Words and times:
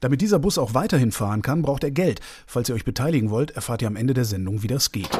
Damit 0.00 0.22
dieser 0.22 0.38
Bus 0.38 0.56
auch 0.56 0.72
weiterhin 0.72 1.12
fahren 1.12 1.42
kann, 1.42 1.60
braucht 1.60 1.84
er 1.84 1.90
Geld. 1.90 2.20
Falls 2.46 2.70
ihr 2.70 2.74
euch 2.74 2.86
beteiligen 2.86 3.28
wollt, 3.28 3.50
erfahrt 3.50 3.82
ihr 3.82 3.88
am 3.88 3.96
Ende 3.96 4.14
der 4.14 4.24
Sendung, 4.24 4.62
wie 4.62 4.66
das 4.66 4.92
geht. 4.92 5.10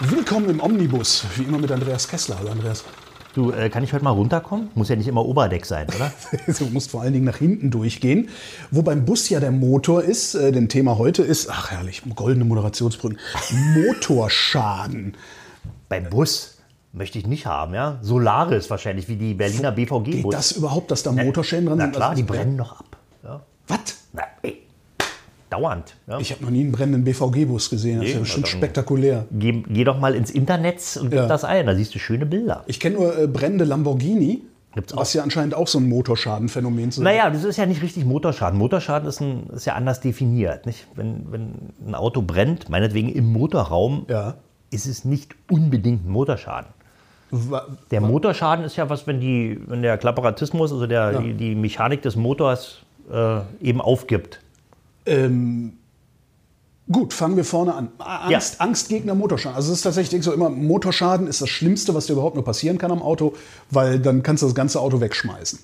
Willkommen 0.00 0.48
im 0.48 0.60
Omnibus, 0.60 1.26
wie 1.36 1.42
immer 1.42 1.58
mit 1.58 1.70
Andreas 1.70 2.08
Kessler. 2.08 2.38
Hallo 2.38 2.50
Andreas. 2.50 2.84
Du, 3.34 3.50
äh, 3.50 3.68
kann 3.68 3.84
ich 3.84 3.92
heute 3.92 4.04
mal 4.04 4.12
runterkommen? 4.12 4.70
Muss 4.74 4.88
ja 4.88 4.96
nicht 4.96 5.08
immer 5.08 5.24
Oberdeck 5.26 5.66
sein, 5.66 5.86
oder? 5.94 6.12
du 6.58 6.64
musst 6.66 6.90
vor 6.90 7.02
allen 7.02 7.12
Dingen 7.12 7.24
nach 7.26 7.36
hinten 7.36 7.70
durchgehen. 7.70 8.30
Wo 8.70 8.82
beim 8.82 9.04
Bus 9.04 9.28
ja 9.28 9.40
der 9.40 9.50
Motor 9.50 10.02
ist, 10.02 10.34
äh, 10.34 10.50
denn 10.50 10.68
Thema 10.70 10.96
heute 10.96 11.22
ist, 11.22 11.50
ach 11.50 11.72
herrlich, 11.72 12.02
goldene 12.14 12.46
Moderationsbrücken, 12.46 13.18
Motorschaden. 13.74 15.14
Beim 15.88 16.08
Bus 16.08 16.53
möchte 16.94 17.18
ich 17.18 17.26
nicht 17.26 17.44
haben, 17.46 17.74
ja? 17.74 17.98
Solaris 18.02 18.70
wahrscheinlich, 18.70 19.08
wie 19.08 19.16
die 19.16 19.34
Berliner 19.34 19.72
BVG. 19.72 20.04
Geht 20.22 20.32
das 20.32 20.52
überhaupt, 20.52 20.90
dass 20.90 21.02
da 21.02 21.12
Motorschäden 21.12 21.66
dran 21.66 21.78
Na 21.78 21.84
sind? 21.84 21.96
klar, 21.96 22.10
Also 22.10 22.22
die 22.22 22.26
brennen 22.28 22.56
noch 22.56 22.78
ab. 22.80 22.96
Ja. 23.22 23.42
Was? 23.68 23.78
Na, 24.12 24.22
ey. 24.42 24.62
Dauernd. 25.50 25.94
Ja? 26.06 26.18
Ich 26.18 26.32
habe 26.32 26.42
noch 26.42 26.50
nie 26.50 26.60
einen 26.62 26.72
brennenden 26.72 27.04
BVG-Bus 27.04 27.70
gesehen. 27.70 27.98
Das 27.98 28.06
ist 28.06 28.12
ja 28.12 28.16
Nee, 28.18 28.22
bestimmt 28.22 28.48
spektakulär. 28.48 29.26
Geh, 29.30 29.62
geh 29.68 29.84
doch 29.84 29.98
mal 30.00 30.14
ins 30.14 30.30
Internet 30.30 30.80
und 31.00 31.10
gib 31.10 31.18
Ja. 31.18 31.26
das 31.26 31.44
ein, 31.44 31.66
da 31.66 31.74
siehst 31.74 31.94
du 31.94 31.98
schöne 31.98 32.26
Bilder. 32.26 32.64
Ich 32.66 32.80
kenne 32.80 32.96
nur 32.96 33.16
äh, 33.18 33.26
brennende 33.28 33.64
Lamborghini, 33.64 34.42
Gibt's 34.74 34.92
auch. 34.92 34.98
was 34.98 35.12
ja 35.14 35.22
anscheinend 35.22 35.54
auch 35.54 35.68
so 35.68 35.78
ein 35.78 35.88
Motorschadenphänomen 35.88 36.88
ist. 36.88 36.98
Naja, 36.98 37.30
das 37.30 37.44
ist 37.44 37.56
ja 37.56 37.66
nicht 37.66 37.82
richtig 37.82 38.04
Motorschaden. 38.04 38.58
Motorschaden 38.58 39.08
ist, 39.08 39.20
ein, 39.20 39.48
ist 39.50 39.64
ja 39.66 39.74
anders 39.74 40.00
definiert. 40.00 40.66
Nicht? 40.66 40.86
Wenn, 40.96 41.30
wenn 41.30 41.54
ein 41.86 41.94
Auto 41.94 42.22
brennt, 42.22 42.68
meinetwegen 42.68 43.08
im 43.10 43.32
Motorraum, 43.32 44.06
Ja. 44.08 44.34
ist 44.70 44.86
es 44.86 45.04
nicht 45.04 45.36
unbedingt 45.48 46.04
ein 46.06 46.10
Motorschaden. 46.10 46.70
Der 47.90 48.00
Motorschaden 48.00 48.64
ist 48.64 48.76
ja 48.76 48.88
was, 48.88 49.06
wenn, 49.06 49.20
die, 49.20 49.60
wenn 49.66 49.82
der 49.82 49.98
Klapperatismus, 49.98 50.72
also 50.72 50.86
der, 50.86 51.12
Ja. 51.12 51.20
die, 51.20 51.34
die 51.34 51.54
Mechanik 51.54 52.02
des 52.02 52.16
Motors 52.16 52.78
äh, 53.12 53.40
eben 53.62 53.80
aufgibt. 53.80 54.40
Ähm, 55.06 55.74
gut, 56.90 57.12
fangen 57.12 57.36
wir 57.36 57.44
vorne 57.44 57.74
an. 57.74 57.88
A- 57.98 58.30
Ja. 58.30 58.36
Angst, 58.36 58.60
Angstgegner, 58.60 59.14
Motorschaden. 59.14 59.56
Also 59.56 59.72
es 59.72 59.78
ist 59.78 59.82
tatsächlich, 59.82 60.22
so 60.22 60.32
immer, 60.32 60.48
Motorschaden 60.50 61.26
ist 61.26 61.40
das 61.42 61.48
Schlimmste, 61.50 61.94
was 61.94 62.06
dir 62.06 62.14
überhaupt 62.14 62.34
nur 62.36 62.44
passieren 62.44 62.78
kann 62.78 62.90
am 62.90 63.02
Auto, 63.02 63.34
weil 63.70 63.98
dann 63.98 64.22
kannst 64.22 64.42
du 64.42 64.46
das 64.46 64.54
ganze 64.54 64.80
Auto 64.80 65.00
wegschmeißen. 65.00 65.58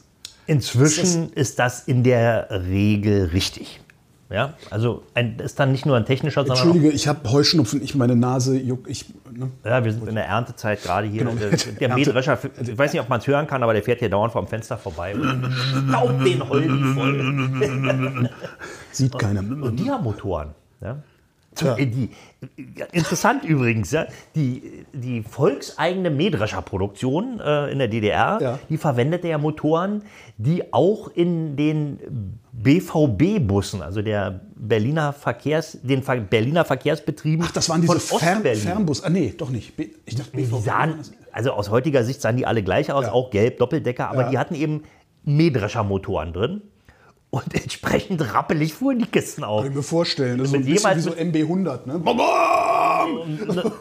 Inzwischen 0.47 1.33
ist 1.35 1.59
das 1.59 1.85
in 1.87 2.03
der 2.03 2.49
Regel 2.51 3.27
richtig. 3.27 3.81
Ja, 4.31 4.55
also 4.71 5.03
ein, 5.15 5.41
ist 5.41 5.59
dann 5.59 5.73
nicht 5.73 5.87
nur 5.87 5.97
ein 5.97 6.05
technischer, 6.05 6.43
sondern 6.47 6.69
Entschuldige, 6.69 6.95
ich 6.95 7.09
habe 7.09 7.29
Heuschnupfen, 7.29 7.83
ich 7.83 7.97
meine 7.97 8.15
Nase 8.15 8.57
juckt. 8.57 8.89
Ich, 8.89 9.07
ne? 9.29 9.51
ja, 9.65 9.85
wir 9.85 9.93
sind 9.93 10.09
in 10.09 10.15
der 10.15 10.27
Erntezeit 10.27 10.81
gerade 10.85 11.09
hier. 11.09 11.25
Genau. 11.25 11.35
Der, 11.35 11.51
der 11.51 11.89
Mähdrescher, 11.97 12.39
ich 12.61 12.79
weiß 12.79 12.93
nicht, 12.93 13.03
ob 13.03 13.09
man 13.09 13.19
es 13.19 13.27
hören 13.27 13.49
kann, 13.49 13.65
aber 13.65 13.73
der 13.73 13.83
fährt 13.83 13.99
hier 13.99 14.09
dauernd 14.09 14.33
vom 14.33 14.47
Fenster 14.47 14.79
vorbei 14.79 15.17
und 15.17 15.53
staubt 15.89 16.25
den 16.25 16.49
Holden 16.49 16.95
voll. 16.95 18.31
Sieht 18.93 19.19
keiner. 19.19 19.41
Und 19.41 19.77
die 19.77 19.91
haben 19.91 20.05
Motoren. 20.05 20.55
Ja? 20.81 21.03
Tja. 21.61 21.77
Äh, 21.79 21.87
Die, 21.87 22.11
interessant 22.93 23.45
übrigens, 23.45 23.91
ja, 23.93 24.07
die, 24.35 24.85
die 24.93 25.23
volkseigene 25.23 26.11
Mähdrescherproduktion 26.11 27.39
äh, 27.41 27.71
in 27.71 27.79
der 27.79 27.89
DDR, 27.89 28.39
Ja. 28.41 28.59
die 28.69 28.77
verwendete 28.79 29.29
ja 29.29 29.39
Motoren, 29.39 30.03
die 30.39 30.73
auch 30.73 31.09
in 31.15 31.57
den 31.57 31.99
BVB-Bussen, 32.53 33.83
also 33.83 34.03
der 34.03 34.41
Berliner 34.57 35.13
Verkehrs, 35.13 35.79
den 35.83 36.03
Ver 36.03 36.17
Berliner 36.17 36.65
Verkehrsbetrieben 36.65 37.45
Ach, 37.47 37.53
das 37.53 37.69
waren 37.69 37.81
diese 37.83 37.99
Fern. 38.01 38.43
Fernbus. 38.43 39.03
Ah, 39.05 39.11
nee, 39.11 39.35
doch 39.37 39.51
nicht. 39.51 39.77
B- 39.77 39.89
Ich 40.07 40.17
dachte, 40.17 40.31
Die 40.37 40.43
BVB. 40.45 40.65
sahen, 40.65 40.95
also 41.33 41.53
aus 41.53 41.71
heutiger 41.71 42.05
Sicht 42.05 42.21
sahen 42.21 42.37
die 42.37 42.47
alle 42.47 42.63
gleich 42.63 42.93
aus, 42.93 43.07
Ja. 43.07 43.13
auch 43.13 43.31
gelb, 43.31 43.59
Doppeldecker, 43.59 44.09
aber 44.11 44.25
die 44.25 44.39
hatten 44.39 44.55
eben 44.55 44.83
Mähdreschermotoren 45.25 46.33
drin. 46.33 46.63
Und 47.31 47.55
entsprechend 47.55 48.35
rappelig 48.35 48.75
fuhren 48.75 48.99
die 48.99 49.07
Kisten 49.07 49.45
auf. 49.45 49.63
Kann 49.63 49.71
ich 49.71 49.77
mir 49.77 49.83
vorstellen. 49.85 50.39
Das 50.39 50.47
ist 50.47 50.51
so 50.51 50.57
ein 50.57 50.65
bisschen 50.65 50.97
wie 50.97 51.01
so 51.01 51.11
MB100. 51.13 51.87
Ne? 51.87 53.73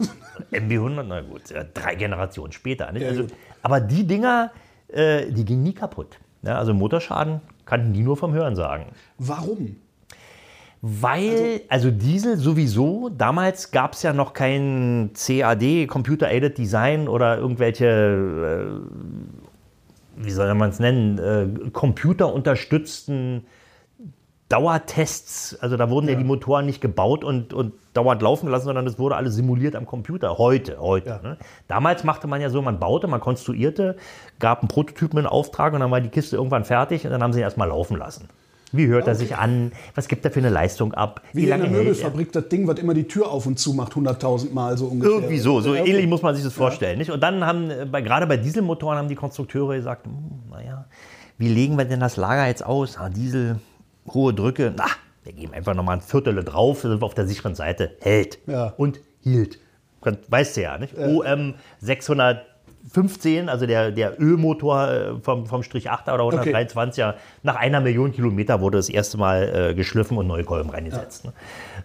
MB100, 0.52 1.04
na 1.04 1.22
gut, 1.22 1.42
drei 1.74 1.96
Generationen 1.96 2.54
später. 2.54 2.96
Ja, 2.96 3.10
also, 3.10 3.28
aber 3.62 3.82
die 3.82 4.08
Dinger, 4.08 4.52
äh, 4.88 5.30
die 5.32 5.44
gingen 5.44 5.64
nie 5.64 5.74
kaputt. 5.74 6.20
Ja, 6.42 6.58
also 6.58 6.74
Motorschaden 6.74 7.42
kannten 7.66 7.94
die 7.94 8.02
nur 8.02 8.18
vom 8.18 8.34
Hören 8.34 8.56
sagen. 8.56 8.88
Warum? 9.18 9.76
Weil, 10.82 11.62
also, 11.68 11.92
Diesel 11.92 12.38
sowieso, 12.38 13.10
damals 13.10 13.72
gab 13.72 13.94
es 13.94 14.04
ja 14.04 14.14
noch 14.14 14.32
kein 14.32 15.12
CAD, 15.14 15.88
Computer 15.88 16.28
Aided 16.28 16.58
Design 16.58 17.10
oder 17.10 17.38
irgendwelche, 17.38 17.86
äh, 17.86 19.19
wie 20.20 20.32
soll 20.32 20.54
man 20.54 20.70
es 20.70 20.80
nennen, 20.80 21.18
äh, 21.18 21.70
computerunterstützten 21.72 23.46
Dauertests. 24.50 25.58
Also 25.62 25.78
da 25.78 25.90
wurden 25.90 26.10
ja. 26.10 26.16
die 26.16 26.24
Motoren 26.24 26.66
nicht 26.66 26.82
gebaut 26.82 27.24
und, 27.24 27.54
und 27.54 27.74
dauernd 27.94 28.22
laufen 28.22 28.48
gelassen, 28.48 28.66
sondern 28.66 28.86
das 28.86 29.00
wurde 29.00 29.16
alles 29.16 29.36
simuliert 29.36 29.76
am 29.76 29.86
Computer. 29.86 30.38
Heute, 30.38 30.80
heute. 30.80 31.10
Ja. 31.10 31.22
Ne? 31.22 31.38
Damals 31.68 32.04
machte 32.04 32.28
man 32.28 32.42
ja 32.42 32.50
so, 32.50 32.62
man 32.62 32.80
baute, 32.80 33.08
man 33.08 33.22
konstruierte, 33.22 33.96
gab 34.40 34.60
einen 34.60 34.68
Prototypen 34.68 35.20
in 35.20 35.26
Auftrag 35.26 35.74
und 35.74 35.80
dann 35.80 35.92
war 35.92 36.02
die 36.02 36.10
Kiste 36.10 36.36
irgendwann 36.36 36.66
fertig 36.66 37.06
und 37.06 37.12
dann 37.12 37.24
haben 37.24 37.32
sie 37.32 37.40
ihn 37.40 37.44
erstmal 37.44 37.70
laufen 37.70 37.98
lassen. 37.98 38.28
Wie 38.72 38.88
hört 38.88 39.08
er 39.08 39.16
sich 39.16 39.36
an? 39.36 39.72
Was 39.96 40.08
gibt 40.08 40.24
er 40.26 40.32
für 40.32 40.40
eine 40.40 40.50
Leistung 40.50 40.94
ab? 40.94 41.22
Wie, 41.34 41.44
in 41.44 41.48
der 41.48 41.58
hält 41.58 41.68
er? 41.68 41.72
Möbelfabrik 41.72 42.32
das 42.32 42.50
Ding, 42.50 42.68
was 42.68 42.78
immer 42.80 42.94
die 42.94 43.08
Tür 43.08 43.30
auf 43.32 43.46
und 43.46 43.58
zu 43.58 43.74
macht, 43.74 43.94
100.000 43.94 44.54
Mal 44.54 44.78
so 44.78 44.86
ungefähr. 44.88 45.16
Irgendwie 45.16 45.40
so, 45.40 45.60
so 45.62 45.74
Ja, 45.74 45.82
okay. 45.82 45.90
ähnlich 45.92 46.08
muss 46.08 46.22
man 46.22 46.36
sich 46.36 46.44
das 46.44 46.54
vorstellen. 46.54 46.98
Nicht? 47.00 47.10
Und 47.12 47.22
dann 47.22 47.46
haben, 47.46 47.70
äh, 47.72 47.86
bei, 47.92 48.02
gerade 48.02 48.28
bei 48.28 48.38
Dieselmotoren 48.38 48.98
haben 48.98 49.08
die 49.08 49.16
Konstrukteure 49.16 49.76
gesagt, 49.76 50.06
hm, 50.06 50.14
naja, 50.52 50.86
wie 51.38 51.48
legen 51.48 51.78
wir 51.78 51.86
denn 51.86 52.00
das 52.00 52.16
Lager 52.18 52.48
jetzt 52.48 52.66
aus? 52.66 52.98
Ah, 52.98 53.10
Diesel, 53.10 53.60
hohe 54.14 54.34
Drücke, 54.34 54.74
na, 54.78 54.86
wir 55.24 55.34
geben 55.34 55.54
einfach 55.54 55.74
nochmal 55.74 55.98
ein 55.98 56.02
Viertel 56.02 56.44
drauf, 56.44 56.82
sind 56.82 57.02
wir 57.02 57.06
auf 57.06 57.16
der 57.16 57.28
sicheren 57.28 57.56
Seite, 57.56 57.92
hält 58.02 58.40
Ja. 58.48 58.74
und 58.78 59.00
hielt. 59.22 59.60
Weißt 60.30 60.56
du 60.58 60.62
ja, 60.62 60.78
nicht? 60.78 60.98
OM 60.98 61.56
615, 62.92 63.50
also 63.50 63.66
der, 63.66 63.92
der 63.92 64.20
Ölmotor 64.20 64.88
äh, 64.90 65.20
vom, 65.22 65.46
vom 65.46 65.64
Strich 65.64 65.92
8er 65.92 66.14
oder 66.16 66.42
123er, 66.42 67.16
nach 67.44 67.56
einer 67.56 67.82
Million 67.82 68.12
Kilometer 68.12 68.62
wurde 68.62 68.78
das 68.78 68.90
erste 68.90 69.18
Mal 69.18 69.70
äh, 69.72 69.74
geschliffen 69.76 70.18
und 70.18 70.28
neue 70.28 70.44
Kolben 70.44 70.70
reingesetzt. 70.70 71.26
Ne? 71.26 71.34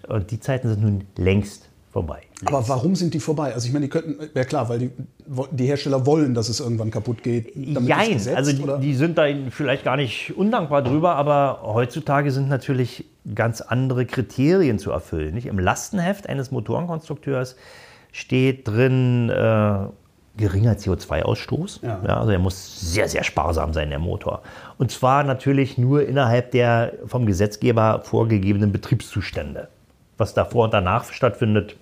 Und 0.09 0.31
die 0.31 0.41
Zeiten 0.41 0.69
sind 0.69 0.83
nun 0.83 1.05
längst 1.17 1.69
vorbei. 1.93 2.23
Aber 2.45 2.67
warum 2.69 2.97
sind 2.97 3.15
die 3.15 3.21
vorbei? 3.21 3.55
Also 3.55 3.67
ich 3.69 3.73
meine, 3.73 3.85
die 3.85 3.91
könnten, 3.91 4.17
ja 4.35 4.45
klar, 4.45 4.69
weil 4.69 4.79
die, 4.79 4.91
die 5.53 5.67
Hersteller 5.67 6.07
wollen, 6.07 6.35
dass 6.35 6.49
es 6.49 6.59
irgendwann 6.61 6.91
kaputt 6.91 7.23
geht. 7.23 7.55
Jein, 7.55 8.15
gesetzt, 8.15 8.37
also 8.37 8.53
die, 8.53 8.81
die 8.81 8.95
sind 8.95 9.17
da 9.17 9.27
vielleicht 9.51 9.85
gar 9.85 9.97
nicht 9.97 10.37
undankbar 10.37 10.83
drüber, 10.83 11.15
aber 11.15 11.61
heutzutage 11.63 12.33
sind 12.33 12.49
natürlich 12.49 13.05
ganz 13.35 13.61
andere 13.61 14.07
Kriterien 14.07 14.79
zu 14.79 14.91
erfüllen. 14.91 15.35
Nicht? 15.35 15.47
Im 15.47 15.59
Lastenheft 15.59 16.29
eines 16.29 16.51
Motorenkonstrukteurs 16.51 17.57
steht 18.11 18.67
drin 18.67 19.31
äh, 19.31 19.87
geringer 20.37 20.75
CO2-Ausstoß. 20.75 21.85
Ja. 21.85 22.01
also 22.03 22.33
er 22.33 22.39
muss 22.39 22.93
sehr, 22.93 23.09
sehr 23.09 23.23
sparsam 23.25 23.73
sein, 23.73 23.91
der 23.91 23.99
Motor. 23.99 24.43
Und 24.79 24.91
zwar 24.91 25.23
natürlich 25.25 25.79
nur 25.79 26.07
innerhalb 26.07 26.51
der 26.51 26.93
vom 27.07 27.27
Gesetzgeber 27.27 28.03
vorgegebenen 28.05 28.73
Betriebszustände. 28.73 29.69
Was 30.17 30.35
davor 30.35 30.65
und 30.65 30.75
danach 30.75 31.13
stattfindet, 31.13 31.77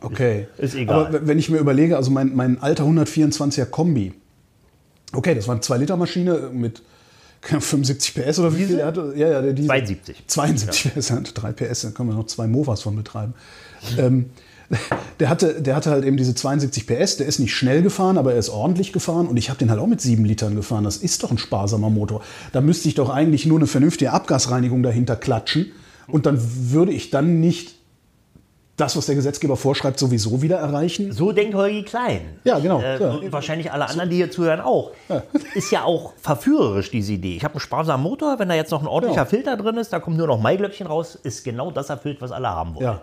Okay. 0.00 0.46
Ist 0.58 0.76
egal. 0.76 1.06
Aber 1.06 1.26
wenn 1.26 1.40
ich 1.40 1.50
mir 1.50 1.58
überlege, 1.58 1.96
also 1.96 2.12
mein, 2.12 2.32
mein 2.36 2.62
alter 2.62 2.84
124er 2.84 3.64
Kombi, 3.64 4.14
Okay, 5.12 5.34
das 5.34 5.48
war 5.48 5.54
eine 5.54 5.62
2-Liter-Maschine 5.62 6.50
mit 6.52 6.82
75 7.40 8.14
PS 8.14 8.38
oder 8.40 8.56
wie 8.56 8.64
viel 8.64 8.78
er 8.78 8.86
hatte? 8.86 9.12
Ja, 9.16 9.28
ja, 9.28 9.42
der 9.42 9.52
Diesel. 9.52 9.68
72. 9.68 10.24
72 10.26 10.92
PS, 10.94 11.10
er 11.10 11.16
hatte 11.16 11.32
3 11.32 11.52
PS, 11.52 11.82
dann 11.82 11.94
können 11.94 12.10
wir 12.10 12.16
noch 12.16 12.26
zwei 12.26 12.46
Movas 12.46 12.82
von 12.82 12.96
betreiben. 12.96 13.34
ähm, 13.98 14.30
der 15.20 15.28
hatte, 15.30 15.62
der 15.62 15.74
hatte 15.76 15.90
halt 15.90 16.04
eben 16.04 16.16
diese 16.16 16.34
72 16.34 16.86
PS, 16.86 17.16
der 17.16 17.26
ist 17.26 17.38
nicht 17.38 17.54
schnell 17.54 17.82
gefahren, 17.82 18.18
aber 18.18 18.32
er 18.32 18.38
ist 18.38 18.50
ordentlich 18.50 18.92
gefahren 18.92 19.26
und 19.26 19.36
ich 19.36 19.48
habe 19.48 19.58
den 19.58 19.70
halt 19.70 19.80
auch 19.80 19.86
mit 19.86 20.00
7 20.00 20.24
Litern 20.24 20.54
gefahren. 20.56 20.84
Das 20.84 20.98
ist 20.98 21.22
doch 21.22 21.30
ein 21.30 21.38
sparsamer 21.38 21.90
Motor. 21.90 22.22
Da 22.52 22.60
müsste 22.60 22.88
ich 22.88 22.94
doch 22.94 23.08
eigentlich 23.08 23.46
nur 23.46 23.58
eine 23.58 23.66
vernünftige 23.66 24.12
Abgasreinigung 24.12 24.82
dahinter 24.82 25.16
klatschen 25.16 25.72
und 26.06 26.26
dann 26.26 26.38
würde 26.70 26.92
ich 26.92 27.10
dann 27.10 27.40
nicht 27.40 27.76
das, 28.76 28.96
was 28.96 29.06
der 29.06 29.16
Gesetzgeber 29.16 29.56
vorschreibt, 29.56 29.98
sowieso 29.98 30.40
wieder 30.40 30.58
erreichen. 30.58 31.10
So 31.10 31.32
denkt 31.32 31.54
Holgi 31.56 31.82
Klein. 31.82 32.38
Ja, 32.44 32.60
genau. 32.60 32.80
Äh, 32.80 33.00
Ja. 33.00 33.10
und 33.10 33.32
wahrscheinlich 33.32 33.72
alle 33.72 33.88
anderen, 33.88 34.08
die 34.08 34.14
hier 34.16 34.30
zuhören, 34.30 34.60
auch. 34.60 34.92
Ja. 35.08 35.24
Ist 35.56 35.72
ja 35.72 35.82
auch 35.82 36.12
verführerisch, 36.20 36.88
diese 36.92 37.14
Idee. 37.14 37.34
Ich 37.36 37.42
habe 37.42 37.54
einen 37.54 37.60
sparsamen 37.60 38.04
Motor, 38.04 38.38
wenn 38.38 38.48
da 38.48 38.54
jetzt 38.54 38.70
noch 38.70 38.80
ein 38.80 38.86
ordentlicher 38.86 39.22
Ja. 39.22 39.26
Filter 39.26 39.56
drin 39.56 39.78
ist, 39.78 39.92
da 39.92 39.98
kommt 39.98 40.16
nur 40.16 40.28
noch 40.28 40.40
Maiglöckchen 40.40 40.86
raus, 40.86 41.18
ist 41.20 41.42
genau 41.42 41.72
das 41.72 41.90
erfüllt, 41.90 42.20
was 42.20 42.30
alle 42.30 42.48
haben 42.50 42.76
wollen. 42.76 42.98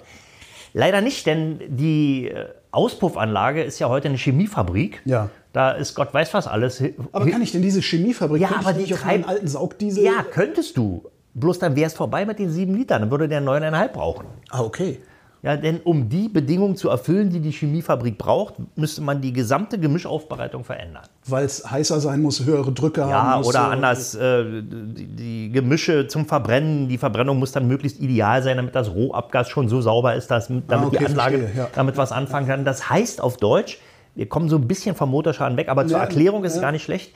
Leider 0.77 0.99
nicht, 0.99 1.25
denn 1.25 1.59
die 1.69 2.27
äh, 2.27 2.47
Auspuffanlage 2.71 3.63
ist 3.63 3.79
ja 3.79 3.87
heute 3.87 4.09
eine 4.09 4.17
Chemiefabrik. 4.17 5.01
Ja. 5.05 5.29
Da 5.53 5.71
ist 5.71 5.95
Gott 5.95 6.13
weiß 6.13 6.33
was 6.33 6.47
alles. 6.47 6.83
Aber 7.13 7.25
kann 7.29 7.41
ich 7.41 7.53
denn 7.53 7.61
diese 7.61 7.79
Chemiefabrik 7.81 8.41
Ja, 8.41 8.49
aber 8.59 8.73
die 8.73 8.83
auf 8.93 9.05
meinen 9.05 9.21
treiben- 9.21 9.25
alten 9.25 9.47
Saugdiesel? 9.47 10.03
Ja, 10.03 10.23
könntest 10.29 10.75
du. 10.75 11.05
Bloß 11.33 11.59
dann 11.59 11.75
wäre 11.77 11.87
es 11.87 11.93
vorbei 11.93 12.25
mit 12.25 12.39
den 12.39 12.49
sieben 12.51 12.75
Litern. 12.75 13.03
Dann 13.03 13.11
würde 13.11 13.29
der 13.29 13.39
neuneinhalb 13.41 13.93
brauchen. 13.93 14.25
Ah, 14.49 14.61
okay. 14.61 14.99
Ja, 15.45 15.55
denn 15.57 15.79
um 15.83 16.09
die 16.09 16.27
Bedingungen 16.27 16.75
zu 16.75 16.89
erfüllen, 16.89 17.29
die 17.29 17.39
die 17.39 17.51
Chemiefabrik 17.51 18.17
braucht, 18.17 18.55
müsste 18.75 19.01
man 19.01 19.21
die 19.21 19.31
gesamte 19.31 19.77
Gemischaufbereitung 19.77 20.63
verändern. 20.63 21.03
Weil 21.27 21.45
es 21.45 21.69
heißer 21.69 21.99
sein 21.99 22.23
muss, 22.23 22.43
höhere 22.43 22.71
Drücke 22.71 23.01
Ja, 23.01 23.11
haben 23.11 23.37
muss. 23.41 23.49
oder 23.49 23.59
äh, 23.59 23.73
anders, 23.73 24.15
äh, 24.15 24.43
die, 24.63 25.05
die 25.05 25.51
Gemische 25.51 26.07
zum 26.07 26.25
Verbrennen, 26.25 26.89
die 26.89 26.97
Verbrennung 26.97 27.37
muss 27.37 27.51
dann 27.51 27.67
möglichst 27.67 27.99
ideal 27.99 28.41
sein, 28.41 28.57
damit 28.57 28.73
das 28.73 28.91
Rohabgas 28.91 29.47
schon 29.49 29.69
so 29.69 29.81
sauber 29.81 30.15
ist, 30.15 30.31
dass, 30.31 30.47
damit 30.47 30.63
Ah, 30.71 30.83
okay, 30.87 30.97
die 30.97 31.05
Anlage 31.05 31.37
verstehe, 31.37 31.61
ja. 31.63 31.69
damit 31.75 31.95
was 31.95 32.11
anfangen 32.11 32.47
kann. 32.47 32.65
Das 32.65 32.89
heißt 32.89 33.21
auf 33.21 33.37
Deutsch, 33.37 33.77
wir 34.15 34.27
kommen 34.27 34.49
so 34.49 34.55
ein 34.55 34.67
bisschen 34.67 34.95
vom 34.95 35.11
Motorschaden 35.11 35.57
weg, 35.57 35.69
aber 35.69 35.85
zur 35.85 35.97
Ja, 35.99 36.05
Erklärung 36.05 36.43
ist 36.43 36.53
es 36.53 36.57
ja. 36.57 36.63
gar 36.63 36.71
nicht 36.71 36.81
schlecht. 36.83 37.13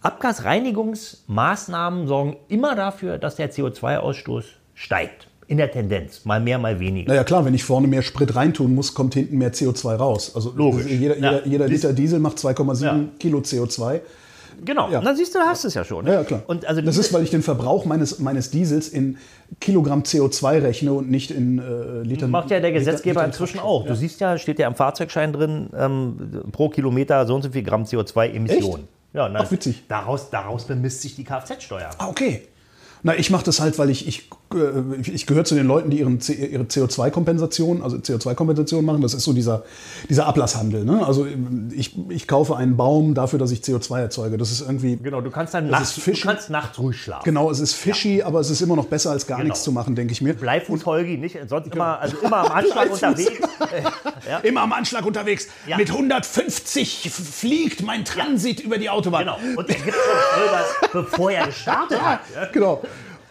Abgasreinigungsmaßnahmen 0.00 2.06
sorgen 2.06 2.36
immer 2.48 2.74
dafür, 2.74 3.18
dass 3.18 3.36
der 3.36 3.52
CO2-Ausstoß 3.52 4.44
steigt. 4.74 5.28
In 5.46 5.58
der 5.58 5.70
Tendenz, 5.70 6.24
mal 6.24 6.40
mehr, 6.40 6.58
mal 6.58 6.80
weniger. 6.80 7.08
Naja 7.10 7.24
klar, 7.24 7.44
wenn 7.44 7.54
ich 7.54 7.64
vorne 7.64 7.86
mehr 7.86 8.02
Sprit 8.02 8.34
reintun 8.34 8.74
muss, 8.74 8.94
kommt 8.94 9.14
hinten 9.14 9.36
mehr 9.38 9.52
CO2 9.52 9.94
raus. 9.96 10.32
Also 10.34 10.52
Logisch. 10.56 10.86
Jeder, 10.86 11.18
Ja. 11.18 11.32
jeder, 11.32 11.46
jeder 11.46 11.68
Liter 11.68 11.92
Diesel 11.92 12.18
macht 12.18 12.38
2,7 12.38 12.84
Ja. 12.84 12.98
Kilo 13.18 13.38
CO2. 13.40 14.00
Genau, 14.64 14.88
Ja. 14.90 15.00
dann 15.00 15.16
siehst 15.16 15.34
du, 15.34 15.40
du 15.40 15.44
hast 15.44 15.64
es 15.64 15.74
ja 15.74 15.84
schon. 15.84 16.04
ne? 16.04 16.12
Ja, 16.12 16.18
ja 16.20 16.24
klar. 16.24 16.42
Und 16.46 16.64
also 16.64 16.80
das 16.80 16.96
ist, 16.96 17.12
weil 17.12 17.24
ich 17.24 17.30
den 17.30 17.42
Verbrauch 17.42 17.84
meines, 17.86 18.20
meines 18.20 18.50
Diesels 18.50 18.88
in 18.88 19.18
Kilogramm 19.60 20.02
CO2 20.04 20.62
rechne 20.62 20.92
und 20.92 21.10
nicht 21.10 21.30
in 21.32 21.58
äh, 21.58 22.02
Litern. 22.02 22.30
Macht 22.30 22.50
ja 22.50 22.60
der 22.60 22.70
Liter- 22.70 22.78
Gesetzgeber 22.78 23.20
Litern 23.22 23.30
inzwischen 23.30 23.58
Kraftstoff. 23.58 23.82
auch. 23.82 23.86
Du 23.86 23.96
siehst 23.96 24.20
ja, 24.20 24.38
steht 24.38 24.58
ja 24.60 24.68
im 24.68 24.76
Fahrzeugschein 24.76 25.32
drin, 25.32 25.68
ähm, 25.76 26.16
pro 26.52 26.68
Kilometer 26.68 27.26
so 27.26 27.34
und 27.34 27.42
so 27.42 27.50
viel 27.50 27.64
Gramm 27.64 27.82
CO2-Emissionen. 27.84 28.84
Ja, 29.12 29.28
na, 29.28 29.40
Ach, 29.42 29.50
witzig. 29.50 29.82
Daraus, 29.88 30.30
daraus 30.30 30.64
bemisst 30.64 31.02
sich 31.02 31.14
die 31.16 31.24
Kfz-Steuer. 31.24 31.90
Ah, 31.98 32.08
okay. 32.08 32.42
Na, 33.02 33.14
ich 33.16 33.30
mache 33.30 33.44
das 33.44 33.60
halt, 33.60 33.78
weil 33.78 33.90
ich, 33.90 34.08
ich, 34.08 34.30
ich 35.02 35.26
gehöre 35.26 35.44
zu 35.44 35.54
den 35.54 35.66
Leuten, 35.66 35.90
die 35.90 35.98
ihren, 36.00 36.18
ihre 36.20 36.64
CO2-Kompensation, 36.64 37.82
also 37.82 37.96
CO2-Kompensation 37.96 38.84
machen. 38.84 39.02
Das 39.02 39.14
ist 39.14 39.24
so 39.24 39.32
dieser, 39.32 39.64
dieser 40.08 40.26
Ablasshandel. 40.26 40.84
Ne? 40.84 41.06
Also 41.06 41.26
ich, 41.72 41.96
ich 42.08 42.26
kaufe 42.28 42.56
einen 42.56 42.76
Baum 42.76 43.14
dafür, 43.14 43.38
dass 43.38 43.50
ich 43.50 43.60
CO2 43.60 44.00
erzeuge. 44.00 44.36
Das 44.38 44.50
ist 44.50 44.60
irgendwie. 44.60 44.96
Genau, 44.96 45.20
du 45.20 45.30
kannst 45.30 45.54
dann 45.54 45.68
nachts, 45.68 45.94
du 46.02 46.12
kannst 46.22 46.50
nachts 46.50 46.78
ruhig 46.78 47.00
schlafen. 47.00 47.24
Genau, 47.24 47.50
es 47.50 47.60
ist 47.60 47.74
fishy, 47.74 48.22
aber 48.22 48.40
es 48.40 48.50
ist 48.50 48.60
immer 48.60 48.76
noch 48.76 48.86
besser, 48.86 49.10
als 49.10 49.26
gar 49.26 49.38
Genau. 49.38 49.48
nichts 49.48 49.64
zu 49.64 49.72
machen, 49.72 49.94
denke 49.94 50.12
ich 50.12 50.20
mir. 50.20 50.34
Bleifuß 50.34 50.86
Holgi, 50.86 51.16
nicht? 51.18 51.38
Sonst 51.48 51.74
immer, 51.74 51.98
also 52.00 52.16
immer 52.18 52.38
am 52.38 52.52
Anschlag 52.52 52.90
unterwegs. 52.90 53.30
Immer 54.42 54.62
am 54.62 54.72
Anschlag 54.72 55.04
unterwegs. 55.06 55.48
Ja. 55.66 55.76
Mit 55.76 55.90
150 55.90 57.10
fliegt 57.10 57.82
mein 57.82 58.04
Transit 58.04 58.60
über 58.60 58.78
die 58.78 58.88
Autobahn. 58.90 59.24
Genau. 59.24 59.38
Und 59.56 59.68
er 59.68 59.74
gibt 59.76 59.94
schon 59.96 60.40
Vollgas, 60.40 60.66
bevor 60.92 61.30
er 61.30 61.46
gestartet 61.46 62.00
hat. 62.02 62.20
Ja, 62.34 62.46
genau. 62.46 62.82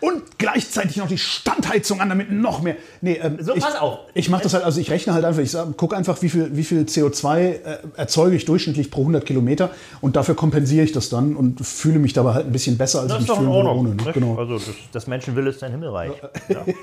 Und 0.04 0.38
gleichzeitig 0.38 0.98
noch 0.98 1.08
die 1.08 1.18
Standheizung 1.18 2.02
an, 2.02 2.10
damit 2.10 2.30
noch 2.30 2.62
mehr. 2.62 2.76
Nee, 3.00 3.22
ähm, 3.24 3.38
So, 3.40 3.56
ich, 3.56 3.64
pass 3.64 3.80
auf. 3.80 4.00
Ich 4.14 4.28
mache 4.28 4.44
das 4.44 4.54
halt, 4.54 4.66
also 4.66 4.82
ich 4.82 4.92
rechne 4.92 5.14
halt 5.14 5.24
einfach, 5.24 5.42
ich 5.42 5.56
gucke 5.78 5.96
einfach, 5.96 6.22
wie 6.22 6.28
viel, 6.28 6.58
wie 6.58 6.66
viel 6.66 6.82
CO2 6.82 7.40
äh, 7.40 7.78
erzeuge 7.96 8.36
ich 8.36 8.44
durchschnittlich 8.44 8.92
pro 8.92 9.00
100 9.00 9.26
Kilometer 9.26 9.70
und 10.02 10.18
dafür 10.18 10.36
kompensiere 10.36 10.84
ich 10.84 10.92
das 10.92 11.08
dann 11.08 11.38
und 11.38 11.66
fühle 11.66 12.00
mich 12.00 12.12
dabei 12.12 12.34
halt 12.34 12.48
ein 12.48 12.52
bisschen 12.52 12.78
besser, 12.78 13.00
als 13.00 13.14
Das 13.14 13.22
ich 13.22 13.30
mich 13.30 13.38
in 13.38 13.44
fühlen 13.46 13.54
würde 13.54 13.70
ohne. 13.70 13.96
Ne? 13.96 14.12
Genau. 14.12 14.36
Also 14.36 14.56
das, 14.56 14.76
das 14.92 15.08
Menschenwille 15.08 15.52
ist 15.52 15.62
dein 15.62 15.72
Himmelreich. 15.72 16.12
Ja. 16.50 16.66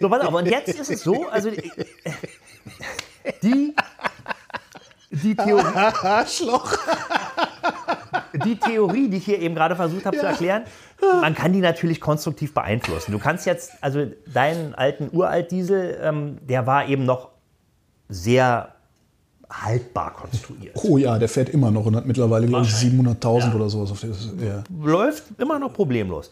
So, 0.00 0.08
pass 0.08 0.26
auf, 0.26 0.32
und 0.32 0.46
jetzt 0.46 0.68
ist 0.68 0.90
es 0.90 1.02
so, 1.02 1.28
also 1.28 1.50
die, 1.50 1.70
die, 3.42 3.74
die 5.22 5.34
Theorie, 5.34 5.74
Arschloch. 6.02 6.76
die 8.44 8.56
Theorie, 8.56 9.08
die 9.08 9.18
ich 9.18 9.24
hier 9.24 9.38
eben 9.38 9.54
gerade 9.54 9.76
versucht 9.76 10.06
habe 10.06 10.18
zu 10.18 10.26
erklären, 10.26 10.64
man 11.20 11.34
kann 11.34 11.52
die 11.52 11.60
natürlich 11.60 12.00
konstruktiv 12.00 12.54
beeinflussen. 12.54 13.12
Du 13.12 13.18
kannst 13.18 13.46
jetzt, 13.46 13.72
also 13.80 14.06
deinen 14.32 14.74
alten 14.74 15.10
Uralt-Diesel, 15.12 15.98
ähm, 16.02 16.38
der 16.42 16.66
war 16.66 16.88
eben 16.88 17.04
noch 17.04 17.28
sehr 18.08 18.68
haltbar 19.50 20.12
konstruiert. 20.14 20.76
Oh 20.82 20.96
ja, 20.96 21.18
der 21.18 21.28
fährt 21.28 21.48
immer 21.48 21.70
noch 21.70 21.86
und 21.86 21.94
hat 21.96 22.06
mittlerweile, 22.06 22.46
glaube 22.46 22.64
ich, 22.66 22.72
700.000 22.72 23.54
oder 23.54 23.68
sowas. 23.68 23.90
Auf 23.92 24.00
der, 24.00 24.10
ja. 24.46 24.64
läuft 24.82 25.24
immer 25.38 25.58
noch 25.58 25.72
problemlos. 25.72 26.30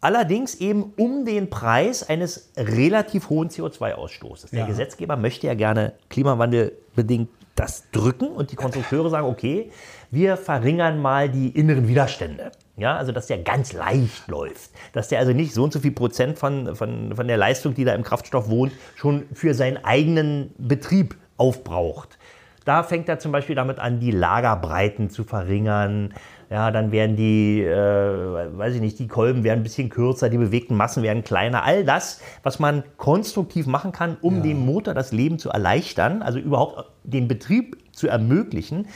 Allerdings 0.00 0.54
eben 0.56 0.92
um 0.96 1.24
den 1.24 1.48
Preis 1.50 2.08
eines 2.08 2.50
relativ 2.56 3.30
hohen 3.30 3.48
CO2-Ausstoßes. 3.48 4.50
Der 4.50 4.60
Ja. 4.60 4.66
Gesetzgeber 4.66 5.16
möchte 5.16 5.46
ja 5.46 5.54
gerne 5.54 5.94
klimawandelbedingt 6.10 7.28
das 7.54 7.90
drücken 7.92 8.28
und 8.28 8.50
die 8.50 8.56
Konstrukteure 8.56 9.10
sagen, 9.10 9.26
okay, 9.26 9.70
wir 10.10 10.36
verringern 10.36 11.00
mal 11.00 11.28
die 11.28 11.48
inneren 11.48 11.88
Widerstände. 11.88 12.50
Ja, 12.76 12.96
also 12.96 13.12
dass 13.12 13.28
der 13.28 13.38
ganz 13.38 13.72
leicht 13.72 14.26
läuft. 14.26 14.70
Dass 14.92 15.08
der 15.08 15.20
also 15.20 15.32
nicht 15.32 15.54
so 15.54 15.62
und 15.62 15.72
so 15.72 15.78
viel 15.78 15.92
Prozent 15.92 16.38
von, 16.38 16.74
von, 16.74 17.14
von 17.14 17.28
der 17.28 17.36
Leistung, 17.36 17.74
die 17.74 17.84
da 17.84 17.94
im 17.94 18.02
Kraftstoff 18.02 18.48
wohnt, 18.48 18.72
schon 18.96 19.26
für 19.32 19.54
seinen 19.54 19.84
eigenen 19.84 20.52
Betrieb 20.58 21.16
aufbraucht. 21.36 22.18
Da 22.64 22.82
fängt 22.82 23.08
er 23.08 23.18
zum 23.18 23.30
Beispiel 23.30 23.54
damit 23.54 23.78
an, 23.78 24.00
die 24.00 24.10
Lagerbreiten 24.10 25.10
zu 25.10 25.24
verringern. 25.24 26.14
Ja, 26.50 26.70
dann 26.70 26.92
werden 26.92 27.16
die, 27.16 27.62
äh, 27.62 28.58
weiß 28.58 28.74
ich 28.74 28.80
nicht, 28.80 28.98
die 28.98 29.08
Kolben 29.08 29.44
werden 29.44 29.60
ein 29.60 29.62
bisschen 29.62 29.88
kürzer, 29.88 30.28
die 30.28 30.38
bewegten 30.38 30.76
Massen 30.76 31.02
werden 31.02 31.24
kleiner. 31.24 31.64
All 31.64 31.84
das, 31.84 32.20
was 32.42 32.58
man 32.58 32.84
konstruktiv 32.96 33.66
machen 33.66 33.92
kann, 33.92 34.16
um 34.20 34.42
dem 34.42 34.64
Motor 34.64 34.94
das 34.94 35.12
Leben 35.12 35.38
zu 35.38 35.50
erleichtern, 35.50 36.22
also 36.22 36.38
überhaupt 36.38 36.90
den 37.02 37.28
Betrieb 37.28 37.78
zu 37.92 38.08
ermöglichen, 38.08 38.86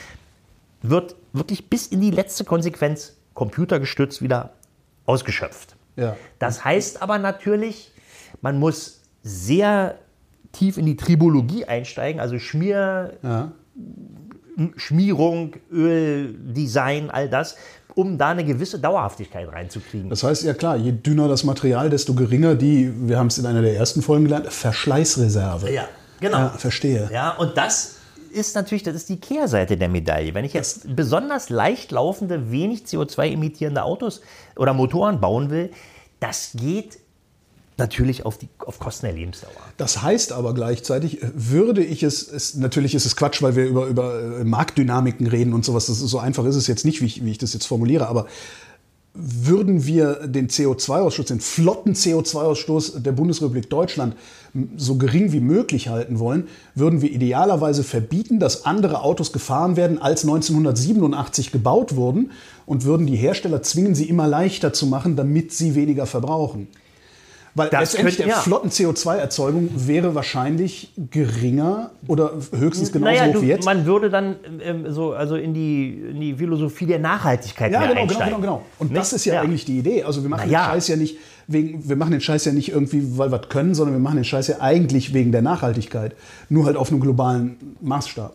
wird 0.83 1.17
wirklich 1.33 1.69
bis 1.69 1.87
in 1.87 2.01
die 2.01 2.11
letzte 2.11 2.45
Konsequenz 2.45 3.17
computergestützt 3.35 4.23
wieder 4.23 4.51
ausgeschöpft. 5.07 5.77
Ja. 5.97 6.17
Das 6.39 6.65
heißt 6.65 7.03
aber 7.03 7.19
natürlich, 7.19 7.93
man 8.41 8.59
muss 8.59 9.03
sehr 9.23 9.97
tief 10.53 10.77
in 10.79 10.87
die 10.87 10.97
Tribologie 10.97 11.65
einsteigen, 11.65 12.21
also 12.21 12.39
Schmier, 12.39 13.15
Ja. 13.23 13.53
Schmierung, 14.77 15.55
Öldesign, 15.73 17.11
all 17.11 17.29
das, 17.29 17.57
um 17.95 18.19
da 18.19 18.29
eine 18.29 18.45
gewisse 18.45 18.79
Dauerhaftigkeit 18.79 19.53
reinzukriegen. 19.53 20.09
Das 20.11 20.23
heißt, 20.23 20.45
ja 20.45 20.55
klar, 20.55 20.77
je 20.77 20.93
dünner 20.93 21.29
das 21.29 21.45
Material, 21.45 21.91
desto 21.91 22.15
geringer 22.15 22.55
die, 22.55 22.93
wir 23.09 23.19
haben 23.19 23.29
es 23.29 23.39
in 23.39 23.47
einer 23.47 23.63
der 23.63 23.77
ersten 23.77 24.03
Folgen 24.03 24.25
gelernt, 24.25 24.53
Verschleißreserve. 24.53 25.73
Ja, 25.73 25.89
genau. 26.21 26.39
Ja, 26.39 26.49
verstehe. 26.51 27.09
Ja, 27.13 27.33
und 27.33 27.57
das 27.57 27.97
ist 28.31 28.55
natürlich, 28.55 28.83
das 28.83 28.95
ist 28.95 29.09
die 29.09 29.21
Kehrseite 29.21 29.77
der 29.77 29.89
Medaille. 29.89 30.35
Wenn 30.35 30.45
ich 30.45 30.53
jetzt 30.53 30.95
besonders 30.95 31.51
leicht 31.51 31.91
laufende, 31.91 32.51
wenig 32.51 32.85
CO2 32.85 33.33
emittierende 33.33 33.83
Autos 33.83 34.21
oder 34.57 34.75
Motoren 34.75 35.21
bauen 35.21 35.51
will, 35.51 35.71
das 36.21 36.51
geht 36.55 36.99
natürlich 37.79 38.27
auf, 38.27 38.39
die, 38.39 38.49
auf 38.59 38.79
Kosten 38.79 39.07
der 39.07 39.15
Lebensdauer. 39.15 39.53
Das 39.77 40.03
heißt 40.03 40.33
aber 40.33 40.53
gleichzeitig, 40.53 41.23
äh, 41.23 41.31
würde 41.35 41.83
ich 41.83 42.03
es, 42.03 42.29
es, 42.31 42.55
natürlich 42.55 42.95
ist 42.95 43.07
es 43.07 43.17
Quatsch, 43.17 43.41
weil 43.41 43.57
wir 43.57 43.67
über, 43.67 43.87
über 43.87 44.41
äh, 44.41 44.45
Marktdynamiken 44.45 45.27
reden 45.27 45.55
und 45.55 45.65
sowas, 45.65 45.87
das 45.87 46.01
ist, 46.01 46.11
so 46.11 46.19
einfach 46.19 46.45
ist 46.45 46.57
es 46.57 46.67
jetzt 46.67 46.85
nicht, 46.85 47.01
wie 47.01 47.07
ich, 47.07 47.25
wie 47.25 47.31
ich 47.31 47.39
das 47.39 47.55
jetzt 47.55 47.67
formuliere, 47.67 48.09
aber 48.09 48.27
würden 49.15 49.85
wir 49.85 50.27
den 50.29 50.49
CO2-Ausstoß, 50.49 51.27
den 51.27 51.41
flotten 51.41 51.95
CO2-Ausstoß 51.95 53.01
der 53.01 53.13
Bundesrepublik 53.13 53.69
Deutschland 53.69 54.15
so 54.77 54.97
gering 54.97 55.33
wie 55.33 55.41
möglich 55.41 55.89
halten 55.89 56.21
wollen, 56.21 56.47
würden 56.75 57.03
wir 57.03 57.11
idealerweise 57.11 57.83
verbieten, 57.83 58.39
dass 58.39 58.65
andere 58.65 59.03
Autos 59.03 59.33
gefahren 59.33 59.77
werden, 59.77 60.01
als 60.01 60.23
1987 60.23 61.51
gebaut 61.51 61.97
wurden 61.97 62.31
und 62.65 62.85
würden 62.85 63.07
die 63.07 63.17
Hersteller 63.17 63.63
zwingen, 63.63 63.97
sie 63.97 64.09
immer 64.09 64.29
leichter 64.29 64.73
zu 64.73 64.87
machen, 64.87 65.17
damit 65.17 65.53
sie 65.53 65.75
weniger 65.75 66.07
verbrauchen. 66.07 66.69
Weil 67.55 67.69
Das 67.71 67.81
letztendlich 67.93 68.17
könnte- 68.19 68.29
der 68.29 68.37
ja. 68.37 68.43
flotten 68.43 68.71
CO2-Erzeugung 68.71 69.69
wäre 69.75 70.15
wahrscheinlich 70.15 70.93
geringer 71.11 71.91
oder 72.07 72.33
höchstens 72.57 72.93
genauso 72.93 73.11
naja, 73.13 73.27
hoch 73.27 73.33
du, 73.35 73.43
wie 73.43 73.47
jetzt. 73.47 73.65
man 73.65 73.85
würde 73.87 74.11
dann 74.11 74.37
ähm, 74.63 74.93
so 74.93 75.13
also 75.13 75.37
in 75.37 75.55
die, 75.55 75.91
in 76.11 76.21
die 76.21 76.35
Philosophie 76.35 76.87
der 76.87 76.99
Nachhaltigkeit 76.99 77.73
Ja, 77.73 77.81
genau, 77.81 77.91
genau, 77.93 78.03
einsteigen. 78.03 78.27
genau, 78.27 78.41
genau. 78.41 78.63
Und 78.79 78.91
Nicht? 78.91 79.01
das 79.01 79.13
ist 79.13 79.25
ja, 79.25 79.41
eigentlich 79.41 79.65
die 79.65 79.79
Idee. 79.79 80.05
Also 80.05 80.23
wir 80.23 80.31
machen 80.31 80.45
Na 80.47 80.53
ja. 80.53 80.65
den 80.67 80.73
Scheiß 80.75 80.89
ja 80.89 80.97
nicht 80.97 81.17
wegen, 81.47 81.89
wir 81.89 81.97
machen 81.97 82.13
den 82.13 82.21
Scheiß 82.21 82.45
ja 82.45 82.53
nicht 82.53 82.69
irgendwie, 82.71 83.19
weil 83.19 83.33
wir 83.33 83.41
es 83.43 83.49
können, 83.49 83.75
sondern 83.75 83.95
wir 83.95 84.01
machen 84.01 84.17
den 84.17 84.25
Scheiß 84.25 84.49
ja 84.49 84.57
eigentlich 84.61 85.15
wegen 85.15 85.33
der 85.33 85.43
Nachhaltigkeit. 85.43 86.15
Nur 86.49 86.67
halt 86.67 86.77
auf 86.77 86.91
einem 86.91 87.01
globalen 87.01 87.77
Maßstab. 87.81 88.35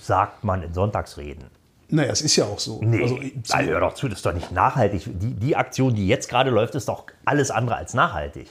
sagt 0.00 0.44
man 0.44 0.62
in 0.62 0.72
Sonntagsreden. 0.74 1.44
Naja, 1.92 2.10
es 2.10 2.22
ist 2.22 2.34
ja 2.36 2.44
auch 2.44 2.58
so. 2.58 2.80
Nee, 2.82 3.02
Also, 3.02 3.18
also, 3.50 3.70
hör 3.70 3.80
doch 3.80 3.94
zu, 3.94 4.08
das 4.08 4.18
ist 4.18 4.26
doch 4.26 4.32
nicht 4.34 4.50
nachhaltig. 4.50 5.02
Die, 5.06 5.34
die 5.34 5.56
Aktion, 5.56 5.94
die 5.94 6.08
jetzt 6.08 6.28
gerade 6.28 6.50
läuft, 6.50 6.74
ist 6.74 6.88
doch 6.88 7.04
alles 7.24 7.50
andere 7.50 7.76
als 7.76 7.94
nachhaltig. 7.94 8.48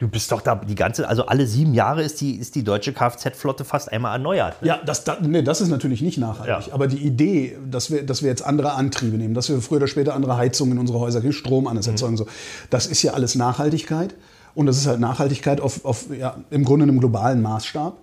Du 0.00 0.08
bist 0.08 0.32
doch 0.32 0.40
da 0.40 0.56
die 0.56 0.74
ganze, 0.74 1.08
also 1.08 1.26
alle 1.26 1.46
sieben 1.46 1.72
Jahre 1.72 2.02
ist 2.02 2.20
die, 2.20 2.34
ist 2.34 2.56
die 2.56 2.64
deutsche 2.64 2.92
Kfz-Flotte 2.92 3.64
fast 3.64 3.92
einmal 3.92 4.12
erneuert. 4.14 4.56
ja, 4.60 4.80
das, 4.84 5.04
das, 5.04 5.20
nee, 5.20 5.40
das 5.42 5.60
ist 5.60 5.68
natürlich 5.68 6.02
nicht 6.02 6.18
nachhaltig. 6.18 6.66
Ja. 6.66 6.74
Aber 6.74 6.88
die 6.88 6.98
Idee, 6.98 7.56
dass 7.70 7.92
wir, 7.92 8.04
dass 8.04 8.20
wir 8.22 8.28
jetzt 8.28 8.44
andere 8.44 8.72
Antriebe 8.72 9.16
nehmen, 9.16 9.34
dass 9.34 9.48
wir 9.48 9.60
früher 9.62 9.76
oder 9.78 9.86
später 9.86 10.12
andere 10.14 10.36
Heizungen 10.36 10.72
in 10.72 10.78
unsere 10.80 10.98
Häuser 10.98 11.20
kriegen, 11.20 11.32
Strom 11.32 11.68
anders 11.68 11.86
Mhm. 11.86 11.92
erzeugen, 11.92 12.16
so, 12.16 12.26
das 12.70 12.86
ist 12.86 13.02
ja 13.04 13.12
alles 13.12 13.36
Nachhaltigkeit. 13.36 14.14
Und 14.56 14.66
das 14.66 14.78
ist 14.78 14.86
halt 14.88 14.98
Nachhaltigkeit 14.98 15.60
auf, 15.60 15.84
auf 15.84 16.06
ja, 16.16 16.36
im 16.50 16.64
Grunde 16.64 16.82
einem 16.84 16.98
globalen 16.98 17.40
Maßstab. 17.40 17.96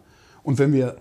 Und 0.43 0.59
wenn 0.59 0.71
wir 0.73 0.95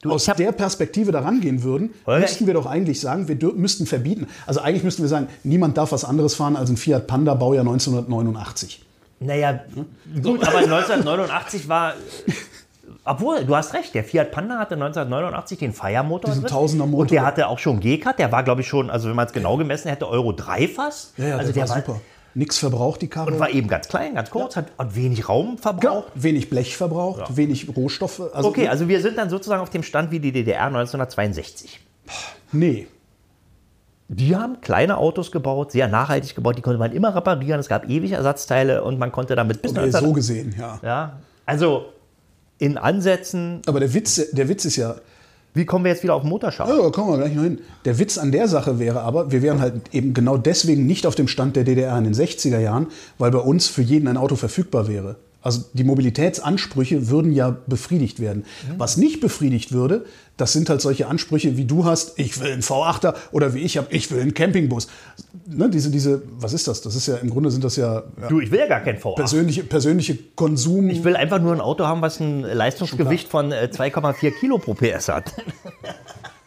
Du, 0.00 0.12
aus 0.12 0.26
der 0.26 0.52
Perspektive 0.52 1.10
da 1.10 1.20
rangehen 1.20 1.64
würden, 1.64 1.92
Holger, 2.06 2.20
müssten 2.20 2.46
wir 2.46 2.54
doch 2.54 2.66
eigentlich 2.66 3.00
sagen, 3.00 3.26
wir 3.26 3.36
müssten 3.54 3.84
verbieten. 3.84 4.28
Also 4.46 4.60
eigentlich 4.60 4.84
müssten 4.84 5.02
wir 5.02 5.08
sagen, 5.08 5.26
niemand 5.42 5.76
darf 5.76 5.90
was 5.90 6.04
anderes 6.04 6.36
fahren 6.36 6.54
als 6.54 6.70
ein 6.70 6.76
Fiat 6.76 7.08
Panda 7.08 7.34
Baujahr 7.34 7.66
1989. 7.66 8.84
Naja, 9.20 9.60
gut, 10.22 10.46
aber 10.46 10.58
1989 10.58 11.68
war. 11.68 11.94
Obwohl, 13.04 13.44
du 13.44 13.56
hast 13.56 13.74
recht, 13.74 13.92
der 13.94 14.04
Fiat 14.04 14.30
Panda 14.30 14.58
hatte 14.58 14.74
1989 14.74 15.58
den 15.58 15.72
Feiermotor. 15.72 16.30
Diesen. 16.30 16.46
Tausender-Motor. 16.46 17.00
Und 17.00 17.10
der 17.10 17.26
hatte 17.26 17.48
auch 17.48 17.58
schon 17.58 17.80
G-Cut, 17.80 18.20
der 18.20 18.30
war, 18.30 18.44
glaube 18.44 18.60
ich, 18.60 18.68
schon, 18.68 18.90
also 18.90 19.08
wenn 19.08 19.16
man 19.16 19.26
es 19.26 19.32
genau 19.32 19.56
gemessen 19.56 19.88
hätte, 19.88 20.06
Euro 20.08 20.32
3 20.32 20.68
fast. 20.68 21.18
Ja, 21.18 21.28
ja, 21.28 21.36
also 21.38 21.52
der, 21.52 21.68
war 21.68 21.76
super. 21.76 22.00
Nix 22.34 22.58
verbraucht 22.58 23.02
die 23.02 23.08
Karre. 23.08 23.32
Und 23.32 23.40
war 23.40 23.50
eben 23.50 23.68
ganz 23.68 23.88
klein, 23.88 24.14
ganz 24.14 24.30
kurz, 24.30 24.56
hat, 24.56 24.66
hat 24.78 24.94
wenig 24.94 25.28
Raum 25.28 25.46
genau, 25.46 25.62
verbraucht. 25.62 26.12
wenig 26.14 26.50
Blech 26.50 26.76
verbraucht, 26.76 27.36
wenig 27.36 27.68
Rohstoffe. 27.74 28.20
Also, 28.32 28.48
Okay, 28.48 28.68
also 28.68 28.88
wir 28.88 29.00
sind 29.00 29.18
dann 29.18 29.30
sozusagen 29.30 29.62
auf 29.62 29.70
dem 29.70 29.82
Stand 29.82 30.10
wie 30.10 30.20
die 30.20 30.32
DDR 30.32 30.66
1962. 30.66 31.80
nee. 32.52 32.86
Die 34.10 34.34
haben 34.34 34.62
kleine 34.62 34.96
Autos 34.96 35.30
gebaut, 35.30 35.72
sehr 35.72 35.86
nachhaltig 35.86 36.34
gebaut, 36.34 36.56
die 36.56 36.62
konnte 36.62 36.78
man 36.78 36.92
immer 36.92 37.14
reparieren, 37.14 37.60
es 37.60 37.68
gab 37.68 37.90
ewig 37.90 38.12
Ersatzteile 38.12 38.82
und 38.82 38.98
man 38.98 39.12
konnte 39.12 39.36
damit 39.36 39.60
bis 39.60 39.72
Okay, 39.72 39.80
19... 39.80 40.00
so 40.00 40.12
gesehen, 40.14 40.54
ja. 40.58 40.78
ja, 40.82 41.18
also 41.44 41.92
in 42.56 42.78
Ansätzen, 42.78 43.60
Aber 43.66 43.80
der 43.80 43.92
Witz, 43.92 44.30
der 44.32 44.48
Witz 44.48 44.64
ist 44.64 44.76
ja, 44.76 44.96
wie 45.54 45.64
kommen 45.64 45.84
wir 45.84 45.92
jetzt 45.92 46.02
wieder 46.02 46.14
auf 46.14 46.22
Motorschaden? 46.22 46.76
Ja, 46.76 46.90
kommen 46.90 47.10
wir 47.10 47.18
gleich 47.18 47.34
noch 47.34 47.42
hin. 47.42 47.60
Der 47.84 47.98
Witz 47.98 48.18
an 48.18 48.32
der 48.32 48.48
Sache 48.48 48.78
wäre 48.78 49.00
aber, 49.00 49.32
wir 49.32 49.42
wären 49.42 49.60
halt 49.60 49.92
eben 49.92 50.14
genau 50.14 50.36
deswegen 50.36 50.86
nicht 50.86 51.06
auf 51.06 51.14
dem 51.14 51.28
Stand 51.28 51.56
der 51.56 51.64
DDR 51.64 51.96
in 51.98 52.04
den 52.04 52.14
60er 52.14 52.58
Jahren, 52.58 52.88
weil 53.18 53.30
bei 53.30 53.38
uns 53.38 53.66
für 53.66 53.82
jeden 53.82 54.08
ein 54.08 54.16
Auto 54.16 54.36
verfügbar 54.36 54.88
wäre. 54.88 55.16
Also 55.40 55.64
die 55.72 55.84
Mobilitätsansprüche 55.84 57.08
würden 57.08 57.32
ja 57.32 57.56
befriedigt 57.66 58.18
werden. 58.18 58.44
Was 58.76 58.96
nicht 58.96 59.20
befriedigt 59.20 59.70
würde, 59.70 60.04
das 60.36 60.52
sind 60.52 60.68
halt 60.68 60.80
solche 60.80 61.06
Ansprüche, 61.06 61.56
wie 61.56 61.64
du 61.64 61.84
hast, 61.84 62.18
ich 62.18 62.40
will 62.40 62.52
einen 62.52 62.62
V8er 62.62 63.14
oder 63.30 63.54
wie 63.54 63.60
ich 63.60 63.76
habe, 63.76 63.86
ich 63.90 64.10
will 64.10 64.20
einen 64.20 64.34
Campingbus. 64.34 64.88
Ne, 65.46 65.70
diese, 65.70 65.90
diese, 65.90 66.22
was 66.38 66.52
ist 66.52 66.66
das? 66.66 66.80
Das 66.80 66.96
ist 66.96 67.06
ja, 67.06 67.16
im 67.16 67.30
Grunde 67.30 67.50
sind 67.50 67.62
das 67.62 67.76
ja, 67.76 68.02
ja 68.20 68.28
Du, 68.28 68.40
ich 68.40 68.50
will 68.50 68.58
ja 68.58 68.66
gar 68.66 68.80
kein 68.80 68.98
V8. 68.98 69.14
persönliche, 69.14 69.62
persönliche 69.62 70.18
Konsum. 70.34 70.90
Ich 70.90 71.04
will 71.04 71.16
einfach 71.16 71.40
nur 71.40 71.52
ein 71.52 71.60
Auto 71.60 71.86
haben, 71.86 72.02
was 72.02 72.20
ein 72.20 72.42
Leistungsgewicht 72.42 73.28
von 73.28 73.52
äh, 73.52 73.68
2,4 73.72 74.32
Kilo 74.38 74.58
pro 74.58 74.74
PS 74.74 75.08
hat. 75.08 75.32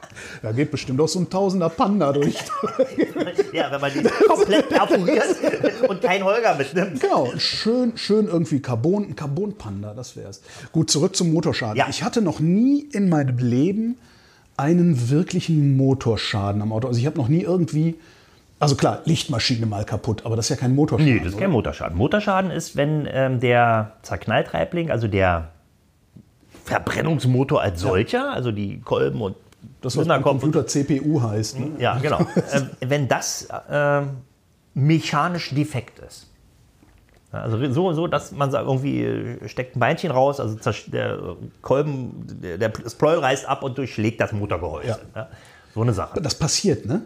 da 0.42 0.52
geht 0.52 0.72
bestimmt 0.72 1.00
auch 1.02 1.08
so 1.08 1.20
ein 1.20 1.30
Tausender 1.30 1.70
Panda 1.70 2.12
durch. 2.12 2.36
ja, 3.54 3.72
wenn 3.72 3.82
man 3.82 3.92
die 3.92 4.02
komplett 4.28 4.70
perforiert 4.70 5.36
und 5.88 6.02
kein 6.02 6.24
Holger 6.24 6.56
mitnimmt. 6.56 7.00
Genau, 7.00 7.30
schön, 7.38 7.94
schön 7.96 8.28
irgendwie 8.28 8.62
Carbon, 8.62 9.10
ein 9.10 9.16
Carbon-Panda, 9.16 9.94
das 9.94 10.16
wär's. 10.16 10.42
Gut, 10.72 10.90
zurück 10.90 11.16
zum 11.16 11.32
Motorschaden. 11.34 11.78
Ja. 11.78 11.88
Ich 11.90 12.04
hatte 12.04 12.22
noch 12.22 12.40
nie 12.40 12.82
in 12.92 13.10
meinem 13.10 13.38
Leben 13.38 13.98
einen 14.58 15.10
wirklichen 15.10 15.76
Motorschaden 15.78 16.62
am 16.62 16.72
Auto. 16.72 16.88
Also 16.88 17.00
ich 17.00 17.06
habe 17.06 17.18
noch 17.18 17.28
nie 17.28 17.42
irgendwie, 17.42 17.96
also 18.60 18.76
klar, 18.76 19.02
Lichtmaschine 19.06 19.66
mal 19.66 19.86
kaputt, 19.86 20.26
aber 20.26 20.36
das 20.36 20.46
ist 20.46 20.50
ja 20.50 20.56
kein 20.56 20.76
Motorschaden. 20.76 21.14
Nee, 21.14 21.20
das 21.20 21.34
ist 21.34 21.40
kein 21.40 21.52
Motorschaden. 21.52 21.98
Motorschaden 21.98 22.52
ist, 22.52 22.76
wenn 22.76 23.08
ähm, 23.12 23.40
der 23.40 23.94
Zerknalltreibling, 24.04 24.92
also 24.92 25.08
der 25.08 25.50
Verbrennungsmotor 26.66 27.62
als 27.62 27.82
solcher, 27.82 28.32
also 28.32 28.52
die 28.52 28.82
Kolben 28.82 29.22
und 29.22 29.36
das, 29.82 29.98
was 29.98 30.08
beim 30.08 30.24
und- 30.24 30.24
Computer 30.24 30.66
CPU 30.66 31.22
heißt. 31.22 31.60
Ne? 31.60 31.72
Ja, 31.80 31.98
genau. 31.98 32.20
ähm, 32.54 32.70
wenn 32.80 33.08
das 33.08 33.48
ähm, 33.70 34.18
mechanisch 34.74 35.54
defekt 35.54 36.00
ist. 36.00 36.28
Also 37.32 37.72
so, 37.72 37.94
so, 37.94 38.08
dass 38.08 38.34
man 38.34 38.52
sagt, 38.52 38.68
irgendwie 38.68 39.04
äh, 39.04 39.48
steckt 39.48 39.76
ein 39.76 39.80
Beinchen 39.80 40.12
raus, 40.12 40.40
also 40.40 40.58
der 40.88 41.38
Kolben, 41.62 42.28
der, 42.42 42.58
der 42.58 42.70
das 42.70 42.96
Pleuel 42.96 43.20
reißt 43.20 43.48
ab 43.48 43.64
und 43.64 43.78
durchschlägt 43.78 44.20
das 44.20 44.34
Motorgehäuse. 44.34 44.88
Ja. 44.88 45.22
Ja, 45.22 45.28
so 45.74 45.82
eine 45.82 45.94
Sache. 45.94 46.22
Das 46.22 46.36
passiert, 46.36 46.86
ne? 46.86 47.04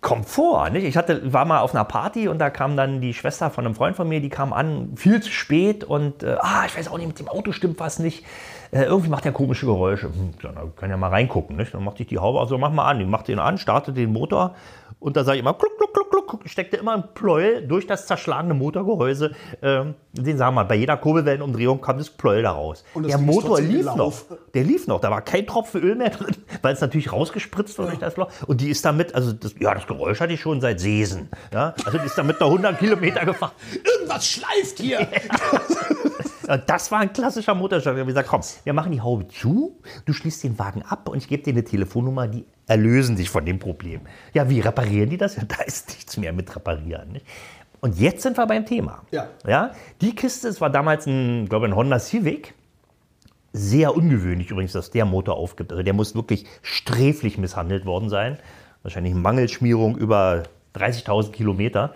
Kommt 0.00 0.26
vor, 0.30 0.70
nicht? 0.70 0.84
Ich 0.84 0.96
hatte, 0.96 1.30
war 1.30 1.44
mal 1.44 1.60
auf 1.60 1.74
einer 1.74 1.84
Party 1.84 2.26
und 2.26 2.38
da 2.38 2.48
kam 2.48 2.74
dann 2.74 3.02
die 3.02 3.12
Schwester 3.12 3.50
von 3.50 3.66
einem 3.66 3.74
Freund 3.74 3.96
von 3.96 4.08
mir, 4.08 4.22
die 4.22 4.30
kam 4.30 4.54
an, 4.54 4.92
viel 4.96 5.20
zu 5.22 5.30
spät 5.30 5.84
und, 5.84 6.22
äh, 6.22 6.36
ah, 6.40 6.64
ich 6.64 6.74
weiß 6.74 6.88
auch 6.88 6.96
nicht, 6.96 7.08
mit 7.08 7.18
dem 7.18 7.28
Auto 7.28 7.52
stimmt 7.52 7.78
was 7.80 7.98
nicht. 7.98 8.24
Äh, 8.72 8.84
irgendwie 8.84 9.10
macht 9.10 9.26
er 9.26 9.32
komische 9.32 9.66
Geräusche. 9.66 10.06
Hm, 10.06 10.34
dann 10.42 10.76
kann 10.76 10.90
ja 10.90 10.96
mal 10.96 11.08
reingucken, 11.08 11.56
nicht? 11.56 11.74
Dann 11.74 11.84
machte 11.84 12.02
ich 12.02 12.08
die 12.08 12.18
Haube, 12.18 12.40
also 12.40 12.56
mach 12.58 12.72
mal 12.72 12.86
an. 12.88 12.98
Die 12.98 13.04
machte 13.04 13.32
ihn 13.32 13.38
an, 13.38 13.58
startete 13.58 14.00
den 14.00 14.12
Motor 14.12 14.54
und 15.00 15.16
da 15.16 15.24
sage 15.24 15.38
ich 15.38 15.42
immer, 15.42 15.54
kluck, 15.54 15.76
kluck, 15.78 15.94
kluck, 15.94 16.10
kluck, 16.10 16.42
steckte 16.44 16.76
immer 16.76 16.92
ein 16.94 17.04
Pleuel 17.14 17.66
durch 17.66 17.86
das 17.86 18.06
zerschlagene 18.06 18.52
Motorgehäuse. 18.52 19.34
Ähm, 19.62 19.94
den 20.12 20.36
sagen 20.36 20.54
wir 20.54 20.62
mal, 20.62 20.64
bei 20.64 20.74
jeder 20.74 20.98
Kurbelwellenumdrehung 20.98 21.80
kam 21.80 21.96
das 21.96 22.10
Pleuel 22.10 22.42
da 22.42 22.50
raus. 22.50 22.84
Der 22.94 23.16
Motor 23.16 23.62
lief 23.62 23.86
noch. 23.94 24.14
Der 24.52 24.62
lief 24.62 24.86
noch, 24.86 25.00
da 25.00 25.10
war 25.10 25.22
kein 25.22 25.46
Tropfen 25.46 25.80
Öl 25.82 25.94
mehr 25.94 26.10
drin, 26.10 26.36
weil 26.62 26.74
es 26.74 26.82
natürlich 26.82 27.12
rausgespritzt 27.12 27.78
wurde 27.78 27.88
durch 27.88 28.00
das 28.00 28.18
Loch. 28.18 28.30
Und 28.46 28.60
die 28.60 28.68
ist 28.68 28.84
damit, 28.84 29.14
also 29.14 29.32
das, 29.32 29.54
ja, 29.58 29.74
das 29.74 29.86
Geräusch 29.86 30.20
hatte 30.20 30.34
ich 30.34 30.40
schon 30.40 30.60
seit 30.60 30.80
Sesen. 30.80 31.30
Ja? 31.52 31.74
Also 31.86 31.96
die 31.96 32.04
ist 32.04 32.18
damit 32.18 32.38
noch 32.38 32.48
100 32.48 32.78
Kilometer 32.78 33.24
gefahren. 33.24 33.52
Irgendwas 33.82 34.26
schleift 34.26 34.80
hier! 34.80 35.00
Und 35.00 36.26
das 36.58 36.90
war 36.90 37.00
ein 37.00 37.12
klassischer 37.12 37.54
Motorschaden. 37.54 37.96
Wir 37.96 38.00
haben 38.02 38.08
gesagt, 38.08 38.28
komm, 38.28 38.40
wir 38.64 38.72
machen 38.72 38.92
die 38.92 39.00
Haube 39.00 39.28
zu, 39.28 39.80
du 40.04 40.12
schließt 40.12 40.44
den 40.44 40.58
Wagen 40.58 40.82
ab 40.82 41.08
und 41.08 41.18
ich 41.18 41.28
gebe 41.28 41.42
dir 41.42 41.52
eine 41.52 41.64
Telefonnummer, 41.64 42.28
die 42.28 42.44
erlösen 42.66 43.16
dich 43.16 43.30
von 43.30 43.44
dem 43.44 43.58
Problem. 43.58 44.00
Ja, 44.32 44.48
wie 44.48 44.60
reparieren 44.60 45.10
die 45.10 45.16
das? 45.16 45.36
Ja, 45.36 45.44
da 45.44 45.62
ist 45.62 45.88
nichts 45.90 46.16
mehr 46.16 46.32
mit 46.32 46.54
reparieren. 46.54 47.12
Nicht? 47.12 47.26
Und 47.80 47.98
jetzt 47.98 48.22
sind 48.22 48.36
wir 48.36 48.46
beim 48.46 48.66
Thema. 48.66 49.02
Ja. 49.10 49.28
Ja, 49.46 49.72
die 50.00 50.14
Kiste, 50.14 50.48
es 50.48 50.60
war 50.60 50.70
damals 50.70 51.06
ein, 51.06 51.48
glaube 51.48 51.66
ich, 51.66 51.72
ein 51.72 51.76
Honda 51.76 51.98
Civic. 51.98 52.54
Sehr 53.52 53.96
ungewöhnlich 53.96 54.50
übrigens, 54.50 54.72
dass 54.72 54.90
der 54.90 55.04
Motor 55.04 55.36
aufgibt. 55.36 55.72
Also 55.72 55.82
der 55.82 55.92
muss 55.92 56.14
wirklich 56.14 56.46
sträflich 56.62 57.36
misshandelt 57.36 57.84
worden 57.84 58.08
sein. 58.08 58.38
Wahrscheinlich 58.82 59.14
Mangelschmierung 59.14 59.96
über 59.96 60.44
30.000 60.74 61.32
Kilometer. 61.32 61.94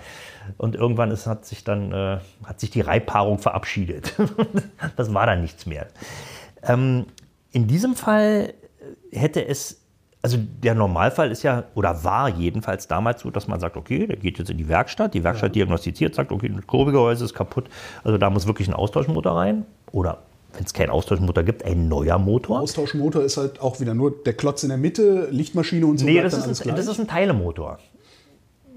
Und 0.59 0.75
irgendwann 0.75 1.11
ist, 1.11 1.26
hat 1.26 1.47
sich 1.47 1.64
dann 1.64 1.93
äh, 1.93 2.19
hat 2.45 2.61
sich 2.61 2.71
die 2.71 2.81
Reibpaarung 2.81 3.38
verabschiedet. 3.38 4.14
das 4.97 5.12
war 5.14 5.26
dann 5.26 5.40
nichts 5.40 5.66
mehr. 5.66 5.87
Ähm, 6.62 7.07
in 7.52 7.66
diesem 7.66 7.95
Fall 7.95 8.54
hätte 9.11 9.47
es, 9.47 9.81
also 10.23 10.38
der 10.38 10.75
Normalfall 10.75 11.31
ist 11.31 11.43
ja, 11.43 11.64
oder 11.75 12.04
war 12.04 12.28
jedenfalls 12.28 12.88
damals 12.88 13.23
so, 13.23 13.31
dass 13.31 13.47
man 13.47 13.61
sagt, 13.61 13.76
okay, 13.76 14.07
der 14.07 14.16
geht 14.16 14.38
jetzt 14.38 14.50
in 14.50 14.59
die 14.59 14.69
Werkstatt, 14.69 15.14
die 15.14 15.25
Werkstatt 15.25 15.54
diagnostiziert, 15.54 16.14
sagt, 16.14 16.33
okay, 16.33 16.50
das 16.54 16.66
Kurbelgehäuse 16.66 17.25
ist 17.25 17.35
kaputt, 17.35 17.69
also 18.02 18.19
da 18.19 18.31
muss 18.31 18.47
wirklich 18.47 18.69
ein 18.69 18.75
Austauschmotor 18.75 19.37
rein. 19.37 19.66
Oder 19.93 20.23
wenn 20.54 20.64
es 20.64 20.73
keinen 20.73 20.90
Austauschmotor 20.90 21.43
gibt, 21.43 21.64
ein 21.64 21.88
neuer 21.88 22.19
Motor. 22.19 22.61
Austauschmotor 22.61 23.23
ist 23.23 23.37
halt 23.37 23.61
auch 23.61 23.81
wieder 23.81 23.95
nur 23.95 24.23
der 24.25 24.35
Klotz 24.35 24.62
in 24.62 24.69
der 24.69 24.78
Mitte, 24.78 25.28
Lichtmaschine 25.31 25.87
und 25.87 25.99
so 25.99 26.04
Nee, 26.04 26.21
bleibt 26.21 26.33
das 26.33 26.47
ist, 26.47 26.66
ein, 26.66 26.76
das 26.76 26.87
ist 26.87 26.99
ein 26.99 27.09
Teilemotor. 27.09 27.78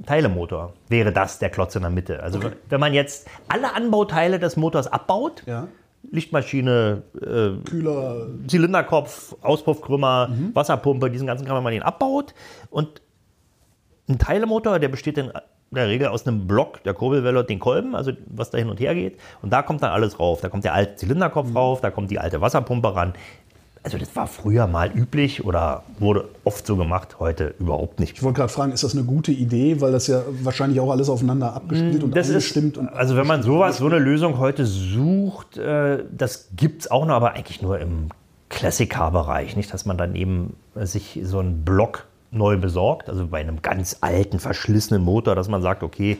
Teilemotor 0.05 0.73
wäre 0.89 1.11
das 1.11 1.39
der 1.39 1.49
Klotz 1.49 1.75
in 1.75 1.81
der 1.81 1.91
Mitte. 1.91 2.21
Also 2.21 2.37
Okay. 2.39 2.51
wenn 2.69 2.79
man 2.79 2.93
jetzt 2.93 3.27
alle 3.47 3.73
Anbauteile 3.75 4.39
des 4.39 4.55
Motors 4.57 4.87
abbaut, 4.87 5.43
ja. 5.45 5.67
Lichtmaschine, 6.11 7.01
äh, 7.15 7.67
Kühler, 7.67 8.27
Zylinderkopf, 8.47 9.35
Auspuffkrümmer, 9.41 10.27
Mhm. 10.29 10.51
Wasserpumpe, 10.55 11.09
diesen 11.09 11.27
ganzen 11.27 11.45
Kram, 11.45 11.57
wenn 11.57 11.63
man 11.63 11.73
den 11.73 11.81
abbaut 11.83 12.33
und 12.69 13.01
ein 14.07 14.17
Teilemotor, 14.19 14.79
der 14.79 14.87
besteht 14.87 15.17
in 15.17 15.31
der 15.71 15.87
Regel 15.89 16.07
aus 16.07 16.25
einem 16.25 16.47
Block, 16.47 16.81
der 16.83 16.93
Kurbelwelle 16.93 17.39
und 17.39 17.49
den 17.49 17.59
Kolben, 17.59 17.93
also 17.93 18.13
was 18.27 18.51
da 18.51 18.57
hin 18.57 18.69
und 18.69 18.79
her 18.79 18.95
geht. 18.95 19.19
Und 19.41 19.51
da 19.51 19.63
kommt 19.63 19.83
dann 19.83 19.91
alles 19.91 20.17
rauf. 20.17 20.39
Da 20.39 20.47
kommt 20.47 20.63
der 20.63 20.73
alte 20.73 20.95
Zylinderkopf 20.95 21.49
Mhm. 21.49 21.57
rauf, 21.57 21.81
da 21.81 21.91
kommt 21.91 22.09
die 22.09 22.19
alte 22.19 22.39
Wasserpumpe 22.39 22.95
ran. 22.95 23.13
Also 23.87 23.97
das 23.97 24.13
war 24.17 24.27
früher 24.27 24.67
mal 24.67 24.91
üblich 24.91 25.45
oder 25.45 25.83
wurde 25.97 26.25
oft 26.43 26.67
so 26.67 26.75
gemacht, 26.75 27.19
heute 27.19 27.55
überhaupt 27.57 28.01
nicht. 28.01 28.17
Ich 28.17 28.23
wollte 28.23 28.37
gerade 28.37 28.51
fragen, 28.51 28.73
ist 28.73 28.83
das 28.83 28.93
eine 28.93 29.05
gute 29.05 29.31
Idee, 29.31 29.79
weil 29.79 29.93
das 29.93 30.07
ja 30.07 30.23
wahrscheinlich 30.41 30.81
auch 30.81 30.91
alles 30.91 31.07
aufeinander 31.07 31.53
abgespielt 31.53 32.03
und 32.03 32.13
Das 32.13 32.27
ist, 32.27 32.35
abgestimmt 32.35 32.77
und 32.77 32.89
also 32.89 33.15
wenn 33.15 33.25
man 33.25 33.43
sowas, 33.43 33.77
so 33.77 33.85
eine 33.85 33.99
Lösung 33.99 34.39
heute 34.39 34.65
sucht, 34.65 35.57
äh, 35.57 36.03
das 36.11 36.49
gibt 36.57 36.81
es 36.81 36.91
auch 36.91 37.05
noch, 37.05 37.15
aber 37.15 37.31
eigentlich 37.31 37.61
nur 37.61 37.79
im 37.79 38.09
Classic-Car-Bereich. 38.49 39.55
Nicht, 39.55 39.73
dass 39.73 39.85
man 39.85 39.97
dann 39.97 40.15
eben 40.15 40.57
sich 40.75 41.21
so 41.23 41.39
einen 41.39 41.63
Block 41.63 42.07
neu 42.31 42.57
besorgt, 42.57 43.07
also 43.07 43.27
bei 43.27 43.39
einem 43.39 43.61
ganz 43.61 43.99
alten, 44.01 44.39
verschlissenen 44.39 45.01
Motor, 45.01 45.33
dass 45.35 45.47
man 45.47 45.61
sagt, 45.61 45.81
okay, 45.81 46.17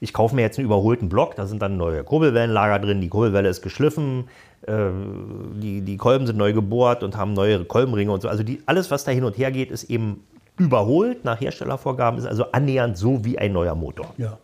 ich 0.00 0.14
kaufe 0.14 0.34
mir 0.34 0.40
jetzt 0.40 0.58
einen 0.58 0.64
überholten 0.64 1.10
Block, 1.10 1.36
da 1.36 1.46
sind 1.46 1.60
dann 1.60 1.76
neue 1.76 2.02
Kurbelwellenlager 2.02 2.78
drin, 2.78 3.02
die 3.02 3.10
Kurbelwelle 3.10 3.50
ist 3.50 3.60
geschliffen, 3.60 4.24
äh, 4.24 4.49
die, 4.66 5.80
die 5.80 5.96
Kolben 5.96 6.26
sind 6.26 6.36
neu 6.36 6.52
gebohrt 6.52 7.02
und 7.02 7.16
haben 7.16 7.32
neue 7.32 7.64
Kolbenringe 7.64 8.12
und 8.12 8.20
so. 8.20 8.28
Also 8.28 8.42
die, 8.42 8.62
alles, 8.66 8.90
was 8.90 9.04
da 9.04 9.10
hin 9.10 9.24
und 9.24 9.38
her 9.38 9.50
geht, 9.50 9.70
ist 9.70 9.84
eben 9.84 10.24
überholt 10.58 11.24
nach 11.24 11.40
Herstellervorgaben, 11.40 12.20
ist 12.20 12.26
also 12.26 12.52
annähernd 12.52 12.96
so 12.98 13.24
wie 13.24 13.38
ein 13.38 13.52
neuer 13.52 13.74
Motor. 13.74 14.12
ja. 14.18 14.38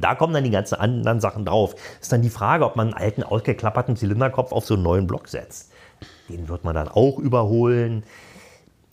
Da 0.00 0.14
kommen 0.14 0.32
dann 0.32 0.44
die 0.44 0.50
ganzen 0.50 0.76
anderen 0.76 1.20
Sachen 1.20 1.44
drauf. 1.44 1.74
Ist 2.00 2.10
dann 2.12 2.22
die 2.22 2.30
Frage, 2.30 2.64
ob 2.64 2.76
man 2.76 2.88
einen 2.88 2.94
alten, 2.94 3.22
ausgeklapperten 3.22 3.94
Zylinderkopf 3.94 4.50
auf 4.50 4.64
so 4.64 4.72
einen 4.74 4.82
neuen 4.82 5.06
Block 5.06 5.28
setzt. 5.28 5.70
Den 6.30 6.48
wird 6.48 6.64
man 6.64 6.74
dann 6.74 6.88
auch 6.88 7.18
überholen. 7.18 8.02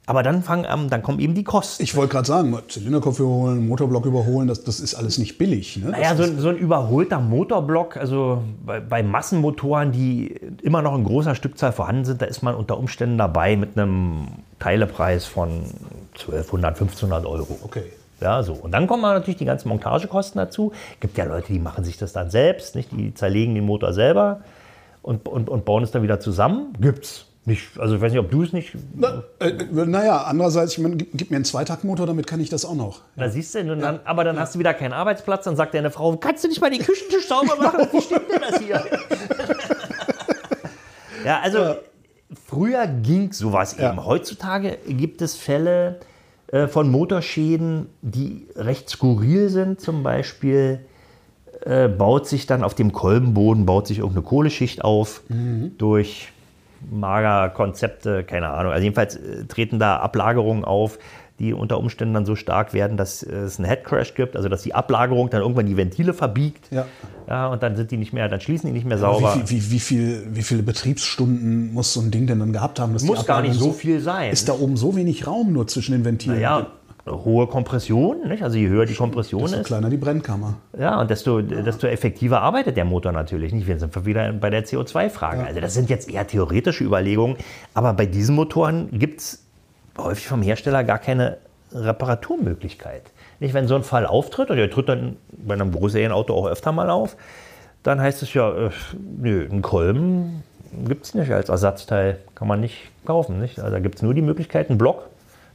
Aber 0.09 0.23
dann, 0.23 0.41
fangen, 0.41 0.65
ähm, 0.67 0.89
dann 0.89 1.03
kommen 1.03 1.19
eben 1.19 1.35
die 1.35 1.43
Kosten. 1.43 1.83
Ich 1.83 1.95
wollte 1.95 2.13
gerade 2.13 2.25
sagen, 2.25 2.57
Zylinderkopf 2.67 3.19
überholen, 3.19 3.67
Motorblock 3.67 4.07
überholen, 4.07 4.47
das, 4.47 4.63
das 4.63 4.79
ist 4.79 4.95
alles 4.95 5.19
nicht 5.19 5.37
billig. 5.37 5.77
Ne? 5.77 5.91
Naja, 5.91 6.15
so, 6.15 6.23
so 6.35 6.49
ein 6.49 6.57
überholter 6.57 7.19
Motorblock, 7.19 7.95
also 7.95 8.41
bei, 8.65 8.79
bei 8.79 9.03
Massenmotoren, 9.03 9.91
die 9.91 10.29
immer 10.63 10.81
noch 10.81 10.95
in 10.95 11.03
großer 11.03 11.35
Stückzahl 11.35 11.73
vorhanden 11.73 12.05
sind, 12.05 12.23
da 12.23 12.25
ist 12.25 12.41
man 12.41 12.55
unter 12.55 12.79
Umständen 12.79 13.19
dabei 13.19 13.55
mit 13.55 13.77
einem 13.77 14.29
Teilepreis 14.57 15.25
von 15.25 15.65
1200, 16.13 16.71
1500 16.71 17.27
Euro. 17.27 17.59
Okay. 17.61 17.83
Ja, 18.19 18.41
so. 18.41 18.53
Und 18.53 18.71
dann 18.71 18.87
kommen 18.87 19.03
natürlich 19.03 19.37
die 19.37 19.45
ganzen 19.45 19.69
Montagekosten 19.69 20.39
dazu. 20.39 20.71
Gibt 21.01 21.19
ja 21.19 21.25
Leute, 21.25 21.53
die 21.53 21.59
machen 21.59 21.83
sich 21.83 21.99
das 21.99 22.13
dann 22.13 22.31
selbst, 22.31 22.73
nicht? 22.73 22.91
Die 22.93 23.13
zerlegen 23.13 23.53
den 23.53 23.67
Motor 23.67 23.93
selber 23.93 24.39
und, 25.03 25.27
und, 25.27 25.49
und 25.49 25.65
bauen 25.65 25.83
es 25.83 25.91
dann 25.91 26.01
wieder 26.01 26.19
zusammen. 26.19 26.73
Gibt's. 26.81 27.28
Nicht, 27.45 27.79
also 27.79 27.95
ich 27.95 28.01
weiß 28.01 28.11
nicht, 28.11 28.19
ob 28.19 28.29
du 28.29 28.43
es 28.43 28.53
nicht. 28.53 28.73
Na, 28.95 29.23
äh, 29.39 29.51
naja, 29.73 30.23
andererseits, 30.23 30.73
ich 30.73 30.79
meine, 30.79 30.97
gib, 30.97 31.09
gib 31.13 31.29
mir 31.31 31.37
einen 31.37 31.45
Zweitaktmotor, 31.45 32.05
damit 32.05 32.27
kann 32.27 32.39
ich 32.39 32.49
das 32.49 32.65
auch 32.65 32.75
noch. 32.75 33.01
Da 33.15 33.29
siehst 33.29 33.55
du, 33.55 33.75
dann, 33.75 33.99
aber 34.03 34.23
dann 34.23 34.39
hast 34.39 34.55
du 34.55 34.59
wieder 34.59 34.73
keinen 34.73 34.93
Arbeitsplatz, 34.93 35.45
dann 35.45 35.55
sagt 35.55 35.73
deine 35.73 35.89
Frau, 35.89 36.15
kannst 36.17 36.43
du 36.43 36.47
nicht 36.47 36.61
mal 36.61 36.69
den 36.69 36.83
Küchentisch 36.83 37.27
sauber 37.27 37.55
machen? 37.55 37.87
Wie 37.91 38.01
stimmt 38.01 38.29
denn 38.31 38.41
das 38.41 38.59
hier? 38.59 38.83
ja, 41.25 41.39
also 41.41 41.75
früher 42.47 42.87
ging 42.87 43.31
sowas 43.33 43.75
Ja. 43.77 43.91
eben. 43.91 44.05
Heutzutage 44.05 44.77
gibt 44.87 45.21
es 45.21 45.35
Fälle 45.35 45.99
äh, 46.51 46.67
von 46.67 46.89
Motorschäden, 46.91 47.87
die 48.01 48.47
recht 48.55 48.89
skurril 48.89 49.49
sind. 49.49 49.81
Zum 49.81 50.03
Beispiel 50.03 50.81
äh, 51.65 51.87
baut 51.87 52.27
sich 52.27 52.45
dann 52.45 52.63
auf 52.63 52.75
dem 52.75 52.93
Kolbenboden 52.93 53.65
baut 53.65 53.87
sich 53.87 53.99
irgendeine 53.99 54.25
Kohleschicht 54.25 54.83
auf 54.83 55.21
durch 55.77 56.31
Magerkonzepte, 56.89 58.23
keine 58.23 58.49
Ahnung. 58.49 58.71
Also 58.71 58.83
jedenfalls 58.83 59.15
äh, 59.15 59.45
treten 59.45 59.79
da 59.79 59.97
Ablagerungen 59.97 60.63
auf, 60.63 60.99
die 61.39 61.53
unter 61.53 61.77
Umständen 61.77 62.13
dann 62.13 62.25
so 62.25 62.35
stark 62.35 62.73
werden, 62.73 62.97
dass 62.97 63.23
äh, 63.23 63.33
es 63.33 63.57
einen 63.57 63.67
Headcrash 63.67 64.13
gibt, 64.13 64.35
also 64.35 64.49
dass 64.49 64.61
die 64.61 64.75
Ablagerung 64.75 65.29
dann 65.29 65.41
irgendwann 65.41 65.65
die 65.65 65.77
Ventile 65.77 66.13
verbiegt. 66.13 66.71
Ja. 66.71 66.85
Ja, 67.27 67.47
und 67.47 67.63
dann 67.63 67.75
sind 67.75 67.91
die 67.91 67.97
nicht 67.97 68.11
mehr, 68.11 68.27
dann 68.27 68.41
schließen 68.41 68.67
die 68.67 68.73
nicht 68.73 68.85
mehr 68.85 68.97
sauber. 68.97 69.35
Wie, 69.35 69.47
viel, 69.47 69.61
wie, 69.61 69.71
wie, 69.71 69.79
viel, 69.79 70.27
wie 70.31 70.41
viele 70.41 70.63
Betriebsstunden 70.63 71.73
muss 71.73 71.93
so 71.93 72.01
ein 72.01 72.11
Ding 72.11 72.27
denn 72.27 72.39
dann 72.39 72.53
gehabt 72.53 72.79
haben? 72.79 72.93
Dass 72.93 73.03
Muss 73.03 73.25
gar 73.25 73.41
nicht 73.41 73.53
so 73.53 73.71
viel 73.71 74.01
sein. 74.01 74.31
Ist 74.31 74.49
da 74.49 74.53
oben 74.53 74.77
so 74.77 74.95
wenig 74.95 75.27
Raum 75.27 75.53
nur 75.53 75.67
zwischen 75.67 75.91
den 75.93 76.05
Ventilen? 76.05 76.41
ja, 76.41 76.67
hohe 77.09 77.47
Kompression, 77.47 78.27
nicht? 78.27 78.43
also 78.43 78.57
je 78.57 78.67
höher 78.67 78.85
die 78.85 78.95
Kompression 78.95 79.41
Desto 79.43 79.57
ist, 79.59 79.67
kleiner 79.67 79.89
die 79.89 79.97
Brennkammer. 79.97 80.55
ja, 80.77 80.99
und 80.99 81.09
desto, 81.09 81.41
desto 81.41 81.87
effektiver 81.87 82.41
arbeitet 82.41 82.77
der 82.77 82.85
Motor 82.85 83.11
natürlich. 83.11 83.53
Nicht? 83.53 83.67
Wir 83.67 83.79
sind 83.79 84.05
wieder 84.05 84.31
bei 84.33 84.49
der 84.49 84.65
CO2-Frage. 84.65 85.45
Also 85.45 85.59
das 85.59 85.73
sind 85.73 85.89
jetzt 85.89 86.09
eher 86.09 86.25
theoretische 86.27 86.83
Überlegungen, 86.83 87.37
aber 87.73 87.93
bei 87.93 88.05
diesen 88.05 88.35
Motoren 88.35 88.89
gibt 88.91 89.21
es 89.21 89.43
häufig 89.97 90.27
vom 90.27 90.41
Hersteller 90.41 90.83
gar 90.83 90.99
keine 90.99 91.37
Reparaturmöglichkeit. 91.73 93.03
Nicht, 93.39 93.53
wenn 93.53 93.67
so 93.67 93.75
ein 93.75 93.83
Fall 93.83 94.05
auftritt, 94.05 94.49
und 94.49 94.57
der 94.57 94.69
tritt 94.69 94.89
dann 94.89 95.17
bei 95.31 95.53
einem 95.53 95.71
Großserienauto 95.71 96.33
auch 96.33 96.47
öfter 96.47 96.71
mal 96.71 96.89
auf, 96.89 97.15
dann 97.83 98.01
heißt 98.01 98.21
es 98.23 98.33
ja, 98.33 98.51
äh, 98.51 98.69
nö, 99.17 99.47
einen 99.49 99.61
Kolben 99.61 100.43
gibt 100.87 101.05
es 101.05 101.13
nicht 101.13 101.31
als 101.31 101.49
Ersatzteil, 101.49 102.19
kann 102.35 102.47
man 102.47 102.59
nicht 102.59 102.91
kaufen. 103.05 103.39
Nicht? 103.39 103.59
Also 103.59 103.71
da 103.71 103.79
gibt 103.79 103.95
es 103.95 104.01
nur 104.01 104.13
die 104.13 104.21
Möglichkeit, 104.21 104.69
einen 104.69 104.77
Block, 104.77 105.09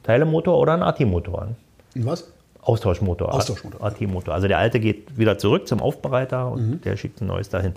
Teilemotor 0.04 0.58
oder 0.58 0.74
einen 0.74 0.82
AT-Motor. 0.82 1.48
Und 1.94 2.06
was? 2.06 2.30
Austauschmotor. 2.62 3.34
Austauschmotor. 3.34 3.82
AT-Motor. 3.82 4.32
Also 4.32 4.48
der 4.48 4.58
alte 4.58 4.80
geht 4.80 5.18
wieder 5.18 5.36
zurück 5.36 5.68
zum 5.68 5.80
Aufbereiter 5.80 6.50
und 6.50 6.84
der 6.84 6.96
schickt 6.96 7.20
ein 7.20 7.26
neues 7.26 7.48
dahin. 7.48 7.74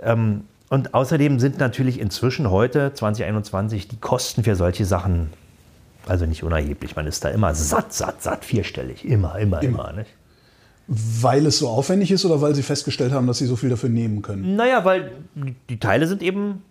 Ähm, 0.00 0.44
und 0.70 0.94
außerdem 0.94 1.40
sind 1.40 1.58
natürlich 1.58 1.98
inzwischen 1.98 2.50
heute, 2.50 2.92
2021, 2.94 3.88
die 3.88 3.96
Kosten 3.96 4.44
für 4.44 4.54
solche 4.54 4.84
Sachen 4.84 5.30
also 6.08 6.26
nicht 6.26 6.42
unerheblich. 6.42 6.96
Man 6.96 7.06
ist 7.06 7.24
da 7.24 7.28
immer 7.28 7.54
satt, 7.54 7.92
satt, 7.92 8.22
satt, 8.22 8.44
vierstellig. 8.44 9.04
Immer, 9.04 9.38
immer, 9.38 9.62
immer. 9.62 9.92
nicht? 9.92 10.10
Weil 10.86 11.44
es 11.46 11.58
so 11.58 11.68
aufwendig 11.68 12.10
ist 12.10 12.24
oder 12.24 12.40
weil 12.40 12.54
sie 12.54 12.62
festgestellt 12.62 13.12
haben, 13.12 13.26
dass 13.26 13.38
sie 13.38 13.46
so 13.46 13.56
viel 13.56 13.68
dafür 13.68 13.90
nehmen 13.90 14.22
können? 14.22 14.56
Naja, 14.56 14.84
weil 14.84 15.12
die 15.68 15.78
Teile 15.78 16.06
sind 16.06 16.22
eben 16.22 16.62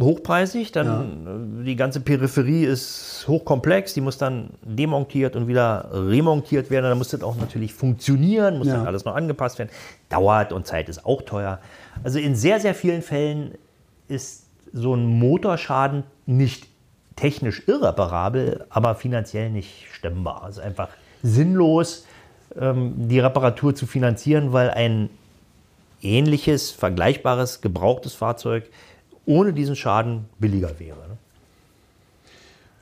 hochpreisig, 0.00 0.72
dann 0.72 1.60
äh, 1.62 1.64
die 1.64 1.76
ganze 1.76 2.00
Peripherie 2.00 2.64
ist 2.64 3.24
hochkomplex, 3.28 3.94
die 3.94 4.00
muss 4.00 4.18
dann 4.18 4.50
demontiert 4.62 5.36
und 5.36 5.46
wieder 5.46 5.88
remontiert 5.92 6.70
werden. 6.70 6.86
Dann 6.86 6.98
muss 6.98 7.08
das 7.10 7.22
auch 7.22 7.36
natürlich 7.36 7.72
funktionieren, 7.74 8.58
muss 8.58 8.66
Ja. 8.66 8.78
dann 8.78 8.86
alles 8.86 9.04
noch 9.04 9.14
angepasst 9.14 9.58
werden. 9.58 9.70
Dauert 10.08 10.52
und 10.52 10.66
Zeit 10.66 10.88
ist 10.88 11.04
auch 11.06 11.22
teuer. 11.22 11.60
Also 12.02 12.18
in 12.18 12.34
sehr, 12.34 12.58
sehr 12.60 12.74
vielen 12.74 13.02
Fällen 13.02 13.52
ist 14.08 14.46
so 14.72 14.94
ein 14.94 15.06
Motorschaden 15.06 16.02
nicht 16.26 16.66
technisch 17.16 17.62
irreparabel, 17.68 18.66
aber 18.70 18.96
finanziell 18.96 19.50
nicht 19.50 19.86
stemmbar. 19.92 20.42
Also 20.42 20.60
einfach 20.60 20.88
sinnlos, 21.22 22.04
ähm, 22.58 23.08
die 23.08 23.20
Reparatur 23.20 23.76
zu 23.76 23.86
finanzieren, 23.86 24.52
weil 24.52 24.70
ein 24.70 25.08
ähnliches, 26.02 26.72
vergleichbares, 26.72 27.60
gebrauchtes 27.60 28.14
Fahrzeug 28.14 28.64
ohne 29.26 29.52
diesen 29.52 29.76
Schaden 29.76 30.26
billiger 30.38 30.78
wäre. 30.78 30.98
ne? 31.08 31.16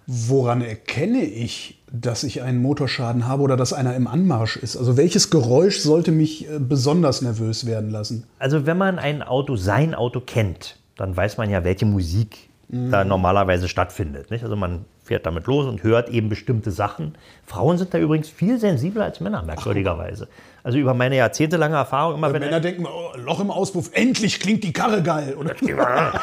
Woran 0.06 0.62
erkenne 0.62 1.22
ich, 1.22 1.80
dass 1.90 2.24
ich 2.24 2.42
einen 2.42 2.60
Motorschaden 2.60 3.28
habe 3.28 3.42
oder 3.42 3.56
dass 3.56 3.72
einer 3.72 3.94
im 3.94 4.06
Anmarsch 4.06 4.56
ist? 4.56 4.76
Also 4.76 4.96
welches 4.96 5.30
Geräusch 5.30 5.78
sollte 5.80 6.10
mich 6.10 6.48
äh, 6.48 6.58
besonders 6.58 7.22
nervös 7.22 7.66
werden 7.66 7.90
lassen? 7.90 8.24
Also 8.38 8.66
wenn 8.66 8.78
man 8.78 8.98
ein 8.98 9.22
Auto, 9.22 9.56
sein 9.56 9.94
Auto 9.94 10.20
kennt, 10.20 10.76
dann 10.96 11.16
weiß 11.16 11.36
man 11.36 11.50
ja, 11.50 11.64
welche 11.64 11.86
Musik 11.86 12.50
da 12.74 13.04
normalerweise 13.04 13.68
stattfindet. 13.68 14.30
Nicht? 14.30 14.44
Also 14.44 14.56
man 14.56 14.86
fährt 15.04 15.26
damit 15.26 15.46
los 15.46 15.66
und 15.66 15.82
hört 15.82 16.08
eben 16.08 16.30
bestimmte 16.30 16.70
Sachen. 16.70 17.14
Frauen 17.44 17.76
sind 17.76 17.92
da 17.92 17.98
übrigens 17.98 18.30
viel 18.30 18.58
sensibler 18.58 19.04
als 19.04 19.20
Männer, 19.20 19.42
merkwürdigerweise. 19.42 20.26
Also 20.64 20.78
über 20.78 20.94
meine 20.94 21.16
jahrzehntelange 21.16 21.74
Erfahrung 21.74 22.14
immer, 22.14 22.32
wenn 22.32 22.40
Männer 22.40 22.60
denken, 22.60 22.86
oh, 22.86 23.16
Loch 23.18 23.40
im 23.40 23.50
Auspuff, 23.50 23.90
endlich 23.92 24.38
klingt 24.38 24.62
die 24.62 24.72
Karre 24.72 25.02
geil. 25.02 25.34
Oder? 25.34 25.54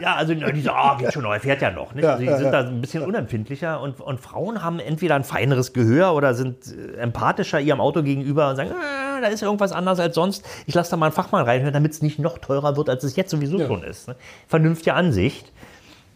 Ja, 0.00 0.16
also 0.16 0.34
die 0.34 0.60
sagen, 0.60 0.76
ah, 0.78 0.96
geht 0.96 1.12
schon 1.12 1.22
noch, 1.22 1.32
er 1.32 1.40
fährt 1.40 1.62
ja 1.62 1.70
noch. 1.70 1.94
Nicht? 1.94 2.04
Ja, 2.04 2.12
also 2.12 2.22
die 2.22 2.28
ja, 2.28 2.36
sind 2.36 2.46
ja. 2.46 2.62
da 2.62 2.68
ein 2.68 2.80
bisschen 2.80 3.02
unempfindlicher 3.02 3.80
und, 3.80 4.00
und 4.00 4.20
Frauen 4.20 4.62
haben 4.62 4.78
entweder 4.78 5.14
ein 5.14 5.24
feineres 5.24 5.72
Gehör 5.72 6.14
oder 6.14 6.34
sind 6.34 6.58
äh, 6.66 6.98
empathischer 6.98 7.60
ihrem 7.60 7.80
Auto 7.80 8.02
gegenüber 8.02 8.50
und 8.50 8.56
sagen, 8.56 8.70
ah, 8.72 9.20
da 9.20 9.28
ist 9.28 9.42
irgendwas 9.42 9.72
anders 9.72 9.98
als 10.00 10.14
sonst. 10.14 10.44
Ich 10.66 10.74
lasse 10.74 10.90
da 10.90 10.96
mal 10.96 11.06
einen 11.06 11.14
Fachmann 11.14 11.44
reinhören, 11.44 11.72
damit 11.72 11.92
es 11.92 12.02
nicht 12.02 12.18
noch 12.18 12.38
teurer 12.38 12.76
wird, 12.76 12.88
als 12.88 13.02
es 13.04 13.16
jetzt 13.16 13.30
sowieso 13.30 13.58
Ja. 13.58 13.66
schon 13.66 13.82
ist. 13.82 14.08
Ne? 14.08 14.16
Vernünftige 14.48 14.94
Ansicht. 14.94 15.52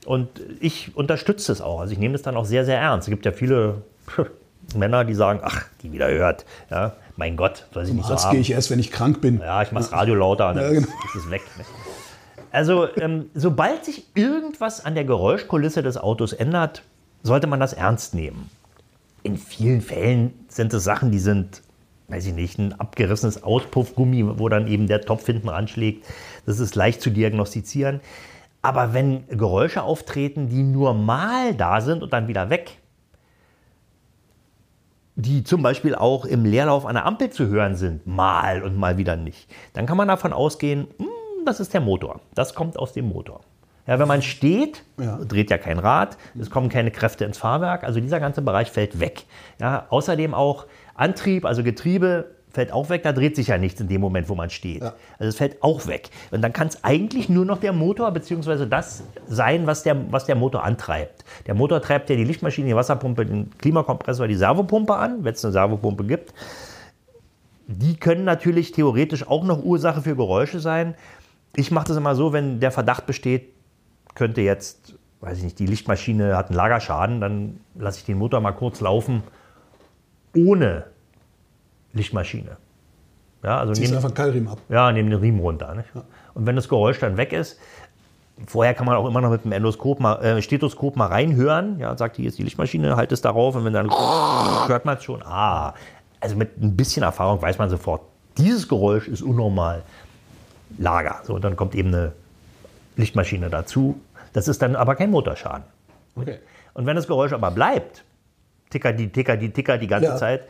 Und 0.07 0.29
ich 0.61 0.97
unterstütze 0.97 1.53
es 1.53 1.61
auch. 1.61 1.81
Also 1.81 1.93
ich 1.93 1.99
nehme 1.99 2.15
es 2.15 2.23
dann 2.23 2.37
auch 2.37 2.45
sehr, 2.45 2.65
sehr 2.65 2.79
ernst. 2.79 3.09
Es 3.09 3.11
gibt 3.11 3.25
ja 3.27 3.33
viele 3.33 3.83
Männer, 4.77 5.05
die 5.05 5.15
sagen, 5.15 5.41
ach, 5.43 5.65
die 5.83 5.93
wieder 5.93 6.09
hört. 6.09 6.45
Ja, 6.71 6.95
mein 7.19 7.37
Gott, 7.37 7.67
soll 7.75 7.85
sie 7.85 7.93
nicht 7.95 8.07
so 8.07 8.13
Arzt 8.13 8.27
haben. 8.27 8.33
gehe 8.33 8.41
ich 8.41 8.53
erst, 8.53 8.71
wenn 8.71 8.79
ich 8.79 8.93
krank 8.93 9.21
bin. 9.21 9.41
Ja, 9.41 9.61
ich 9.61 9.73
mach's 9.73 9.91
Radio 9.93 10.15
lauter, 10.15 10.55
dann 10.55 10.63
Ja, 10.63 10.71
genau. 10.71 10.87
ist 11.05 11.17
es 11.17 11.31
weg. 11.31 11.43
Ne? 11.59 11.65
Also, 12.53 12.89
ähm, 12.97 13.27
sobald 13.35 13.85
sich 13.85 14.07
irgendwas 14.15 14.85
an 14.85 14.95
der 14.95 15.05
Geräuschkulisse 15.05 15.83
des 15.83 15.99
Autos 15.99 16.33
ändert, 16.33 16.83
sollte 17.25 17.49
man 17.49 17.59
das 17.61 17.73
ernst 17.73 18.15
nehmen. 18.15 18.49
In 19.25 19.37
vielen 19.37 19.81
Fällen 19.83 20.33
sind 20.49 20.73
es 20.73 20.85
Sachen, 20.85 21.11
die 21.11 21.19
sind, 21.19 21.63
weiß 22.07 22.25
ich 22.27 22.35
nicht, 22.35 22.57
ein 22.59 22.79
abgerissenes 22.79 23.43
Auspuffgummi, 23.43 24.39
wo 24.39 24.49
dann 24.49 24.69
eben 24.69 24.87
der 24.87 25.01
Topf 25.03 25.27
hinten 25.27 25.49
ranschlägt. 25.49 26.07
Das 26.47 26.61
ist 26.61 26.77
leicht 26.77 27.03
zu 27.03 27.11
diagnostizieren. 27.11 28.01
Aber 28.63 28.95
wenn 28.95 29.27
Geräusche 29.29 29.83
auftreten, 29.83 30.49
die 30.49 30.63
nur 30.63 30.95
mal 30.95 31.53
da 31.55 31.81
sind 31.81 32.03
und 32.05 32.13
dann 32.13 32.29
wieder 32.29 32.49
weg, 32.49 32.79
die 35.21 35.43
zum 35.43 35.63
Beispiel 35.63 35.97
auch 35.97 36.25
im 36.25 36.45
Leerlauf 36.45 36.87
der 36.87 37.05
Ampel 37.05 37.31
zu 37.31 37.49
hören 37.49 37.75
sind, 37.75 38.07
mal 38.07 38.63
und 38.63 38.77
mal 38.77 38.99
wieder 38.99 39.17
nicht, 39.17 39.51
dann 39.73 39.85
kann 39.85 39.97
man 39.97 40.07
davon 40.07 40.33
ausgehen, 40.33 40.87
hm, 40.99 41.07
das 41.45 41.59
ist 41.59 41.75
der 41.75 41.81
Motor. 41.81 42.21
Das 42.35 42.55
kommt 42.55 42.79
aus 42.79 42.93
dem 42.93 43.09
Motor. 43.09 43.41
Ja, 43.89 43.99
wenn 43.99 44.07
man 44.07 44.23
steht, 44.23 44.85
Ja. 44.97 45.17
dreht 45.19 45.51
ja 45.51 45.59
kein 45.59 45.81
Rad, 45.81 46.17
es 46.39 46.51
kommen 46.51 46.69
keine 46.69 46.93
Kräfte 46.93 47.25
ins 47.25 47.37
Fahrwerk, 47.39 47.83
also 47.83 47.99
dieser 48.01 48.21
ganze 48.21 48.43
Bereich 48.43 48.71
fällt 48.71 49.01
weg. 49.01 49.25
Ja, 49.61 49.87
außerdem 49.91 50.35
auch 50.35 50.67
Antrieb, 50.95 51.45
also 51.45 51.65
Getriebe 51.65 52.37
fällt 52.59 52.73
auch 52.73 52.91
weg, 52.91 53.05
da 53.05 53.13
dreht 53.13 53.37
sich 53.37 53.47
ja 53.47 53.57
nichts 53.57 53.81
in 53.81 53.87
dem 53.87 54.01
Moment, 54.01 54.29
wo 54.29 54.35
man 54.35 54.51
steht. 54.51 54.83
Ja. 54.83 54.95
Also 55.21 55.29
es 55.29 55.37
fällt 55.37 55.63
auch 55.63 55.87
weg. 55.87 56.11
Und 56.33 56.43
dann 56.43 56.53
kann 56.53 56.67
es 56.67 56.83
eigentlich 56.83 57.29
nur 57.29 57.45
noch 57.45 57.59
der 57.59 57.73
Motor 57.73 58.11
bzw. 58.11 58.67
das 58.67 59.05
sein, 59.29 59.69
was 59.69 59.85
der, 59.85 60.11
was 60.11 60.25
der 60.25 60.35
Motor 60.35 60.65
antreibt. 60.65 61.25
Der 61.47 61.55
Motor 61.55 61.81
treibt 61.81 62.11
ja 62.11 62.17
die 62.17 62.25
Lichtmaschine, 62.25 62.67
die 62.67 62.75
Wasserpumpe, 62.75 63.27
den 63.27 63.57
Klimakompressor, 63.59 64.27
die 64.27 64.35
Servopumpe 64.35 64.97
an, 64.97 65.23
wenn 65.23 65.35
es 65.35 65.45
eine 65.45 65.53
Servopumpe 65.53 66.03
gibt. 66.05 66.35
Die 67.69 67.95
können 67.97 68.25
natürlich 68.25 68.73
theoretisch 68.73 69.29
auch 69.29 69.45
noch 69.45 69.63
Ursache 69.63 70.03
für 70.03 70.17
Geräusche 70.17 70.59
sein. 70.59 70.97
Ich 71.55 71.71
mache 71.71 71.87
das 71.87 71.97
immer 71.97 72.17
so, 72.17 72.33
wenn 72.33 72.59
der 72.59 72.73
Verdacht 72.73 73.07
besteht, 73.07 73.53
könnte 74.17 74.41
jetzt, 74.41 74.95
weiß 75.21 75.39
ich 75.39 75.45
nicht, 75.45 75.61
die 75.61 75.67
Lichtmaschine 75.67 76.37
hat 76.37 76.49
einen 76.49 76.57
Lagerschaden, 76.57 77.21
dann 77.21 77.61
lasse 77.77 78.01
ich 78.01 78.05
den 78.05 78.19
Motor 78.19 78.41
mal 78.41 78.51
kurz 78.51 78.81
laufen 78.81 79.23
ohne 80.37 80.85
Lichtmaschine. 81.93 82.57
Ja, 83.43 83.59
also 83.59 83.73
Ziehst 83.73 83.87
nehme 83.87 83.97
einfach 83.97 84.09
einen 84.09 84.17
Keilriemen 84.17 84.49
ab. 84.49 84.59
ja, 84.69 84.91
nehmen 84.93 85.11
den 85.11 85.21
Riemen 85.21 85.41
runter. 85.41 85.75
Nicht? 85.75 85.89
Und 86.35 86.47
wenn 86.47 86.57
das 86.57 86.69
Geräusch 86.69 86.99
dann 86.99 87.17
weg 87.17 87.33
ist, 87.33 87.59
vorher 88.47 88.75
kann 88.75 88.87
man 88.87 88.97
auch 88.97 89.07
immer 89.07 89.21
noch 89.21 89.31
mit 89.31 89.45
dem 89.45 89.53
Endoskop 89.53 90.01
mal, 90.01 90.23
äh, 90.25 90.43
Stethoskop 90.43 90.97
mal 90.97 91.07
reinhören. 91.07 91.79
Ja, 91.79 91.97
sagt, 91.97 92.17
hier 92.17 92.29
ist 92.29 92.39
die 92.39 92.43
Lichtmaschine, 92.43 92.97
halt 92.97 93.13
es 93.13 93.21
darauf. 93.21 93.55
Und 93.55 93.65
wenn 93.65 93.73
dann 93.73 93.91
hört 93.91 94.85
man 94.85 94.97
es 94.97 95.05
schon, 95.05 95.23
ah, 95.23 95.75
also 96.21 96.35
mit 96.37 96.61
ein 96.61 96.77
bisschen 96.77 97.03
Erfahrung 97.05 97.41
weiß 97.41 97.59
man 97.59 97.71
sofort, 97.71 98.03
dieses 98.37 98.69
Geräusch 98.69 99.09
ist 99.09 99.23
unnormal. 99.23 99.83
Lager. 100.77 101.21
So, 101.25 101.35
und 101.35 101.43
dann 101.43 101.57
kommt 101.57 101.75
eben 101.75 101.89
eine 101.89 102.13
Lichtmaschine 102.97 103.49
dazu. 103.49 104.01
Das 104.33 104.49
ist 104.49 104.61
dann 104.61 104.77
aber 104.77 104.97
kein 104.97 105.11
Motorschaden. 105.11 105.65
Okay. 106.15 106.39
Und 106.75 106.85
wenn 106.87 106.95
das 106.97 107.07
Geräusch 107.07 107.33
aber 107.33 107.51
bleibt, 107.51 108.05
ticker 108.71 108.93
die, 108.93 109.09
ticker 109.09 109.37
die, 109.37 109.51
ticker 109.51 109.79
die 109.79 109.87
ganze 109.87 110.11
Ja. 110.11 110.17
Zeit, 110.17 110.43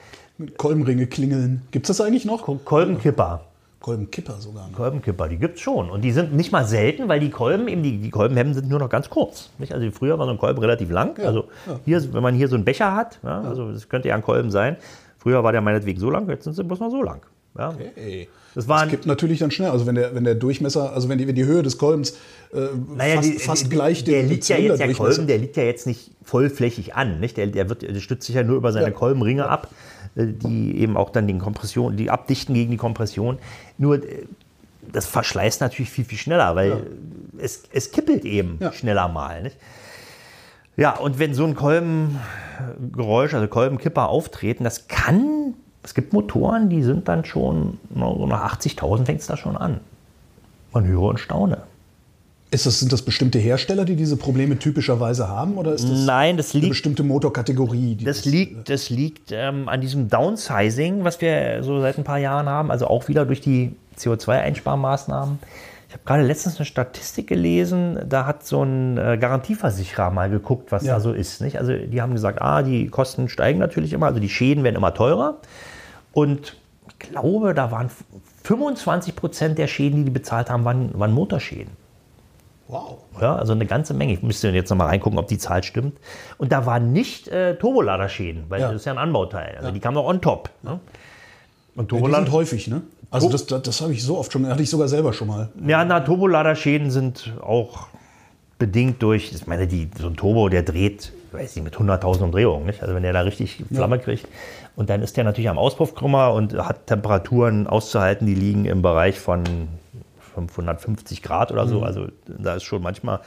Kolbenringe 0.56 1.06
klingeln. 1.06 1.62
Gibt 1.70 1.88
es 1.88 1.96
das 1.96 2.06
eigentlich 2.06 2.24
noch? 2.24 2.46
Kolbenkipper. 2.64 3.42
Kolbenkipper 3.80 4.34
sogar. 4.40 4.68
noch. 4.68 4.76
Kolbenkipper, 4.76 5.28
die 5.28 5.36
gibt 5.36 5.56
es 5.56 5.60
schon. 5.60 5.90
Und 5.90 6.02
die 6.02 6.12
sind 6.12 6.34
nicht 6.34 6.52
mal 6.52 6.66
selten, 6.66 7.08
weil 7.08 7.20
die 7.20 7.30
Kolben, 7.30 7.68
eben 7.68 7.82
die, 7.82 7.98
die 7.98 8.10
Kolbenhemden 8.10 8.54
sind 8.54 8.68
nur 8.68 8.78
noch 8.78 8.90
ganz 8.90 9.08
kurz. 9.08 9.50
Nicht? 9.58 9.72
Also 9.72 9.90
früher 9.90 10.18
war 10.18 10.26
so 10.26 10.32
ein 10.32 10.38
Kolben 10.38 10.58
relativ 10.58 10.90
lang. 10.90 11.18
also 11.20 11.44
hier, 11.84 12.12
wenn 12.12 12.22
man 12.22 12.34
hier 12.34 12.48
so 12.48 12.56
einen 12.56 12.64
Becher 12.64 12.94
hat, 12.94 13.18
ja, 13.22 13.40
also 13.42 13.72
das 13.72 13.88
könnte 13.88 14.08
ja 14.08 14.14
ein 14.14 14.22
Kolben 14.22 14.50
sein. 14.50 14.76
Früher 15.18 15.42
war 15.42 15.52
der 15.52 15.60
meinetwegen 15.60 16.00
so 16.00 16.10
lang, 16.10 16.28
jetzt 16.28 16.44
sind 16.44 16.54
sie 16.54 16.64
bloß 16.64 16.80
noch 16.80 16.90
so 16.90 17.02
lang. 17.02 17.20
Ja. 17.56 17.74
Ey. 17.96 18.28
Das 18.54 18.66
waren, 18.66 18.88
Kippt 18.88 19.06
natürlich 19.06 19.38
dann 19.38 19.50
schnell. 19.50 19.70
Also 19.70 19.86
wenn 19.86 19.94
der, 19.94 20.14
wenn 20.14 20.24
der 20.24 20.34
Durchmesser, 20.34 20.92
also 20.92 21.08
wenn 21.08 21.18
die, 21.18 21.28
wenn 21.28 21.34
die 21.34 21.44
Höhe 21.44 21.62
des 21.62 21.78
Kolbens 21.78 22.16
äh, 22.52 22.68
naja, 22.96 23.16
fast, 23.16 23.28
die, 23.28 23.38
fast 23.38 23.64
die, 23.66 23.68
gleich 23.68 24.04
der 24.04 24.22
dem 24.22 24.30
liegt 24.30 24.48
ja 24.48 24.56
jetzt, 24.56 24.80
der 24.80 24.92
Kolben, 24.94 25.26
der 25.26 25.38
liegt 25.38 25.56
ja 25.56 25.62
jetzt 25.64 25.86
nicht 25.86 26.10
vollflächig 26.24 26.94
an. 26.94 27.20
Nicht? 27.20 27.36
Der, 27.36 27.46
der, 27.46 27.68
wird, 27.68 27.82
der 27.82 27.94
stützt 28.00 28.26
sich 28.26 28.34
ja 28.34 28.42
nur 28.42 28.56
über 28.56 28.72
seine 28.72 28.86
Ja. 28.86 28.90
Kolbenringe 28.92 29.48
ab, 29.48 29.68
die 30.14 30.78
eben 30.78 30.96
auch 30.96 31.10
dann 31.10 31.26
den 31.26 31.38
Kompression, 31.38 31.96
die 31.96 32.10
abdichten 32.10 32.54
gegen 32.54 32.70
die 32.70 32.76
Kompression. 32.76 33.38
Nur 33.78 33.96
äh, 34.02 34.26
das 34.90 35.06
verschleißt 35.06 35.60
natürlich 35.60 35.90
viel, 35.90 36.04
viel 36.04 36.18
schneller, 36.18 36.56
weil 36.56 36.86
es, 37.38 37.64
es 37.72 37.90
kippelt 37.92 38.24
eben 38.24 38.58
Ja. 38.60 38.72
schneller 38.72 39.08
mal. 39.08 39.42
Nicht? 39.42 39.56
Ja, 40.76 40.96
und 40.96 41.18
wenn 41.18 41.34
so 41.34 41.44
ein 41.44 41.54
Kolbengeräusch, 41.54 43.34
also 43.34 43.48
Kolbenkipper 43.48 44.08
auftreten, 44.08 44.64
das 44.64 44.88
kann, 44.88 45.54
es 45.82 45.94
gibt 45.94 46.12
Motoren, 46.12 46.68
die 46.70 46.82
sind 46.82 47.08
dann 47.08 47.24
schon, 47.24 47.78
so 47.94 48.26
nach 48.26 48.58
80.000 48.58 49.04
fängt 49.04 49.20
es 49.20 49.26
da 49.26 49.36
schon 49.36 49.56
an. 49.56 49.80
Man 50.72 50.86
höre 50.86 51.02
und 51.02 51.20
staune. 51.20 51.62
Ist 52.50 52.64
das, 52.64 52.80
sind 52.80 52.92
das 52.92 53.02
bestimmte 53.02 53.38
Hersteller, 53.38 53.84
die 53.84 53.94
diese 53.94 54.16
Probleme 54.16 54.58
typischerweise 54.58 55.28
haben? 55.28 55.58
Oder 55.58 55.74
ist 55.74 55.86
das 55.88 56.06
Nein, 56.06 56.38
das 56.38 56.54
eine 56.54 56.62
liegt 56.62 56.70
bestimmte 56.70 57.02
Motorkategorie? 57.02 57.94
Die 57.96 58.04
Das 58.04 58.24
liegt, 58.24 58.70
das 58.70 58.88
liegt 58.88 59.32
ähm, 59.32 59.68
an 59.68 59.82
diesem 59.82 60.08
Downsizing, 60.08 61.04
was 61.04 61.20
wir 61.20 61.62
so 61.62 61.80
seit 61.82 61.98
ein 61.98 62.04
paar 62.04 62.18
Jahren 62.18 62.48
haben, 62.48 62.70
also 62.70 62.86
auch 62.86 63.08
wieder 63.08 63.26
durch 63.26 63.42
die 63.42 63.74
CO2-Einsparmaßnahmen. 63.98 65.38
Ich 65.88 65.94
habe 65.94 66.02
gerade 66.04 66.22
letztens 66.22 66.56
eine 66.56 66.64
Statistik 66.66 67.26
gelesen, 67.26 67.98
da 68.08 68.26
hat 68.26 68.46
so 68.46 68.62
ein 68.62 68.96
äh, 68.98 69.18
Garantieversicherer 69.18 70.10
mal 70.10 70.30
geguckt, 70.30 70.72
was 70.72 70.84
Ja. 70.84 70.94
da 70.94 71.00
so 71.00 71.12
ist. 71.12 71.40
Nicht? 71.42 71.58
Also 71.58 71.72
die 71.74 72.00
haben 72.00 72.12
gesagt, 72.12 72.40
ah, 72.40 72.62
die 72.62 72.88
Kosten 72.88 73.28
steigen 73.28 73.58
natürlich 73.58 73.92
immer, 73.92 74.06
also 74.06 74.20
die 74.20 74.28
Schäden 74.28 74.64
werden 74.64 74.76
immer 74.76 74.94
teurer. 74.94 75.38
Und 76.12 76.56
ich 76.88 77.10
glaube, 77.10 77.52
da 77.54 77.70
waren 77.70 77.90
25 78.44 79.16
Prozent 79.16 79.58
der 79.58 79.66
Schäden, 79.66 79.98
die 79.98 80.04
die 80.06 80.10
bezahlt 80.10 80.48
haben, 80.50 80.64
waren, 80.64 80.90
waren 80.98 81.12
Motorschäden. 81.12 81.72
Wow. 82.68 82.98
Ja, 83.20 83.34
also 83.36 83.52
eine 83.54 83.64
ganze 83.66 83.94
Menge. 83.94 84.12
Ich 84.12 84.22
müsste 84.22 84.50
jetzt 84.50 84.68
noch 84.70 84.76
mal 84.76 84.86
reingucken, 84.86 85.18
ob 85.18 85.26
die 85.26 85.38
Zahl 85.38 85.62
stimmt. 85.62 85.98
Und 86.36 86.52
da 86.52 86.66
waren 86.66 86.92
nicht 86.92 87.26
äh, 87.28 87.54
Turboladerschäden, 87.56 88.44
weil 88.48 88.60
Ja. 88.60 88.68
das 88.68 88.82
ist 88.82 88.84
ja 88.84 88.92
ein 88.92 88.98
Anbauteil. 88.98 89.56
Also 89.58 89.70
die 89.70 89.80
kamen 89.80 89.94
noch 89.94 90.04
on 90.04 90.20
top. 90.20 90.50
Ne? 90.62 90.78
Und 91.74 91.84
Ja, 91.84 91.98
Turbolader, 91.98 92.24
sind 92.26 92.32
häufig, 92.34 92.68
ne? 92.68 92.82
Also 93.10 93.30
das, 93.30 93.46
das, 93.46 93.62
das 93.62 93.80
habe 93.80 93.92
ich 93.94 94.02
so 94.02 94.18
oft 94.18 94.30
schon, 94.32 94.46
hatte 94.46 94.62
ich 94.62 94.68
sogar 94.68 94.86
selber 94.88 95.14
schon 95.14 95.28
mal. 95.28 95.48
ja, 95.66 95.82
na, 95.84 96.00
Turboladerschäden 96.00 96.90
sind 96.90 97.32
auch 97.40 97.86
bedingt 98.58 99.02
durch, 99.02 99.32
ich 99.32 99.46
meine, 99.46 99.66
die, 99.66 99.88
so 99.98 100.08
ein 100.08 100.16
Turbo, 100.16 100.50
der 100.50 100.62
dreht, 100.62 101.12
weiß 101.32 101.56
nicht, 101.56 101.64
mit 101.64 101.76
100.000 101.76 102.22
Umdrehungen. 102.24 102.66
Nicht? 102.66 102.82
Also 102.82 102.94
wenn 102.94 103.02
der 103.02 103.14
da 103.14 103.20
richtig 103.22 103.64
Flamme 103.72 103.98
kriegt. 103.98 104.26
Und 104.76 104.90
dann 104.90 105.00
ist 105.00 105.16
der 105.16 105.24
natürlich 105.24 105.48
am 105.48 105.56
Auspuffkrümmer 105.58 106.34
und 106.34 106.52
hat 106.54 106.86
Temperaturen 106.86 107.66
auszuhalten, 107.66 108.26
die 108.26 108.34
liegen 108.34 108.64
im 108.66 108.82
Bereich 108.82 109.18
von 109.18 109.42
550 110.46 111.22
Grad 111.22 111.50
oder 111.50 111.66
so. 111.66 111.82
Also 111.82 112.06
da 112.26 112.54
ist 112.54 112.62
schon 112.64 112.82
manchmal, 112.82 113.20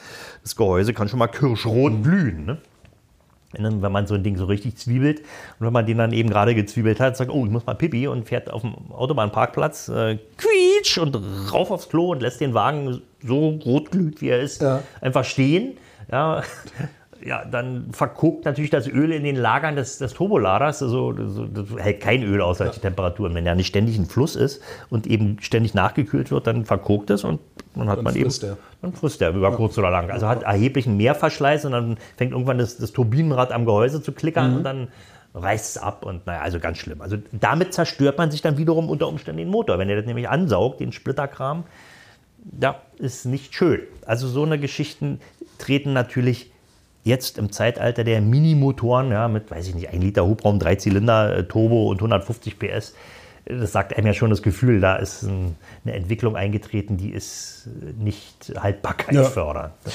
das 0.43 0.55
Gehäuse 0.55 0.93
kann 0.93 1.09
schon 1.09 1.19
mal 1.19 1.27
kirschrot 1.27 2.03
glühen. 2.03 2.45
Ne? 2.45 2.57
Und 3.57 3.63
dann, 3.65 3.81
Wenn 3.81 3.91
man 3.91 4.07
so 4.07 4.13
ein 4.15 4.23
Ding 4.23 4.37
so 4.37 4.45
richtig 4.45 4.77
zwiebelt 4.77 5.19
und 5.59 5.65
wenn 5.65 5.73
man 5.73 5.85
den 5.85 5.97
dann 5.97 6.13
eben 6.13 6.29
gerade 6.29 6.55
gezwiebelt 6.55 7.01
hat, 7.01 7.17
sagt, 7.17 7.29
oh, 7.31 7.43
ich 7.45 7.51
muss 7.51 7.65
mal 7.65 7.73
pipi 7.75 8.07
und 8.07 8.25
fährt 8.25 8.49
auf 8.49 8.61
dem 8.61 8.75
Autobahnparkplatz, 8.91 9.89
äh, 9.89 10.19
quietsch 10.37 10.97
und 10.99 11.17
rauf 11.51 11.69
aufs 11.69 11.89
Klo 11.89 12.11
und 12.11 12.21
lässt 12.21 12.39
den 12.39 12.53
Wagen 12.53 13.01
so 13.21 13.49
rot 13.65 13.91
glüht, 13.91 14.21
wie 14.21 14.29
er 14.29 14.39
ist, 14.39 14.61
Ja. 14.61 14.81
einfach 15.01 15.25
stehen. 15.25 15.77
Ja, 16.09 16.43
ja, 17.25 17.45
dann 17.45 17.89
verkokt 17.91 18.45
natürlich 18.45 18.69
das 18.69 18.87
Öl 18.87 19.11
in 19.11 19.23
den 19.23 19.35
Lagern 19.35 19.75
des, 19.75 19.97
des 19.97 20.13
Turboladers. 20.13 20.81
Also, 20.81 21.13
das, 21.13 21.77
hält 21.77 22.01
kein 22.01 22.23
Öl 22.23 22.41
aus 22.41 22.61
als 22.61 22.75
die 22.75 22.81
Temperaturen. 22.81 23.35
Wenn 23.35 23.45
ja 23.45 23.55
nicht 23.55 23.67
ständig 23.67 23.97
ein 23.97 24.05
Fluss 24.05 24.35
ist 24.35 24.61
und 24.89 25.07
eben 25.07 25.37
ständig 25.41 25.73
nachgekühlt 25.73 26.31
wird, 26.31 26.47
dann 26.47 26.65
verkokt 26.65 27.09
es 27.09 27.23
und 27.23 27.39
dann 27.75 27.89
hat 27.89 27.97
Dann 27.97 28.05
man 28.05 28.13
frisst 28.13 28.43
eben. 28.43 28.53
er. 28.53 28.57
Dann 28.81 28.93
frisst 28.93 29.21
er 29.21 29.29
über 29.31 29.51
kurz 29.51 29.77
oder 29.77 29.91
lang. 29.91 30.09
Also 30.09 30.27
hat 30.27 30.43
erheblichen 30.43 30.97
Mehrverschleiß 30.97 31.65
und 31.65 31.71
dann 31.71 31.97
fängt 32.17 32.31
irgendwann 32.31 32.57
das, 32.57 32.77
das 32.77 32.91
Turbinenrad 32.91 33.51
am 33.51 33.65
Gehäuse 33.65 34.01
zu 34.01 34.11
klickern 34.11 34.57
und 34.57 34.63
dann 34.63 34.87
reißt 35.33 35.77
es 35.77 35.81
ab 35.81 36.05
und 36.05 36.25
naja, 36.27 36.41
also 36.41 36.59
ganz 36.59 36.77
schlimm. 36.77 37.01
Also 37.01 37.17
damit 37.31 37.73
zerstört 37.73 38.17
man 38.17 38.31
sich 38.31 38.41
dann 38.41 38.57
wiederum 38.57 38.89
unter 38.89 39.07
Umständen 39.07 39.37
den 39.37 39.49
Motor. 39.49 39.79
Wenn 39.79 39.89
er 39.89 39.95
das 39.95 40.05
nämlich 40.05 40.27
ansaugt, 40.27 40.79
den 40.79 40.91
Splitterkram, 40.91 41.63
ja, 42.59 42.81
ist 42.97 43.25
nicht 43.25 43.53
schön. 43.53 43.81
Also 44.05 44.27
so 44.27 44.43
eine 44.43 44.59
Geschichten 44.59 45.19
treten 45.57 45.93
natürlich 45.93 46.50
jetzt 47.03 47.37
im 47.37 47.51
Zeitalter 47.51 48.03
der 48.03 48.21
Minimotoren, 48.21 49.11
ja, 49.11 49.27
mit, 49.27 49.49
weiß 49.49 49.67
ich 49.67 49.75
nicht, 49.75 49.89
1 49.89 50.03
Liter 50.03 50.25
Hubraum, 50.25 50.59
3 50.59 50.75
Zylinder, 50.75 51.37
äh, 51.37 51.43
Turbo 51.43 51.89
und 51.89 51.97
150 51.97 52.59
PS, 52.59 52.93
das 53.45 53.71
sagt 53.71 53.97
einem 53.97 54.07
ja 54.07 54.13
schon 54.13 54.29
das 54.29 54.41
Gefühl, 54.41 54.79
da 54.79 54.95
ist 54.97 55.23
ein, 55.23 55.55
eine 55.83 55.95
Entwicklung 55.95 56.35
eingetreten, 56.35 56.97
die 56.97 57.09
ist 57.09 57.67
äh, 57.67 57.93
nicht 58.01 58.53
Haltbarkeit 58.57 59.15
Ja. 59.85 59.91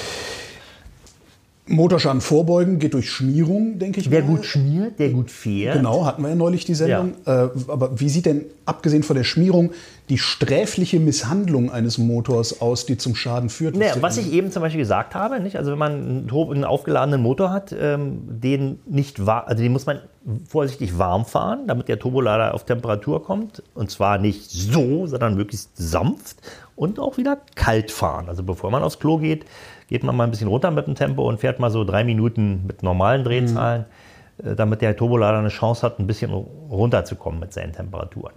Motorschaden 1.68 2.20
vorbeugen 2.20 2.79
geht 2.79 2.94
durch 2.94 3.11
Schmierung, 3.11 3.79
denke 3.79 4.00
ich 4.00 4.11
Wer 4.11 4.22
mal. 4.22 4.37
gut 4.37 4.44
schmiert, 4.44 4.98
der 5.00 5.11
gut 5.11 5.31
fährt. 5.31 5.76
Genau, 5.76 6.07
hatten 6.07 6.22
wir 6.22 6.29
ja 6.29 6.37
neulich 6.37 6.64
die 6.64 6.74
Sendung. 6.74 7.14
Äh, 7.24 7.48
aber 7.68 7.98
wie 7.98 8.09
sieht 8.09 8.26
denn, 8.26 8.44
abgesehen 8.64 9.02
von 9.02 9.16
der 9.16 9.24
Schmierung, 9.24 9.70
die 10.09 10.18
sträfliche 10.18 11.00
Misshandlung 11.00 11.70
eines 11.70 11.98
Motors 11.98 12.61
aus, 12.61 12.87
die 12.87 12.96
zum 12.96 13.16
Schaden 13.16 13.48
führt? 13.48 13.76
Naja, 13.76 13.94
was 14.00 14.16
ich 14.16 14.33
eben 14.33 14.52
zum 14.52 14.62
Beispiel 14.62 14.81
gesagt 14.81 15.16
habe, 15.16 15.40
nicht? 15.40 15.57
also 15.57 15.72
wenn 15.72 15.79
man 15.79 16.29
einen, 16.31 16.64
aufgeladenen 16.64 17.20
Motor 17.20 17.50
hat, 17.50 17.74
ähm, 17.79 18.20
den 18.26 18.79
nicht 18.87 19.18
also 19.20 19.62
den 19.62 19.72
muss 19.72 19.87
man 19.87 20.00
vorsichtig 20.48 20.98
warm 20.98 21.24
fahren, 21.24 21.66
damit 21.66 21.88
der 21.88 21.98
Turbolader 21.98 22.54
auf 22.54 22.64
Temperatur 22.64 23.22
kommt. 23.22 23.62
Und 23.74 23.90
zwar 23.90 24.18
nicht 24.18 24.50
so, 24.50 25.06
sondern 25.06 25.36
möglichst 25.36 25.76
sanft 25.76 26.38
und 26.74 26.98
auch 26.98 27.16
wieder 27.16 27.38
kalt 27.54 27.90
fahren. 27.90 28.28
Also 28.28 28.42
bevor 28.42 28.70
man 28.70 28.82
aufs 28.82 28.98
Klo 28.98 29.18
geht, 29.18 29.44
geht 29.88 30.02
man 30.02 30.16
mal 30.16 30.24
ein 30.24 30.30
bisschen 30.30 30.48
runter 30.48 30.70
mit 30.70 30.86
dem 30.86 30.94
Tempo 30.96 31.28
und 31.28 31.38
fährt 31.38 31.60
mal 31.60 31.70
so 31.70 31.84
drei 31.84 32.02
Minuten 32.02 32.64
mit 32.66 32.82
normalen 32.82 33.22
Drehzahlen, 33.24 33.84
äh, 34.42 34.54
damit 34.56 34.82
der 34.82 34.96
Turbolader 34.96 35.38
eine 35.38 35.48
Chance 35.48 35.82
hat, 35.82 35.98
ein 36.00 36.06
bisschen 36.08 36.32
runterzukommen 36.32 37.38
mit 37.38 37.52
seinen 37.52 37.72
Temperaturen. 37.72 38.34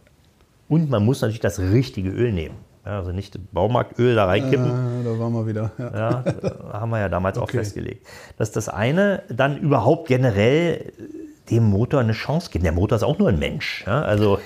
Und 0.68 0.90
man 0.92 1.04
muss 1.04 1.22
natürlich 1.22 1.40
das 1.40 1.60
richtige 1.60 2.12
Öl 2.12 2.32
nehmen. 2.32 2.56
Also 2.84 3.12
nicht 3.12 3.38
Baumarktöl 3.52 4.16
da 4.16 4.26
reinkippen. 4.26 4.68
Äh, 4.68 5.04
da 5.04 5.20
waren 5.20 5.34
wir 5.34 5.46
wieder. 5.48 5.72
Ja. 5.78 5.92
Ja, 5.98 6.24
da 6.24 6.80
haben 6.80 6.92
wir 6.92 7.00
ja 7.00 7.10
damals 7.10 7.38
auch 7.38 7.44
Okay. 7.44 7.58
festgelegt. 7.58 8.06
Das 8.38 8.50
ist 8.50 8.56
das 8.56 8.70
eine. 8.70 9.24
Dann 9.30 9.58
überhaupt 9.58 10.08
generell 10.08 10.94
dem 11.50 11.70
Motor 11.70 12.02
eine 12.02 12.14
Chance 12.14 12.50
geben. 12.52 12.64
Der 12.64 12.74
Motor 12.74 12.98
ist 12.98 13.04
auch 13.04 13.18
nur 13.18 13.30
ein 13.30 13.40
Mensch. 13.40 13.84
Ja, 13.86 14.02
also, 14.02 14.40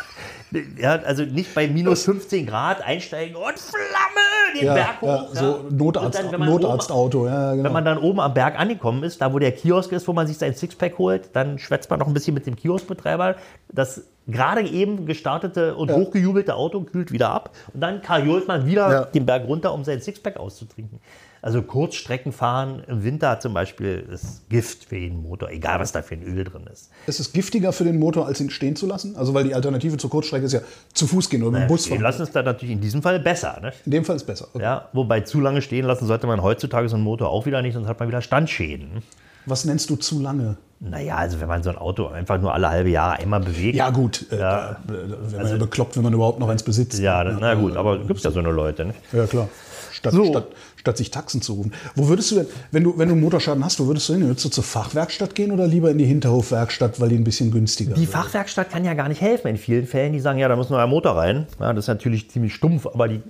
ja, 0.78 0.96
also 0.96 1.24
nicht 1.24 1.54
bei 1.54 1.68
minus 1.68 2.04
15 2.04 2.46
Grad 2.46 2.82
einsteigen 2.82 3.36
und 3.36 3.58
Flamme 3.58 4.26
den 4.56 4.66
ja, 4.66 4.74
Berg 4.74 5.00
hoch. 5.00 5.34
Ja, 5.34 5.40
so 5.40 5.64
Notarzt, 5.70 6.22
dann, 6.32 6.40
Notarztauto. 6.40 7.26
Ja, 7.26 7.52
genau. 7.52 7.64
Wenn 7.64 7.72
man 7.72 7.84
dann 7.84 7.98
oben 7.98 8.20
am 8.20 8.34
Berg 8.34 8.58
angekommen 8.58 9.02
ist, 9.02 9.20
da 9.20 9.32
wo 9.32 9.38
der 9.38 9.52
Kiosk 9.52 9.92
ist, 9.92 10.08
wo 10.08 10.12
man 10.12 10.26
sich 10.26 10.38
sein 10.38 10.54
Sixpack 10.54 10.98
holt, 10.98 11.30
dann 11.34 11.58
schwätzt 11.58 11.90
man 11.90 11.98
noch 11.98 12.06
ein 12.06 12.14
bisschen 12.14 12.34
mit 12.34 12.46
dem 12.46 12.56
Kioskbetreiber. 12.56 13.36
Das 13.72 14.02
gerade 14.26 14.62
eben 14.68 15.06
gestartete 15.06 15.74
und 15.76 15.90
hochgejubelte 15.90 16.54
Auto 16.54 16.80
kühlt 16.82 17.12
wieder 17.12 17.30
ab. 17.30 17.54
Und 17.72 17.80
dann 17.80 18.02
kariolt 18.02 18.48
man 18.48 18.66
wieder 18.66 18.90
Ja. 18.90 19.04
den 19.04 19.24
Berg 19.26 19.46
runter, 19.46 19.72
um 19.72 19.84
sein 19.84 20.00
Sixpack 20.00 20.36
auszutrinken. 20.36 21.00
Also 21.42 21.62
Kurzstreckenfahren 21.62 22.82
im 22.88 23.04
Winter 23.04 23.38
zum 23.38 23.54
Beispiel 23.54 24.04
ist 24.12 24.48
Gift 24.48 24.86
für 24.86 24.96
jeden 24.96 25.22
Motor, 25.22 25.50
egal 25.50 25.78
was 25.78 25.92
da 25.92 26.02
für 26.02 26.14
ein 26.14 26.22
Öl 26.24 26.42
drin 26.42 26.64
ist. 26.72 26.90
ist 27.06 27.20
es 27.20 27.32
giftiger 27.32 27.72
für 27.72 27.84
den 27.84 27.98
Motor, 28.00 28.26
als 28.26 28.40
ihn 28.40 28.50
stehen 28.50 28.74
zu 28.74 28.86
lassen? 28.86 29.14
Also, 29.16 29.32
weil 29.32 29.44
die 29.44 29.54
Alternative 29.54 29.96
zur 29.96 30.10
Kurzstrecke 30.10 30.46
ist 30.46 30.52
ja 30.54 30.60
zu 30.92 31.06
Fuß 31.06 31.30
gehen 31.30 31.42
oder 31.42 31.52
mit 31.52 31.62
dem 31.62 31.68
Bus 31.68 31.82
Stehen 31.84 31.96
fahren. 31.98 32.02
lassen 32.02 32.22
ist 32.22 32.34
dann 32.34 32.46
natürlich 32.46 32.72
in 32.72 32.80
diesem 32.80 33.00
Fall 33.02 33.20
besser. 33.20 33.60
Ne? 33.62 33.72
In 33.84 33.92
dem 33.92 34.04
Fall 34.04 34.16
ist 34.16 34.24
besser. 34.24 34.48
Okay. 34.54 34.62
Ja, 34.64 34.88
wobei 34.92 35.20
zu 35.20 35.40
lange 35.40 35.62
stehen 35.62 35.84
lassen 35.84 36.06
sollte 36.06 36.26
man 36.26 36.42
heutzutage 36.42 36.88
so 36.88 36.96
einen 36.96 37.04
Motor 37.04 37.28
auch 37.30 37.46
wieder 37.46 37.62
nicht, 37.62 37.74
sonst 37.74 37.86
hat 37.86 38.00
man 38.00 38.08
wieder 38.08 38.22
Standschäden. 38.22 39.02
Was 39.44 39.64
nennst 39.64 39.88
du 39.90 39.96
zu 39.96 40.20
lange? 40.20 40.56
Naja, 40.78 41.16
also 41.16 41.40
wenn 41.40 41.48
man 41.48 41.62
so 41.62 41.70
ein 41.70 41.78
Auto 41.78 42.06
einfach 42.08 42.38
nur 42.40 42.52
alle 42.52 42.68
halbe 42.68 42.90
Jahre 42.90 43.14
einmal 43.18 43.40
bewegt. 43.40 43.76
Ja, 43.76 43.90
gut. 43.90 44.26
Äh, 44.30 44.38
Ja. 44.38 44.70
äh, 44.72 45.32
Wäre 45.32 45.42
man 45.42 45.52
ja 45.52 45.56
bekloppt, 45.56 45.96
wenn 45.96 46.02
man 46.02 46.12
überhaupt 46.12 46.38
noch 46.38 46.48
eins 46.48 46.62
besitzt. 46.62 46.98
Ja, 47.00 47.24
na 47.24 47.54
gut, 47.54 47.76
aber 47.76 47.98
gibt 47.98 48.18
es 48.18 48.24
ja 48.24 48.30
so 48.30 48.38
eine 48.40 48.50
Leute. 48.50 48.84
Ne? 48.84 48.94
Ja, 49.12 49.26
klar. 49.26 49.48
Statt, 49.92 50.12
So. 50.12 50.26
statt, 50.26 50.48
statt 50.76 50.96
sich 50.98 51.10
Taxen 51.10 51.40
zu 51.40 51.54
rufen. 51.54 51.72
Wo 51.94 52.08
würdest 52.08 52.30
du 52.30 52.34
denn, 52.36 52.46
wenn 52.70 52.84
du, 52.84 52.98
wenn 52.98 53.08
du 53.08 53.14
einen 53.14 53.22
Motorschaden 53.22 53.64
hast, 53.64 53.80
wo 53.80 53.86
würdest 53.86 54.06
du 54.10 54.12
hin? 54.12 54.26
Würdest 54.26 54.44
du 54.44 54.50
zur 54.50 54.62
Fachwerkstatt 54.64 55.34
gehen 55.34 55.50
oder 55.52 55.66
lieber 55.66 55.90
in 55.90 55.96
die 55.96 56.04
Hinterhofwerkstatt, 56.04 57.00
weil 57.00 57.08
die 57.08 57.16
ein 57.16 57.24
bisschen 57.24 57.50
günstiger 57.50 57.94
Die 57.94 58.04
ist? 58.04 58.12
Fachwerkstatt 58.12 58.68
kann 58.70 58.84
ja 58.84 58.92
gar 58.92 59.08
nicht 59.08 59.22
helfen 59.22 59.48
in 59.48 59.56
vielen 59.56 59.86
Fällen. 59.86 60.12
Die 60.12 60.20
sagen, 60.20 60.38
ja, 60.38 60.48
da 60.48 60.56
muss 60.56 60.68
nur 60.68 60.78
ein 60.78 60.90
Motor 60.90 61.16
rein. 61.16 61.46
Ja, 61.58 61.72
das 61.72 61.84
ist 61.86 61.88
natürlich 61.88 62.30
ziemlich 62.30 62.54
stumpf, 62.54 62.86
aber 62.86 63.08
die 63.08 63.22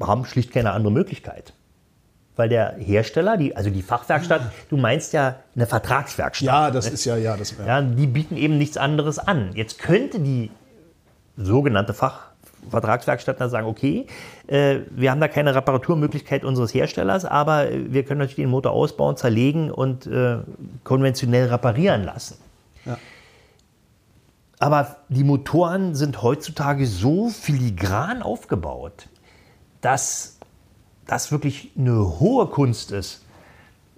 haben 0.00 0.24
schlicht 0.24 0.50
keine 0.52 0.72
andere 0.72 0.92
Möglichkeit. 0.92 1.52
Weil 2.36 2.48
der 2.48 2.74
Hersteller, 2.78 3.36
die, 3.36 3.54
also 3.54 3.70
die 3.70 3.82
Fachwerkstatt, 3.82 4.50
du 4.68 4.76
meinst 4.76 5.12
ja 5.12 5.36
eine 5.54 5.66
Vertragswerkstatt. 5.66 6.46
Ja, 6.46 6.70
das 6.70 6.88
ist 6.88 7.04
ja, 7.04 7.16
ja, 7.16 7.36
das 7.36 7.54
Ja, 7.64 7.80
die 7.80 8.06
bieten 8.06 8.36
eben 8.36 8.58
nichts 8.58 8.76
anderes 8.76 9.18
an. 9.20 9.50
Jetzt 9.54 9.78
könnte 9.78 10.18
die 10.18 10.50
sogenannte 11.36 11.94
Fachvertragswerkstatt 11.94 13.40
dann 13.40 13.50
sagen, 13.50 13.68
okay, 13.68 14.06
äh, 14.48 14.80
wir 14.90 15.12
haben 15.12 15.20
da 15.20 15.28
keine 15.28 15.54
Reparaturmöglichkeit 15.54 16.44
unseres 16.44 16.74
Herstellers, 16.74 17.24
aber 17.24 17.68
wir 17.70 18.04
können 18.04 18.18
natürlich 18.18 18.36
den 18.36 18.50
Motor 18.50 18.72
ausbauen, 18.72 19.16
zerlegen 19.16 19.70
und 19.70 20.06
äh, 20.06 20.38
konventionell 20.82 21.48
reparieren 21.48 22.02
lassen. 22.02 22.36
Ja. 22.84 22.98
Aber 24.58 24.96
die 25.08 25.24
Motoren 25.24 25.94
sind 25.94 26.22
heutzutage 26.22 26.86
so 26.86 27.28
filigran 27.28 28.22
aufgebaut, 28.22 29.08
dass 29.80 30.33
das 31.06 31.32
wirklich 31.32 31.70
eine 31.78 32.18
hohe 32.20 32.46
Kunst 32.46 32.92
ist, 32.92 33.22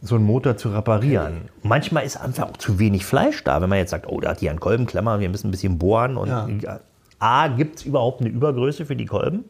so 0.03 0.15
einen 0.17 0.25
Motor 0.25 0.57
zu 0.57 0.69
reparieren. 0.71 1.49
Manchmal 1.63 2.05
ist 2.05 2.17
einfach 2.17 2.51
auch 2.51 2.57
zu 2.57 2.79
wenig 2.79 3.07
Fleisch 3.07 3.43
da, 3.45 3.61
wenn 3.63 3.69
man 3.69 3.79
jetzt 3.79 3.91
sagt, 3.91 4.07
oh, 4.09 4.21
da 4.21 4.31
hat 4.31 4.41
hier 4.41 4.51
ein 4.51 4.61
Kolbenklemmer, 4.61 5.21
wir 5.21 5.29
müssen 5.29 5.49
ein 5.49 5.51
bisschen 5.51 5.79
bohren. 5.79 6.17
Und 6.17 6.63
Ja. 6.63 6.81
A, 7.19 7.49
gibt 7.49 7.79
es 7.79 7.85
überhaupt 7.87 8.21
eine 8.21 8.29
Übergröße 8.29 8.85
für 8.85 8.95
die 8.95 9.07
Kolben? 9.07 9.45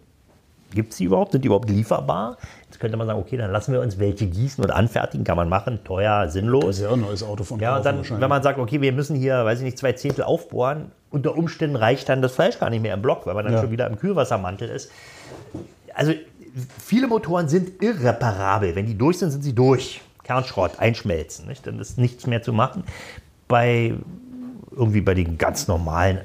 Gibt 0.72 0.92
es 0.92 0.98
die 0.98 1.04
überhaupt? 1.04 1.32
Sind 1.32 1.42
die 1.42 1.46
überhaupt 1.46 1.68
lieferbar? 1.70 2.36
Jetzt 2.66 2.78
könnte 2.80 2.96
man 2.96 3.06
sagen, 3.06 3.18
okay, 3.18 3.36
dann 3.36 3.50
lassen 3.50 3.72
wir 3.72 3.80
uns 3.80 3.98
welche 3.98 4.26
gießen 4.26 4.62
und 4.62 4.70
anfertigen. 4.70 5.24
Kann 5.24 5.36
man 5.36 5.48
machen, 5.48 5.80
teuer, 5.84 6.28
sinnlos. 6.28 6.64
Das 6.66 6.76
ist 6.78 6.82
ja 6.82 6.92
ein 6.92 7.00
neues 7.00 7.22
Auto 7.22 7.44
von 7.44 7.58
Ja, 7.60 7.76
und 7.76 7.86
dann, 7.86 8.02
wenn 8.08 8.28
man 8.28 8.42
sagt, 8.42 8.58
okay, 8.58 8.80
wir 8.80 8.92
müssen 8.92 9.16
hier, 9.16 9.44
weiß 9.44 9.58
ich 9.60 9.64
nicht, 9.64 9.78
zwei 9.78 9.92
Zehntel 9.92 10.24
aufbohren, 10.24 10.92
unter 11.10 11.36
Umständen 11.36 11.76
reicht 11.76 12.08
dann 12.08 12.20
das 12.22 12.32
Fleisch 12.32 12.58
gar 12.58 12.70
nicht 12.70 12.82
mehr 12.82 12.94
im 12.94 13.02
Block, 13.02 13.26
weil 13.26 13.34
man 13.34 13.44
dann 13.44 13.54
Ja. 13.54 13.60
schon 13.62 13.70
wieder 13.70 13.86
im 13.86 13.98
Kühlwassermantel 13.98 14.68
ist. 14.68 14.90
Also 15.94 16.12
viele 16.78 17.06
Motoren 17.08 17.48
sind 17.48 17.82
irreparabel. 17.82 18.74
Wenn 18.74 18.86
die 18.86 18.96
durch 18.96 19.18
sind, 19.18 19.30
sind 19.30 19.42
sie 19.42 19.54
durch. 19.54 20.00
Kernschrott, 20.22 20.78
einschmelzen. 20.78 21.46
Nicht? 21.46 21.66
Dann 21.66 21.78
ist 21.78 21.98
nichts 21.98 22.26
mehr 22.26 22.42
zu 22.42 22.52
machen. 22.52 22.84
Bei 23.48 23.94
irgendwie 24.72 25.00
bei 25.00 25.14
den 25.14 25.38
ganz 25.38 25.68
normalen, 25.68 26.20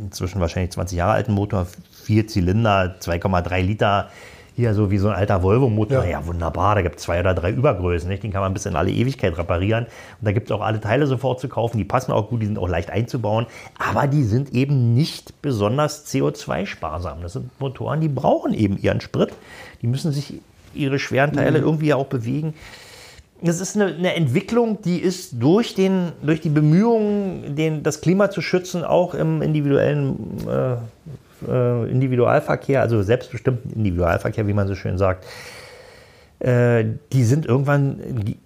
inzwischen 0.00 0.40
wahrscheinlich 0.40 0.72
20 0.72 0.96
Jahre 0.96 1.12
alten 1.12 1.32
Motor, 1.32 1.66
vier 2.04 2.26
Zylinder, 2.26 2.96
2,3 3.00 3.60
Liter, 3.60 4.10
hier 4.56 4.74
so 4.74 4.90
wie 4.90 4.98
so 4.98 5.08
ein 5.08 5.14
alter 5.14 5.42
Volvo-Motor. 5.42 6.04
Ja. 6.04 6.20
Ja. 6.20 6.26
wunderbar, 6.26 6.74
da 6.74 6.82
gibt 6.82 6.96
es 6.96 7.02
zwei 7.04 7.20
oder 7.20 7.34
drei 7.34 7.50
Übergrößen. 7.50 8.08
Nicht? 8.08 8.22
Den 8.22 8.32
kann 8.32 8.42
man 8.42 8.52
bis 8.52 8.66
in 8.66 8.76
alle 8.76 8.90
Ewigkeit 8.90 9.36
reparieren. 9.36 9.84
Und 9.84 10.24
da 10.26 10.32
gibt 10.32 10.50
es 10.50 10.56
auch 10.56 10.60
alle 10.60 10.80
Teile 10.80 11.06
sofort 11.06 11.40
zu 11.40 11.48
kaufen. 11.48 11.78
Die 11.78 11.84
passen 11.84 12.12
auch 12.12 12.28
gut, 12.28 12.42
die 12.42 12.46
sind 12.46 12.58
auch 12.58 12.68
leicht 12.68 12.90
einzubauen. 12.90 13.46
Aber 13.78 14.06
die 14.06 14.24
sind 14.24 14.54
eben 14.54 14.94
nicht 14.94 15.40
besonders 15.42 16.06
CO2-sparsam. 16.06 17.22
Das 17.22 17.34
sind 17.34 17.50
Motoren, 17.60 18.00
die 18.00 18.08
brauchen 18.08 18.54
eben 18.54 18.78
ihren 18.78 19.00
Sprit. 19.00 19.32
Die 19.82 19.86
müssen 19.86 20.12
sich 20.12 20.40
ihre 20.74 20.98
schweren 20.98 21.32
Teile 21.32 21.58
irgendwie 21.58 21.94
auch 21.94 22.06
bewegen. 22.06 22.54
Das 23.42 23.60
ist 23.60 23.74
eine, 23.74 23.86
eine 23.86 24.14
Entwicklung, 24.14 24.82
die 24.82 24.98
ist 24.98 25.42
durch, 25.42 25.74
den, 25.74 26.12
durch 26.22 26.42
die 26.42 26.50
Bemühungen, 26.50 27.56
den, 27.56 27.82
das 27.82 28.02
Klima 28.02 28.30
zu 28.30 28.42
schützen, 28.42 28.84
auch 28.84 29.14
im 29.14 29.40
individuellen 29.40 30.46
äh, 30.46 30.76
äh, 31.48 31.90
Individualverkehr, 31.90 32.80
also 32.80 33.02
selbstbestimmten 33.02 33.72
Individualverkehr, 33.72 34.46
wie 34.46 34.52
man 34.52 34.68
so 34.68 34.74
schön 34.74 34.98
sagt, 34.98 35.24
äh, 36.40 36.84
die 37.12 37.24
sind 37.24 37.46
irgendwann, 37.46 38.00
die, 38.24 38.38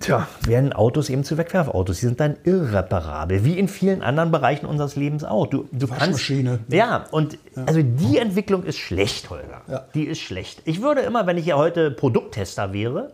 tja, 0.00 0.28
werden 0.46 0.72
Autos 0.72 1.08
eben 1.08 1.24
zu 1.24 1.38
Wegwerfautos. 1.38 2.00
Die 2.00 2.06
sind 2.06 2.20
dann 2.20 2.36
irreparabel, 2.44 3.44
wie 3.44 3.58
in 3.58 3.68
vielen 3.68 4.02
anderen 4.02 4.30
Bereichen 4.30 4.66
unseres 4.66 4.96
Lebens 4.96 5.24
auch. 5.24 5.46
Du, 5.46 5.68
du 5.72 5.88
Waschmaschine. 5.88 6.58
Kannst, 6.58 6.72
ja, 6.72 7.06
und 7.10 7.38
also 7.66 7.82
die 7.82 8.18
Entwicklung 8.18 8.64
ist 8.64 8.78
schlecht, 8.78 9.30
Holger. 9.30 9.62
Ja. 9.68 9.84
Die 9.94 10.04
ist 10.04 10.20
schlecht. 10.20 10.62
Ich 10.64 10.82
würde 10.82 11.02
immer, 11.02 11.26
wenn 11.26 11.38
ich 11.38 11.46
ja 11.46 11.56
heute 11.56 11.90
Produkttester 11.90 12.72
wäre, 12.72 13.12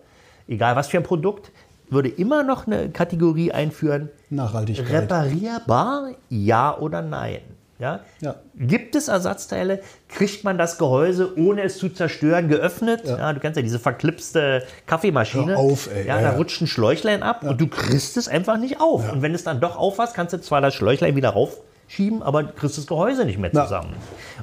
egal 0.48 0.76
was 0.76 0.88
für 0.88 0.96
ein 0.96 1.02
Produkt, 1.04 1.52
würde 1.90 2.08
immer 2.08 2.42
noch 2.42 2.66
eine 2.66 2.90
Kategorie 2.90 3.52
einführen, 3.52 4.10
Nachhaltigkeit. 4.30 5.02
reparierbar, 5.02 6.12
ja 6.28 6.76
oder 6.78 7.02
nein. 7.02 7.40
Ja? 7.80 8.00
Ja. 8.20 8.36
Gibt 8.54 8.94
es 8.94 9.08
Ersatzteile? 9.08 9.80
Kriegt 10.08 10.44
man 10.44 10.58
das 10.58 10.76
Gehäuse, 10.78 11.36
ohne 11.38 11.62
es 11.62 11.78
zu 11.78 11.88
zerstören, 11.88 12.48
geöffnet? 12.48 13.02
Ja. 13.06 13.32
du 13.32 13.40
kennst 13.40 13.56
ja 13.56 13.62
diese 13.62 13.78
verklipste 13.78 14.62
Kaffeemaschine. 14.86 15.52
Hör 15.52 15.58
auf, 15.58 15.88
ey. 15.92 16.06
Ja, 16.06 16.16
Ja, 16.16 16.22
da 16.22 16.30
ja. 16.32 16.36
rutscht 16.36 16.60
ein 16.60 16.66
Schläuchlein 16.66 17.22
ab 17.22 17.42
und 17.42 17.60
du 17.60 17.66
kriegst 17.66 18.16
es 18.16 18.28
einfach 18.28 18.58
nicht 18.58 18.80
auf. 18.80 19.10
Und 19.12 19.22
wenn 19.22 19.34
es 19.34 19.44
dann 19.44 19.60
doch 19.60 19.76
aufhast, 19.76 20.14
kannst 20.14 20.34
du 20.34 20.40
zwar 20.40 20.60
das 20.60 20.74
Schläuchlein 20.74 21.16
wieder 21.16 21.30
raufschieben, 21.30 22.22
aber 22.22 22.42
du 22.42 22.52
kriegst 22.52 22.76
das 22.76 22.86
Gehäuse 22.86 23.24
nicht 23.24 23.38
mehr 23.38 23.50
Ja. 23.52 23.64
zusammen. 23.64 23.94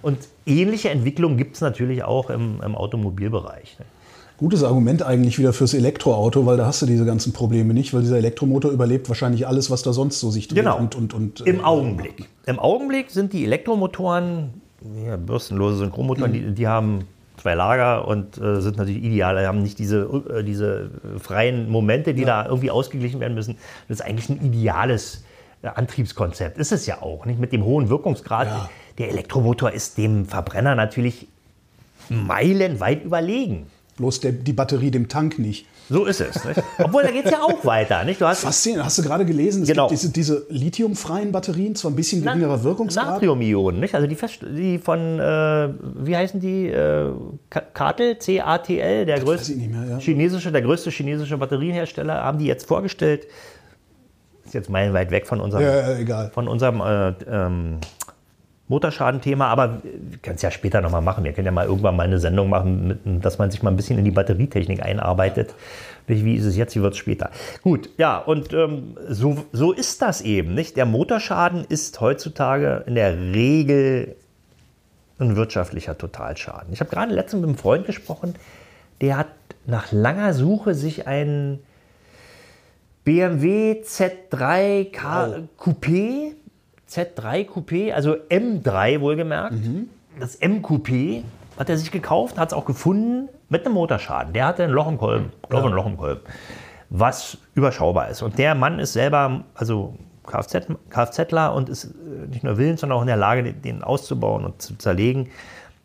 Und 0.02 0.18
ähnliche 0.46 0.90
Entwicklungen 0.90 1.38
gibt 1.38 1.56
es 1.56 1.62
natürlich 1.62 2.04
auch 2.04 2.30
im, 2.32 2.62
im 2.64 2.76
Automobilbereich. 2.76 3.78
Gutes 4.38 4.64
Argument 4.64 5.02
eigentlich 5.02 5.40
wieder 5.40 5.52
fürs 5.52 5.74
Elektroauto, 5.74 6.46
weil 6.46 6.58
da 6.58 6.68
hast 6.68 6.82
du 6.84 6.86
diese 6.86 7.06
ganzen 7.06 7.34
Probleme 7.34 7.74
nicht, 7.74 7.94
weil 7.94 8.02
dieser 8.02 8.18
Elektromotor 8.18 8.70
überlebt 8.70 9.10
wahrscheinlich 9.10 9.48
alles, 9.48 9.72
was 9.72 9.82
da 9.82 9.94
sonst 9.94 10.20
so 10.20 10.30
sich 10.30 10.48
dreht. 10.48 10.60
Genau. 10.60 10.78
Und, 10.78 10.96
und, 10.96 11.14
und, 11.16 11.42
Im 11.42 11.60
äh, 11.60 11.64
Augenblick. 11.64 12.30
Im 12.46 12.60
Augenblick 12.60 13.10
sind 13.10 13.34
die 13.34 13.46
Elektromotoren, 13.46 14.62
ja, 15.04 15.18
bürstenlose 15.18 15.78
Synchronmotoren, 15.78 16.34
die, 16.34 16.54
die 16.54 16.68
haben 16.68 17.06
zwei 17.38 17.56
Lager 17.56 18.08
und 18.08 18.38
äh, 18.38 18.62
sind 18.62 18.78
natürlich 18.78 19.04
ideal. 19.04 19.40
Die 19.40 19.48
haben 19.48 19.64
nicht 19.64 19.80
diese, 19.80 20.02
äh, 20.30 20.44
diese 20.44 20.92
freien 21.18 21.68
Momente, 21.70 22.14
die 22.14 22.24
da 22.24 22.46
irgendwie 22.46 22.70
ausgeglichen 22.70 23.20
werden 23.20 23.34
müssen. 23.34 23.58
Das 23.88 24.00
ist 24.00 24.06
eigentlich 24.06 24.30
ein 24.30 24.46
ideales 24.46 25.24
äh, 25.64 25.70
Antriebskonzept. 25.70 26.60
Ist 26.60 26.72
es 26.72 26.86
ja 26.86 27.02
auch, 27.02 27.26
nicht? 27.26 27.40
Mit 27.40 27.54
dem 27.54 27.64
hohen 27.64 27.90
Wirkungsgrad. 27.90 28.48
Ja. 28.48 28.70
Der 29.00 29.10
Elektromotor 29.10 29.72
ist 29.72 29.98
dem 29.98 30.26
Verbrenner 30.26 30.76
natürlich 30.76 31.28
meilenweit 32.10 33.04
überlegen. 33.04 33.68
Bloß 33.98 34.20
der, 34.22 34.32
die 34.32 34.54
Batterie 34.54 34.92
dem 34.92 35.08
Tank 35.10 35.40
nicht. 35.40 35.66
So 35.90 36.06
ist 36.06 36.22
es. 36.22 36.44
Nicht? 36.46 36.62
Obwohl, 36.84 37.02
da 37.04 37.10
geht 37.12 37.26
es 37.26 37.32
ja 37.32 37.42
auch 37.42 37.66
weiter. 37.66 38.04
Nicht? 38.04 38.22
Du 38.22 38.26
hast 38.28 38.42
Faszinierend. 38.42 38.86
Hast 38.86 38.98
du 39.00 39.02
gerade 39.04 39.26
gelesen, 39.26 39.64
es 39.64 39.70
Genau. 39.70 39.88
gibt 39.88 40.00
diese, 40.02 40.12
diese 40.12 40.46
lithiumfreien 40.50 41.32
Batterien, 41.32 41.76
zwar 41.76 41.92
ein 41.92 41.96
bisschen 41.96 42.22
geringerer 42.22 42.64
Wirkungsgrad. 42.64 43.08
Natriumionen, 43.08 43.80
nicht? 43.80 43.96
Also 43.96 44.06
die, 44.06 44.16
Fest 44.16 44.40
die 44.44 44.78
von, 44.78 45.20
äh, 45.20 45.70
wie 46.06 46.16
heißen 46.16 46.40
die? 46.40 46.68
Äh, 46.68 47.12
Ka- 47.50 47.62
Cartel, 47.74 48.20
C-A-T-L, 48.20 49.06
der 49.08 49.20
größte, 49.20 49.54
ich 49.54 49.58
nicht 49.58 49.72
mehr, 49.72 49.86
ja. 49.90 49.98
chinesische, 49.98 50.52
der 50.52 50.62
größte 50.62 50.90
chinesische 50.92 51.38
Batterienhersteller, 51.38 52.24
haben 52.24 52.38
die 52.38 52.46
jetzt 52.46 52.68
vorgestellt. 52.68 53.26
Ist 54.46 54.54
jetzt 54.54 54.70
meilenweit 54.70 55.10
weg 55.12 55.26
von 55.26 55.42
unserem, 55.42 55.64
Ja, 55.64 55.92
ja, 55.92 55.98
egal. 55.98 56.32
von 56.34 56.48
unserem 56.48 56.82
äh, 56.82 57.10
ähm, 57.30 57.80
Motorschadenthema, 58.70 59.48
aber 59.48 59.82
wir 59.84 60.18
können 60.20 60.36
es 60.36 60.42
ja 60.42 60.52
später 60.52 60.82
nochmal 60.82 61.02
machen. 61.02 61.24
Wir 61.24 61.32
können 61.32 61.46
ja 61.46 61.52
mal 61.52 61.66
irgendwann 61.66 61.96
mal 61.96 62.04
eine 62.04 62.20
Sendung 62.20 62.50
machen, 62.50 63.20
dass 63.22 63.38
man 63.38 63.50
sich 63.50 63.64
mal 63.64 63.70
ein 63.70 63.78
bisschen 63.78 63.98
in 63.98 64.04
die 64.04 64.12
Batterietechnik 64.12 64.84
einarbeitet. 64.84 65.56
Wie 66.08 66.36
ist 66.36 66.46
es 66.46 66.58
jetzt, 66.58 66.76
wie 66.76 66.82
wird 66.82 66.94
es 66.94 67.00
später? 67.00 67.32
Gut, 67.64 67.90
ja, 67.98 68.18
und 68.18 68.54
ähm, 68.54 68.98
so, 69.08 69.46
so 69.52 69.72
ist 69.72 70.02
das 70.02 70.22
eben. 70.22 70.54
Nicht? 70.54 70.76
Der 70.76 70.86
Motorschaden 70.86 71.66
ist 71.68 72.00
heutzutage 72.02 72.84
in 72.88 72.96
der 72.96 73.18
Regel 73.18 74.16
ein 75.20 75.36
wirtschaftlicher 75.36 75.98
Totalschaden. 75.98 76.74
Ich 76.74 76.80
habe 76.80 76.90
gerade 76.90 77.14
letztens 77.14 77.42
mit 77.42 77.50
einem 77.50 77.58
Freund 77.58 77.86
gesprochen, 77.86 78.36
der 79.02 79.18
hat 79.18 79.28
nach 79.66 79.92
langer 79.92 80.34
Suche 80.34 80.74
sich 80.74 81.08
einen 81.08 81.60
BMW 83.04 83.82
Z3 83.84 84.92
K 84.92 85.40
Coupé, 85.58 86.34
Z3 86.90 87.48
Coupé, 87.48 87.94
also 87.94 88.14
M3 88.30 89.02
wohlgemerkt, 89.02 89.56
das 90.20 90.36
M 90.36 90.62
Coupé 90.62 91.24
hat 91.58 91.70
er 91.70 91.78
sich 91.78 91.92
gekauft, 91.92 92.38
hat 92.38 92.50
es 92.50 92.54
auch 92.54 92.66
gefunden 92.66 93.30
mit 93.50 93.66
einem 93.66 93.74
Motorschaden. 93.76 94.34
Der 94.34 94.46
hatte 94.46 94.64
ein 94.64 94.70
Loch 94.72 94.88
im 94.88 94.98
Kolben, 94.98 95.32
glaube 95.50 95.66
Ja. 95.66 95.72
ein 95.72 95.76
Loch 95.76 95.86
im 95.88 95.98
Kolben, 95.98 96.22
was 96.90 97.38
überschaubar 97.56 98.10
ist. 98.10 98.22
Und 98.22 98.38
der 98.38 98.56
Mann 98.56 98.80
ist 98.80 98.94
selber, 98.94 99.44
also 99.56 99.96
Kfz, 100.26 100.68
Kfzler 100.90 101.54
und 101.54 101.70
ist 101.70 101.86
äh, 101.86 102.28
nicht 102.30 102.44
nur 102.44 102.58
willens, 102.58 102.82
sondern 102.82 102.98
auch 102.98 103.02
in 103.02 103.08
der 103.08 103.16
Lage, 103.18 103.54
den- 103.54 103.84
auszubauen 103.84 104.46
und 104.46 104.62
zu 104.62 104.78
zerlegen. 104.78 105.30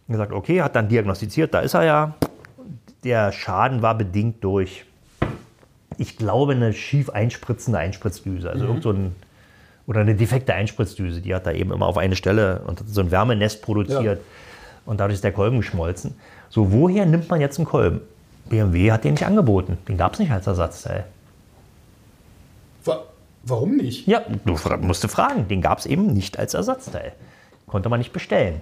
Und 0.09 0.13
gesagt, 0.13 0.33
okay, 0.33 0.63
hat 0.63 0.75
dann 0.77 0.89
diagnostiziert, 0.89 1.55
da 1.55 1.61
ist 1.61 1.75
er 1.75 1.85
ja. 1.85 2.15
Der 3.05 3.33
Schaden 3.33 3.83
war 3.83 3.97
bedingt 3.97 4.43
durch, 4.45 4.85
ich 5.99 6.17
glaube, 6.17 6.53
eine 6.53 6.73
schief 6.73 7.11
einspritzende 7.11 7.79
Einspritzdüse. 7.79 8.51
Also 8.51 8.65
irgend 8.67 8.83
so 8.83 8.91
ein, 8.91 9.15
oder 9.87 10.01
eine 10.01 10.15
defekte 10.15 10.55
Einspritzdüse, 10.55 11.21
die 11.21 11.35
hat 11.35 11.47
da 11.47 11.53
eben 11.53 11.73
immer 11.73 11.87
auf 11.87 11.99
eine 11.99 12.17
Stelle 12.17 12.63
und 12.67 12.81
hat 12.81 12.89
so 12.89 13.01
ein 13.01 13.11
Wärmenest 13.11 13.63
produziert. 13.63 14.19
Ja. 14.19 14.25
Und 14.87 15.01
dadurch 15.01 15.15
ist 15.15 15.25
der 15.25 15.33
Kolben 15.33 15.59
geschmolzen. 15.59 16.15
So, 16.49 16.73
woher 16.73 17.07
nimmt 17.07 17.29
man 17.31 17.41
jetzt 17.41 17.59
einen 17.59 17.67
Kolben? 17.67 18.01
BMW 18.49 18.93
hat 18.93 19.05
den 19.05 19.13
nicht 19.13 19.27
angeboten. 19.27 19.79
Den 19.89 19.97
gab 19.97 20.15
es 20.15 20.19
nicht 20.19 20.31
als 20.31 20.47
Ersatzteil. 20.47 21.05
Wa 22.85 23.05
warum 23.45 23.77
nicht? 23.77 24.07
Ja, 24.07 24.23
du 24.45 24.53
musst 24.81 25.07
fragen. 25.07 25.49
Den 25.49 25.63
gab 25.63 25.79
es 25.79 25.87
eben 25.87 26.09
nicht 26.13 26.39
als 26.39 26.55
Ersatzteil. 26.55 27.13
Konnte 27.67 27.89
man 27.89 27.99
nicht 27.99 28.13
bestellen. 28.13 28.61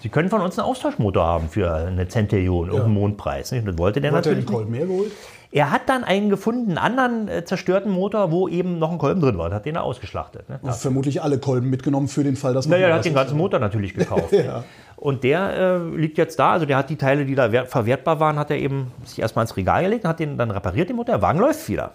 Sie 0.00 0.08
können 0.08 0.30
von 0.30 0.40
uns 0.40 0.58
einen 0.58 0.68
Austauschmotor 0.68 1.24
haben 1.24 1.48
für 1.48 1.74
eine 1.74 2.06
Zentillion, 2.06 2.68
irgendeinen 2.68 2.94
Mondpreis. 2.94 3.50
Nicht? 3.50 3.62
Und 3.62 3.66
das 3.66 3.78
wollte 3.78 4.00
der 4.00 4.12
Hat 4.12 4.26
er 4.26 4.34
den 4.34 4.44
natürlich 4.44 4.48
nicht. 4.48 4.54
Kolben 4.54 4.70
mehr 4.70 4.86
geholt? 4.86 5.12
Er 5.50 5.70
hat 5.70 5.88
dann 5.88 6.04
einen 6.04 6.28
gefunden, 6.28 6.76
einen 6.76 6.78
anderen 6.78 7.28
äh, 7.28 7.44
zerstörten 7.44 7.90
Motor, 7.90 8.30
wo 8.30 8.48
eben 8.48 8.78
noch 8.78 8.92
ein 8.92 8.98
Kolben 8.98 9.20
drin 9.20 9.38
war. 9.38 9.46
Und 9.46 9.54
hat 9.54 9.64
den 9.64 9.76
er 9.76 9.82
ausgeschlachtet. 9.82 10.46
Ne? 10.50 10.60
Vermutlich 10.72 11.22
alle 11.22 11.38
Kolben 11.38 11.70
mitgenommen 11.70 12.08
für 12.08 12.22
den 12.22 12.36
Fall, 12.36 12.52
dass 12.52 12.66
man. 12.68 12.78
Naja, 12.78 12.88
er 12.90 12.96
hat 12.96 13.04
den 13.06 13.12
ist. 13.12 13.16
ganzen 13.18 13.38
Motor 13.38 13.58
natürlich 13.58 13.94
gekauft. 13.94 14.32
Ja. 14.32 14.64
Und 14.96 15.24
der 15.24 15.54
äh, 15.56 15.96
liegt 15.96 16.18
jetzt 16.18 16.38
da, 16.38 16.52
also 16.52 16.66
der 16.66 16.76
hat 16.76 16.90
die 16.90 16.96
Teile, 16.96 17.24
die 17.24 17.34
da 17.34 17.50
wert- 17.50 17.68
verwertbar 17.68 18.20
waren, 18.20 18.38
hat 18.38 18.50
er 18.50 18.58
eben 18.58 18.92
sich 19.04 19.20
erstmal 19.20 19.44
ins 19.44 19.56
Regal 19.56 19.82
gelegt 19.84 20.04
und 20.04 20.10
hat 20.10 20.20
den 20.20 20.36
dann 20.36 20.50
repariert, 20.50 20.88
den 20.90 20.96
Motor. 20.96 21.14
Der 21.14 21.22
Wagen 21.22 21.38
läuft 21.38 21.66
wieder. 21.68 21.92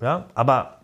Ja, 0.00 0.24
aber 0.34 0.78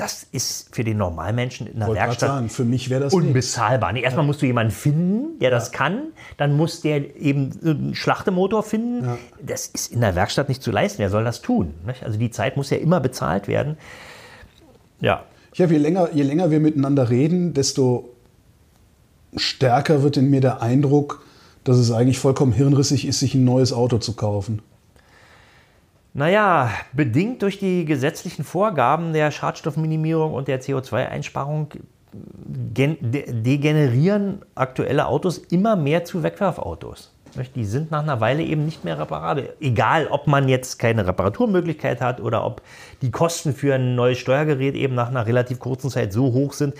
das 0.00 0.26
ist 0.32 0.74
für 0.74 0.82
den 0.82 0.96
Normalmenschen 0.96 1.66
in 1.66 1.78
der 1.78 1.88
Wollte 1.88 1.98
grad 1.98 2.08
Werkstatt 2.08 2.28
sagen, 2.30 2.48
für 2.48 2.64
mich 2.64 2.88
wäre 2.88 3.02
das 3.02 3.12
unbezahlbar. 3.12 3.92
Nee, 3.92 4.00
erstmal 4.00 4.24
musst 4.24 4.40
du 4.40 4.46
jemanden 4.46 4.72
finden, 4.72 5.38
der 5.40 5.50
das 5.50 5.72
kann. 5.72 6.12
Dann 6.38 6.56
muss 6.56 6.80
der 6.80 7.16
eben 7.20 7.50
einen 7.62 7.94
Schlachtemotor 7.94 8.62
finden. 8.62 9.18
Das 9.42 9.66
ist 9.66 9.92
in 9.92 10.00
der 10.00 10.14
Werkstatt 10.14 10.48
nicht 10.48 10.62
zu 10.62 10.70
leisten. 10.70 11.00
Wer 11.00 11.10
soll 11.10 11.24
das 11.24 11.42
tun? 11.42 11.74
Also 12.02 12.18
die 12.18 12.30
Zeit 12.30 12.56
muss 12.56 12.70
ja 12.70 12.78
immer 12.78 13.00
bezahlt 13.00 13.46
werden. 13.46 13.76
Ja, 15.00 15.24
Ja, 15.54 15.66
je 15.66 15.76
länger, 15.78 16.08
je 16.14 16.22
länger 16.22 16.50
wir 16.50 16.60
miteinander 16.60 17.10
reden, 17.10 17.52
desto 17.54 18.10
stärker 19.36 20.02
wird 20.02 20.16
in 20.16 20.30
mir 20.30 20.40
der 20.40 20.62
Eindruck, 20.62 21.24
dass 21.64 21.76
es 21.76 21.92
eigentlich 21.92 22.18
vollkommen 22.18 22.52
hirnrissig 22.52 23.06
ist, 23.06 23.20
sich 23.20 23.34
ein 23.34 23.44
neues 23.44 23.72
Auto 23.72 23.98
zu 23.98 24.14
kaufen. 24.14 24.62
Naja, 26.12 26.70
bedingt 26.92 27.42
durch 27.42 27.58
die 27.58 27.84
gesetzlichen 27.84 28.44
Vorgaben 28.44 29.12
der 29.12 29.30
Schadstoffminimierung 29.30 30.34
und 30.34 30.48
der 30.48 30.60
CO2-Einsparung 30.60 31.68
gen- 32.74 32.96
de- 33.00 33.32
degenerieren 33.32 34.42
aktuelle 34.54 35.06
Autos 35.06 35.38
immer 35.38 35.76
mehr 35.76 36.04
zu 36.04 36.22
Wegwerfautos. 36.22 37.14
Die 37.54 37.64
sind 37.64 37.92
nach 37.92 38.02
einer 38.02 38.20
Weile 38.20 38.42
eben 38.42 38.64
nicht 38.64 38.84
mehr 38.84 38.98
reparabel. 38.98 39.54
Egal, 39.60 40.08
ob 40.08 40.26
man 40.26 40.48
jetzt 40.48 40.80
keine 40.80 41.06
Reparaturmöglichkeit 41.06 42.00
hat 42.00 42.20
oder 42.20 42.44
ob 42.44 42.60
die 43.02 43.12
Kosten 43.12 43.54
für 43.54 43.76
ein 43.76 43.94
neues 43.94 44.18
Steuergerät 44.18 44.74
eben 44.74 44.96
nach 44.96 45.08
einer 45.10 45.26
relativ 45.26 45.60
kurzen 45.60 45.90
Zeit 45.90 46.12
so 46.12 46.32
hoch 46.32 46.54
sind. 46.54 46.74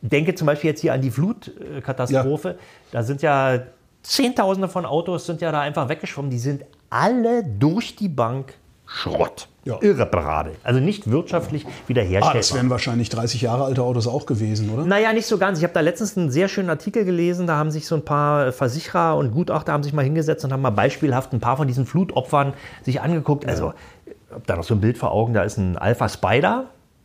Denke 0.00 0.34
zum 0.34 0.46
Beispiel 0.46 0.70
jetzt 0.70 0.80
hier 0.80 0.92
an 0.92 1.00
die 1.02 1.12
Flutkatastrophe. 1.12 2.58
Da 2.90 3.04
sind 3.04 3.22
ja 3.22 3.60
Zehntausende 4.02 4.68
von 4.68 4.84
Autos 4.84 5.26
sind 5.26 5.40
ja 5.40 5.52
da 5.52 5.60
einfach 5.60 5.88
weggeschwommen. 5.88 6.32
Die 6.32 6.38
sind 6.40 6.64
alle 6.90 7.44
durch 7.44 7.94
die 7.94 8.08
Bank 8.08 8.54
Schrott. 8.94 9.48
Ja. 9.64 9.78
Irreparabel. 9.80 10.54
Also 10.64 10.80
nicht 10.80 11.08
wirtschaftlich 11.10 11.64
Ah, 11.66 11.70
wiederherstellbar. 11.86 12.34
das 12.34 12.52
wären 12.54 12.68
wahrscheinlich 12.68 13.08
30 13.10 13.42
Jahre 13.42 13.64
alte 13.64 13.82
Autos 13.82 14.08
auch 14.08 14.26
gewesen, 14.26 14.70
oder? 14.70 14.84
Naja, 14.84 15.12
nicht 15.12 15.26
so 15.26 15.38
ganz. 15.38 15.58
Ich 15.58 15.64
habe 15.64 15.72
da 15.72 15.80
letztens 15.80 16.16
einen 16.18 16.30
sehr 16.32 16.48
schönen 16.48 16.68
Artikel 16.68 17.04
gelesen. 17.04 17.46
Da 17.46 17.56
haben 17.56 17.70
sich 17.70 17.86
so 17.86 17.94
ein 17.94 18.04
paar 18.04 18.50
Versicherer 18.50 19.16
und 19.16 19.30
Gutachter 19.30 19.72
haben 19.72 19.84
sich 19.84 19.92
mal 19.92 20.02
hingesetzt 20.04 20.44
und 20.44 20.52
haben 20.52 20.62
mal 20.62 20.70
beispielhaft 20.70 21.32
ein 21.32 21.38
paar 21.40 21.56
von 21.56 21.68
diesen 21.68 21.86
Flutopfern 21.86 22.54
sich 22.82 23.00
angeguckt. 23.00 23.46
Also, 23.46 23.72
ich 24.04 24.14
habe 24.32 24.42
da 24.46 24.56
noch 24.56 24.64
so 24.64 24.74
ein 24.74 24.80
Bild 24.80 24.98
vor 24.98 25.12
Augen. 25.12 25.32
Da 25.32 25.44
ist 25.44 25.58
ein 25.58 25.78
Alpha 25.78 26.08
Spider, 26.08 26.64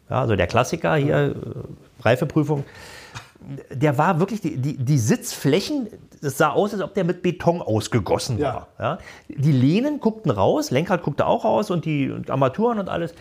ja, 0.09 0.21
also 0.21 0.35
der 0.35 0.47
Klassiker 0.47 0.95
hier, 0.95 1.15
äh, 1.15 1.33
Reifeprüfung. 2.01 2.63
Der 3.71 3.97
war 3.97 4.19
wirklich, 4.19 4.41
die, 4.41 4.57
die, 4.57 4.77
die 4.77 4.97
Sitzflächen, 4.97 5.87
das 6.21 6.37
sah 6.37 6.49
aus, 6.49 6.73
als 6.73 6.81
ob 6.81 6.93
der 6.93 7.03
mit 7.03 7.21
Beton 7.21 7.61
ausgegossen 7.61 8.37
Ja. 8.39 8.53
war. 8.53 8.67
Ja. 8.79 8.97
Die 9.29 9.51
Lehnen 9.51 9.99
guckten 9.99 10.31
raus, 10.31 10.71
Lenkrad 10.71 11.03
guckte 11.03 11.25
auch 11.25 11.45
raus 11.45 11.71
und 11.71 11.85
die 11.85 12.09
und 12.11 12.29
Armaturen 12.29 12.79
und 12.79 12.89
alles. 12.89 13.13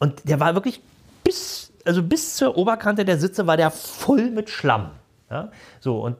Und 0.00 0.28
der 0.28 0.38
war 0.40 0.54
wirklich 0.54 0.80
bis, 1.24 1.72
also 1.84 2.02
bis 2.02 2.36
zur 2.36 2.56
Oberkante 2.56 3.04
der 3.04 3.18
Sitze 3.18 3.46
war 3.46 3.56
der 3.56 3.70
voll 3.70 4.30
mit 4.30 4.48
Schlamm. 4.50 4.90
Ja? 5.30 5.50
So, 5.80 6.00
und 6.00 6.16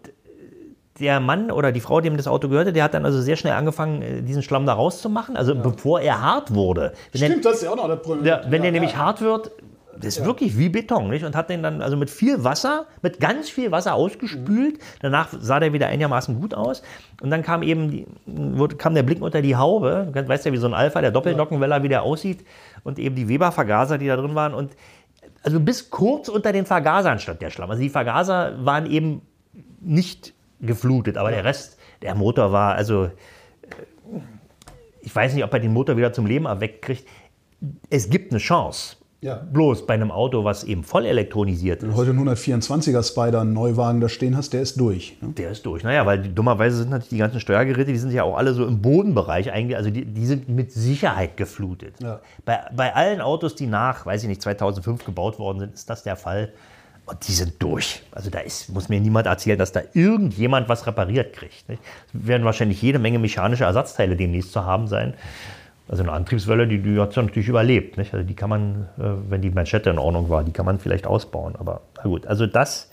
der 0.98 1.20
Mann 1.20 1.52
oder 1.52 1.70
die 1.70 1.80
Frau, 1.80 2.00
dem 2.00 2.16
das 2.16 2.26
Auto 2.26 2.48
gehörte, 2.48 2.72
der 2.72 2.82
hat 2.82 2.92
dann 2.94 3.04
also 3.04 3.20
sehr 3.22 3.36
schnell 3.36 3.52
angefangen, 3.52 4.02
äh, 4.02 4.20
diesen 4.22 4.42
Schlamm 4.42 4.66
da 4.66 4.72
rauszumachen, 4.72 5.36
also 5.36 5.54
bevor 5.54 6.00
er 6.00 6.20
hart 6.20 6.52
wurde. 6.52 6.92
Wenn 7.12 7.20
der, 7.20 7.28
Stimmt, 7.28 7.44
das 7.44 7.54
ist 7.58 7.62
ja 7.62 7.70
auch 7.70 7.76
noch 7.76 7.86
das 7.86 8.02
Problem. 8.02 8.24
ja, 8.26 8.40
wenn 8.48 8.62
der 8.62 8.70
Ja, 8.70 8.72
nämlich 8.72 8.92
ja. 8.94 8.98
hart 8.98 9.20
wird, 9.20 9.52
das 10.00 10.18
ist 10.18 10.24
wirklich 10.24 10.58
wie 10.58 10.68
Beton, 10.68 11.08
nicht? 11.08 11.24
Und 11.24 11.34
hat 11.34 11.50
den 11.50 11.62
dann 11.62 11.82
also 11.82 11.96
mit 11.96 12.10
viel 12.10 12.44
Wasser, 12.44 12.86
mit 13.02 13.20
ganz 13.20 13.50
viel 13.50 13.70
Wasser 13.70 13.94
ausgespült. 13.94 14.78
Danach 15.00 15.28
sah 15.38 15.60
der 15.60 15.72
wieder 15.72 15.88
einigermaßen 15.88 16.40
gut 16.40 16.54
aus. 16.54 16.82
Und 17.20 17.30
dann 17.30 17.42
kam 17.42 17.62
eben 17.62 17.90
die, 17.90 18.06
wurde, 18.26 18.76
kam 18.76 18.94
der 18.94 19.02
Blick 19.02 19.20
unter 19.20 19.42
die 19.42 19.56
Haube. 19.56 20.10
Du 20.12 20.28
weißt 20.28 20.46
ja, 20.46 20.52
wie 20.52 20.56
so 20.56 20.66
ein 20.66 20.74
Alpha, 20.74 21.00
der 21.00 21.10
Doppelnockenweller, 21.10 21.82
wie 21.82 21.88
der 21.88 22.02
aussieht. 22.02 22.44
Und 22.84 22.98
eben 22.98 23.14
die 23.14 23.28
Weber-Vergaser, 23.28 23.98
die 23.98 24.06
da 24.06 24.16
drin 24.16 24.34
waren. 24.34 24.54
Und 24.54 24.72
also 25.42 25.60
bis 25.60 25.90
kurz 25.90 26.28
unter 26.28 26.52
den 26.52 26.66
Vergasern 26.66 27.18
stand 27.18 27.42
der 27.42 27.50
Schlamm. 27.50 27.70
Also 27.70 27.82
die 27.82 27.90
Vergaser 27.90 28.64
waren 28.64 28.86
eben 28.86 29.22
nicht 29.80 30.34
geflutet, 30.60 31.16
aber 31.16 31.30
der 31.30 31.44
Rest, 31.44 31.78
der 32.02 32.14
Motor 32.14 32.52
war, 32.52 32.74
also 32.74 33.10
ich 35.00 35.14
weiß 35.14 35.34
nicht, 35.34 35.44
ob 35.44 35.52
er 35.52 35.60
den 35.60 35.72
Motor 35.72 35.96
wieder 35.96 36.12
zum 36.12 36.26
Leben 36.26 36.46
erweckt 36.46 36.82
kriegt. 36.82 37.06
Es 37.90 38.10
gibt 38.10 38.32
eine 38.32 38.40
Chance. 38.40 38.96
Ja. 39.20 39.34
Bloß 39.34 39.84
bei 39.86 39.94
einem 39.94 40.12
Auto, 40.12 40.44
was 40.44 40.62
eben 40.62 40.84
voll 40.84 41.04
elektronisiert 41.04 41.82
Wenn 41.82 41.90
ist, 41.90 41.96
du 41.96 42.00
heute 42.00 42.10
einen 42.10 42.28
124er 42.28 43.02
Spider, 43.02 43.40
einen 43.40 43.52
Neuwagen 43.52 44.00
da 44.00 44.08
stehen 44.08 44.36
hast, 44.36 44.52
der 44.52 44.62
ist 44.62 44.78
durch. 44.78 45.16
Ne? 45.20 45.30
der 45.30 45.50
ist 45.50 45.66
durch. 45.66 45.82
Naja, 45.82 46.06
weil 46.06 46.22
die, 46.22 46.32
dummerweise 46.32 46.76
sind 46.76 46.90
natürlich 46.90 47.08
die 47.10 47.18
ganzen 47.18 47.40
Steuergeräte, 47.40 47.90
die 47.90 47.98
sind 47.98 48.12
ja 48.12 48.22
auch 48.22 48.36
alle 48.36 48.54
so 48.54 48.64
im 48.64 48.80
Bodenbereich 48.80 49.50
eigentlich, 49.50 49.76
also 49.76 49.90
die, 49.90 50.04
die 50.04 50.24
sind 50.24 50.48
mit 50.48 50.70
Sicherheit 50.70 51.36
geflutet. 51.36 51.94
Ja. 52.00 52.20
Bei, 52.44 52.60
bei 52.76 52.94
allen 52.94 53.20
Autos, 53.20 53.56
die 53.56 53.66
nach, 53.66 54.06
weiß 54.06 54.22
ich 54.22 54.28
nicht, 54.28 54.40
2005 54.40 55.04
gebaut 55.04 55.40
worden 55.40 55.58
sind, 55.58 55.74
ist 55.74 55.90
das 55.90 56.04
der 56.04 56.14
Fall. 56.14 56.52
Und 57.06 57.26
die 57.26 57.32
sind 57.32 57.54
durch. 57.58 58.02
Also 58.12 58.30
da 58.30 58.40
ist, 58.40 58.68
muss 58.68 58.88
mir 58.88 59.00
niemand 59.00 59.26
erzählen, 59.26 59.58
dass 59.58 59.72
da 59.72 59.80
irgendjemand 59.94 60.68
was 60.68 60.86
repariert 60.86 61.32
kriegt. 61.32 61.68
Nicht? 61.68 61.82
Es 62.06 62.26
werden 62.26 62.44
wahrscheinlich 62.44 62.82
jede 62.82 63.00
Menge 63.00 63.18
mechanische 63.18 63.64
Ersatzteile 63.64 64.14
demnächst 64.14 64.52
zu 64.52 64.64
haben 64.64 64.86
sein. 64.86 65.14
Also 65.88 66.02
eine 66.02 66.12
Antriebswelle, 66.12 66.68
die, 66.68 66.82
die 66.82 67.00
hat 67.00 67.10
es 67.10 67.16
natürlich 67.16 67.48
überlebt. 67.48 67.96
Nicht? 67.96 68.12
Also 68.12 68.26
die 68.26 68.34
kann 68.34 68.50
man, 68.50 68.88
äh, 68.98 69.30
wenn 69.30 69.40
die 69.40 69.50
Manschette 69.50 69.90
in 69.90 69.98
Ordnung 69.98 70.28
war, 70.28 70.44
die 70.44 70.52
kann 70.52 70.66
man 70.66 70.78
vielleicht 70.78 71.06
ausbauen. 71.06 71.54
Aber 71.58 71.80
na 71.96 72.02
gut, 72.04 72.26
also 72.26 72.46
das 72.46 72.90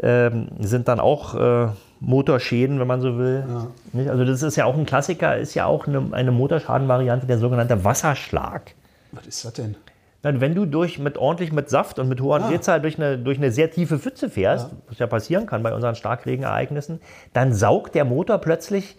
ähm, 0.00 0.48
sind 0.60 0.86
dann 0.86 1.00
auch 1.00 1.34
äh, 1.34 1.68
Motorschäden, 2.00 2.78
wenn 2.78 2.86
man 2.86 3.00
so 3.00 3.18
will. 3.18 3.44
Nicht? 3.92 4.08
Also 4.08 4.24
das 4.24 4.42
ist 4.42 4.56
ja 4.56 4.64
auch 4.64 4.76
ein 4.76 4.86
Klassiker, 4.86 5.36
ist 5.36 5.54
ja 5.54 5.66
auch 5.66 5.88
eine, 5.88 6.08
eine 6.12 6.30
Motorschadenvariante, 6.30 7.26
der 7.26 7.38
sogenannte 7.38 7.84
Wasserschlag. 7.84 8.74
Was 9.10 9.26
ist 9.26 9.44
das 9.44 9.54
denn? 9.54 9.76
Na, 10.22 10.40
Wenn 10.40 10.54
du 10.54 10.66
durch 10.66 11.00
mit 11.00 11.18
ordentlich 11.18 11.52
mit 11.52 11.68
Saft 11.68 11.98
und 11.98 12.08
mit 12.08 12.20
hoher 12.20 12.38
Drehzahl 12.40 12.80
durch 12.80 12.98
eine, 12.98 13.18
durch 13.18 13.38
eine 13.38 13.50
sehr 13.50 13.70
tiefe 13.70 13.98
Pfütze 13.98 14.30
fährst, 14.30 14.70
was 14.88 14.98
ja 14.98 15.06
passieren 15.08 15.46
kann 15.46 15.62
bei 15.62 15.74
unseren 15.74 15.96
Starkregenereignissen, 15.96 17.00
dann 17.32 17.52
saugt 17.52 17.94
der 17.96 18.04
Motor 18.04 18.38
plötzlich 18.38 18.96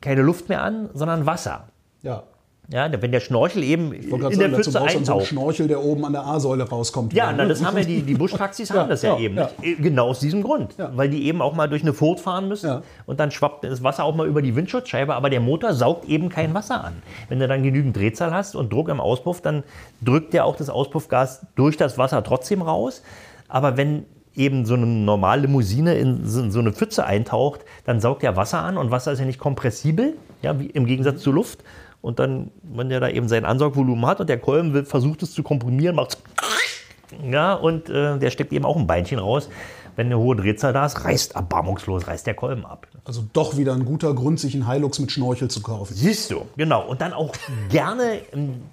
keine 0.00 0.22
Luft 0.22 0.48
mehr 0.48 0.62
an, 0.62 0.90
sondern 0.94 1.26
Wasser. 1.26 1.69
Ja. 2.02 2.24
Ja, 2.72 2.88
wenn 3.02 3.10
der 3.10 3.18
Schnorchel 3.18 3.64
eben 3.64 3.92
in 3.92 4.10
der 4.10 4.30
sagen, 4.30 4.52
dazu 4.52 4.54
Pfütze 4.54 4.70
du 4.70 4.72
dann 4.72 4.72
so 4.72 4.78
einen 4.78 4.98
eintaucht. 4.98 5.26
Schnorchel, 5.26 5.66
der 5.66 5.82
oben 5.82 6.04
an 6.04 6.12
der 6.12 6.24
A-Säule 6.24 6.68
rauskommt. 6.68 7.12
Ja, 7.12 7.32
na, 7.32 7.46
das 7.46 7.64
haben 7.64 7.76
ja 7.76 7.82
die, 7.82 8.02
die 8.02 8.14
Buschtaxis 8.14 8.70
haben 8.72 8.88
das 8.88 9.02
ja, 9.02 9.14
ja, 9.14 9.18
eben. 9.18 9.36
ja. 9.36 9.50
Nicht? 9.60 9.82
Genau 9.82 10.10
aus 10.10 10.20
diesem 10.20 10.44
Grund. 10.44 10.76
Ja. 10.78 10.92
Weil 10.94 11.10
die 11.10 11.26
eben 11.26 11.42
auch 11.42 11.52
mal 11.52 11.68
durch 11.68 11.82
eine 11.82 11.92
Furt 11.92 12.20
fahren 12.20 12.46
müssen 12.46 12.82
und 13.06 13.18
dann 13.18 13.32
schwappt 13.32 13.64
das 13.64 13.82
Wasser 13.82 14.04
auch 14.04 14.14
mal 14.14 14.28
über 14.28 14.40
die 14.40 14.54
Windschutzscheibe, 14.54 15.16
aber 15.16 15.30
der 15.30 15.40
Motor 15.40 15.74
saugt 15.74 16.08
eben 16.08 16.28
kein 16.28 16.54
Wasser 16.54 16.84
an. 16.84 17.02
Wenn 17.28 17.40
du 17.40 17.48
dann 17.48 17.64
genügend 17.64 17.96
Drehzahl 17.96 18.32
hast 18.32 18.54
und 18.54 18.72
Druck 18.72 18.88
im 18.88 19.00
Auspuff, 19.00 19.40
dann 19.40 19.64
drückt 20.00 20.32
der 20.32 20.44
auch 20.44 20.54
das 20.54 20.70
Auspuffgas 20.70 21.46
durch 21.56 21.76
das 21.76 21.98
Wasser 21.98 22.22
trotzdem 22.22 22.62
raus. 22.62 23.02
Aber 23.48 23.76
wenn 23.76 24.04
eben 24.36 24.64
so 24.64 24.74
eine 24.74 24.86
normale 24.86 25.42
Limousine 25.42 25.94
in 25.94 26.24
so 26.24 26.48
so 26.50 26.60
eine 26.60 26.72
Pfütze 26.72 27.04
eintaucht, 27.04 27.62
dann 27.84 27.98
saugt 27.98 28.22
der 28.22 28.36
Wasser 28.36 28.62
an 28.62 28.78
und 28.78 28.92
Wasser 28.92 29.10
ist 29.10 29.18
ja 29.18 29.24
nicht 29.24 29.40
kompressibel, 29.40 30.14
ja, 30.40 30.60
wie 30.60 30.66
im 30.66 30.86
Gegensatz 30.86 31.20
zu 31.20 31.32
Luft. 31.32 31.64
Und 32.02 32.18
dann, 32.18 32.50
wenn 32.62 32.88
der 32.88 33.00
da 33.00 33.08
eben 33.08 33.28
sein 33.28 33.44
Ansaugvolumen 33.44 34.06
hat 34.06 34.20
und 34.20 34.28
der 34.28 34.38
Kolben 34.38 34.72
will, 34.72 34.84
versucht 34.84 35.22
es 35.22 35.32
zu 35.32 35.42
komprimieren, 35.42 35.96
macht 35.96 36.18
ja, 37.28 37.54
und 37.54 37.88
äh, 37.88 38.18
der 38.18 38.30
steckt 38.30 38.52
eben 38.52 38.64
auch 38.64 38.76
ein 38.76 38.86
Beinchen 38.86 39.18
raus. 39.18 39.48
wenn 39.96 40.06
eine 40.06 40.18
hohe 40.18 40.36
Drehzahl 40.36 40.72
da 40.72 40.86
ist, 40.86 41.04
reißt 41.04 41.34
erbarmungslos, 41.34 42.06
reißt 42.06 42.26
der 42.26 42.34
Kolben 42.34 42.64
ab. 42.64 42.86
Also 43.04 43.24
doch 43.32 43.56
wieder 43.56 43.74
ein 43.74 43.84
guter 43.84 44.14
Grund, 44.14 44.40
sich 44.40 44.54
einen 44.54 44.70
Hilux 44.70 44.98
mit 44.98 45.12
Schnorchel 45.12 45.48
zu 45.48 45.60
kaufen. 45.60 45.94
Siehst 45.94 46.30
du, 46.30 46.46
genau. 46.56 46.86
Und 46.86 47.00
dann 47.00 47.12
auch 47.12 47.34
gerne 47.68 48.20
einen 48.32 48.70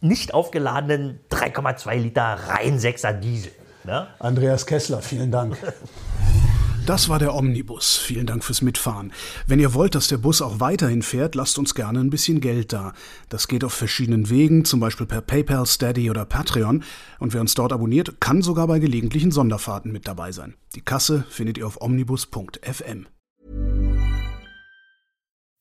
nicht 0.00 0.34
aufgeladenen 0.34 1.20
3,2 1.30 1.94
Liter 1.96 2.38
rein 2.48 2.78
6er 2.78 3.12
Diesel. 3.12 3.52
Ne? 3.84 4.06
Andreas 4.18 4.66
Kessler, 4.66 5.00
vielen 5.00 5.30
Dank. 5.30 5.56
Das 6.84 7.08
war 7.08 7.20
der 7.20 7.36
Omnibus. 7.36 7.96
Vielen 7.96 8.26
Dank 8.26 8.42
fürs 8.42 8.60
Mitfahren. 8.60 9.12
Wenn 9.46 9.60
ihr 9.60 9.72
wollt, 9.72 9.94
dass 9.94 10.08
der 10.08 10.16
Bus 10.16 10.42
auch 10.42 10.58
weiterhin 10.58 11.02
fährt, 11.02 11.36
lasst 11.36 11.56
uns 11.56 11.76
gerne 11.76 12.00
ein 12.00 12.10
bisschen 12.10 12.40
Geld 12.40 12.72
da. 12.72 12.92
Das 13.28 13.46
geht 13.46 13.62
auf 13.62 13.72
verschiedenen 13.72 14.30
Wegen, 14.30 14.64
zum 14.64 14.80
Beispiel 14.80 15.06
per 15.06 15.20
PayPal, 15.20 15.64
Steady 15.64 16.10
oder 16.10 16.24
Patreon. 16.24 16.82
Und 17.20 17.34
wer 17.34 17.40
uns 17.40 17.54
dort 17.54 17.72
abonniert, 17.72 18.20
kann 18.20 18.42
sogar 18.42 18.66
bei 18.66 18.80
gelegentlichen 18.80 19.30
Sonderfahrten 19.30 19.92
mit 19.92 20.08
dabei 20.08 20.32
sein. 20.32 20.54
Die 20.74 20.80
Kasse 20.80 21.24
findet 21.30 21.56
ihr 21.56 21.68
auf 21.68 21.80
omnibus.fm. 21.80 23.06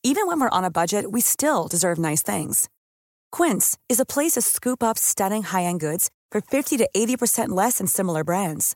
Even 0.03 0.25
when 0.25 0.39
we're 0.39 0.49
on 0.51 0.65
a 0.65 0.71
budget, 0.71 1.05
we 1.11 1.21
still 1.21 1.67
deserve 1.69 2.01
nice 2.01 2.23
things. 2.23 2.67
Quince 3.31 3.77
is 3.87 3.99
a 3.99 4.05
place 4.05 4.31
to 4.31 4.41
scoop 4.41 4.81
up 4.81 4.97
stunning 4.97 5.43
high-end 5.43 5.79
goods 5.79 6.09
for 6.31 6.41
50 6.41 6.77
to 6.77 6.89
80% 6.95 7.49
less 7.49 7.77
than 7.77 7.85
similar 7.85 8.23
brands. 8.23 8.75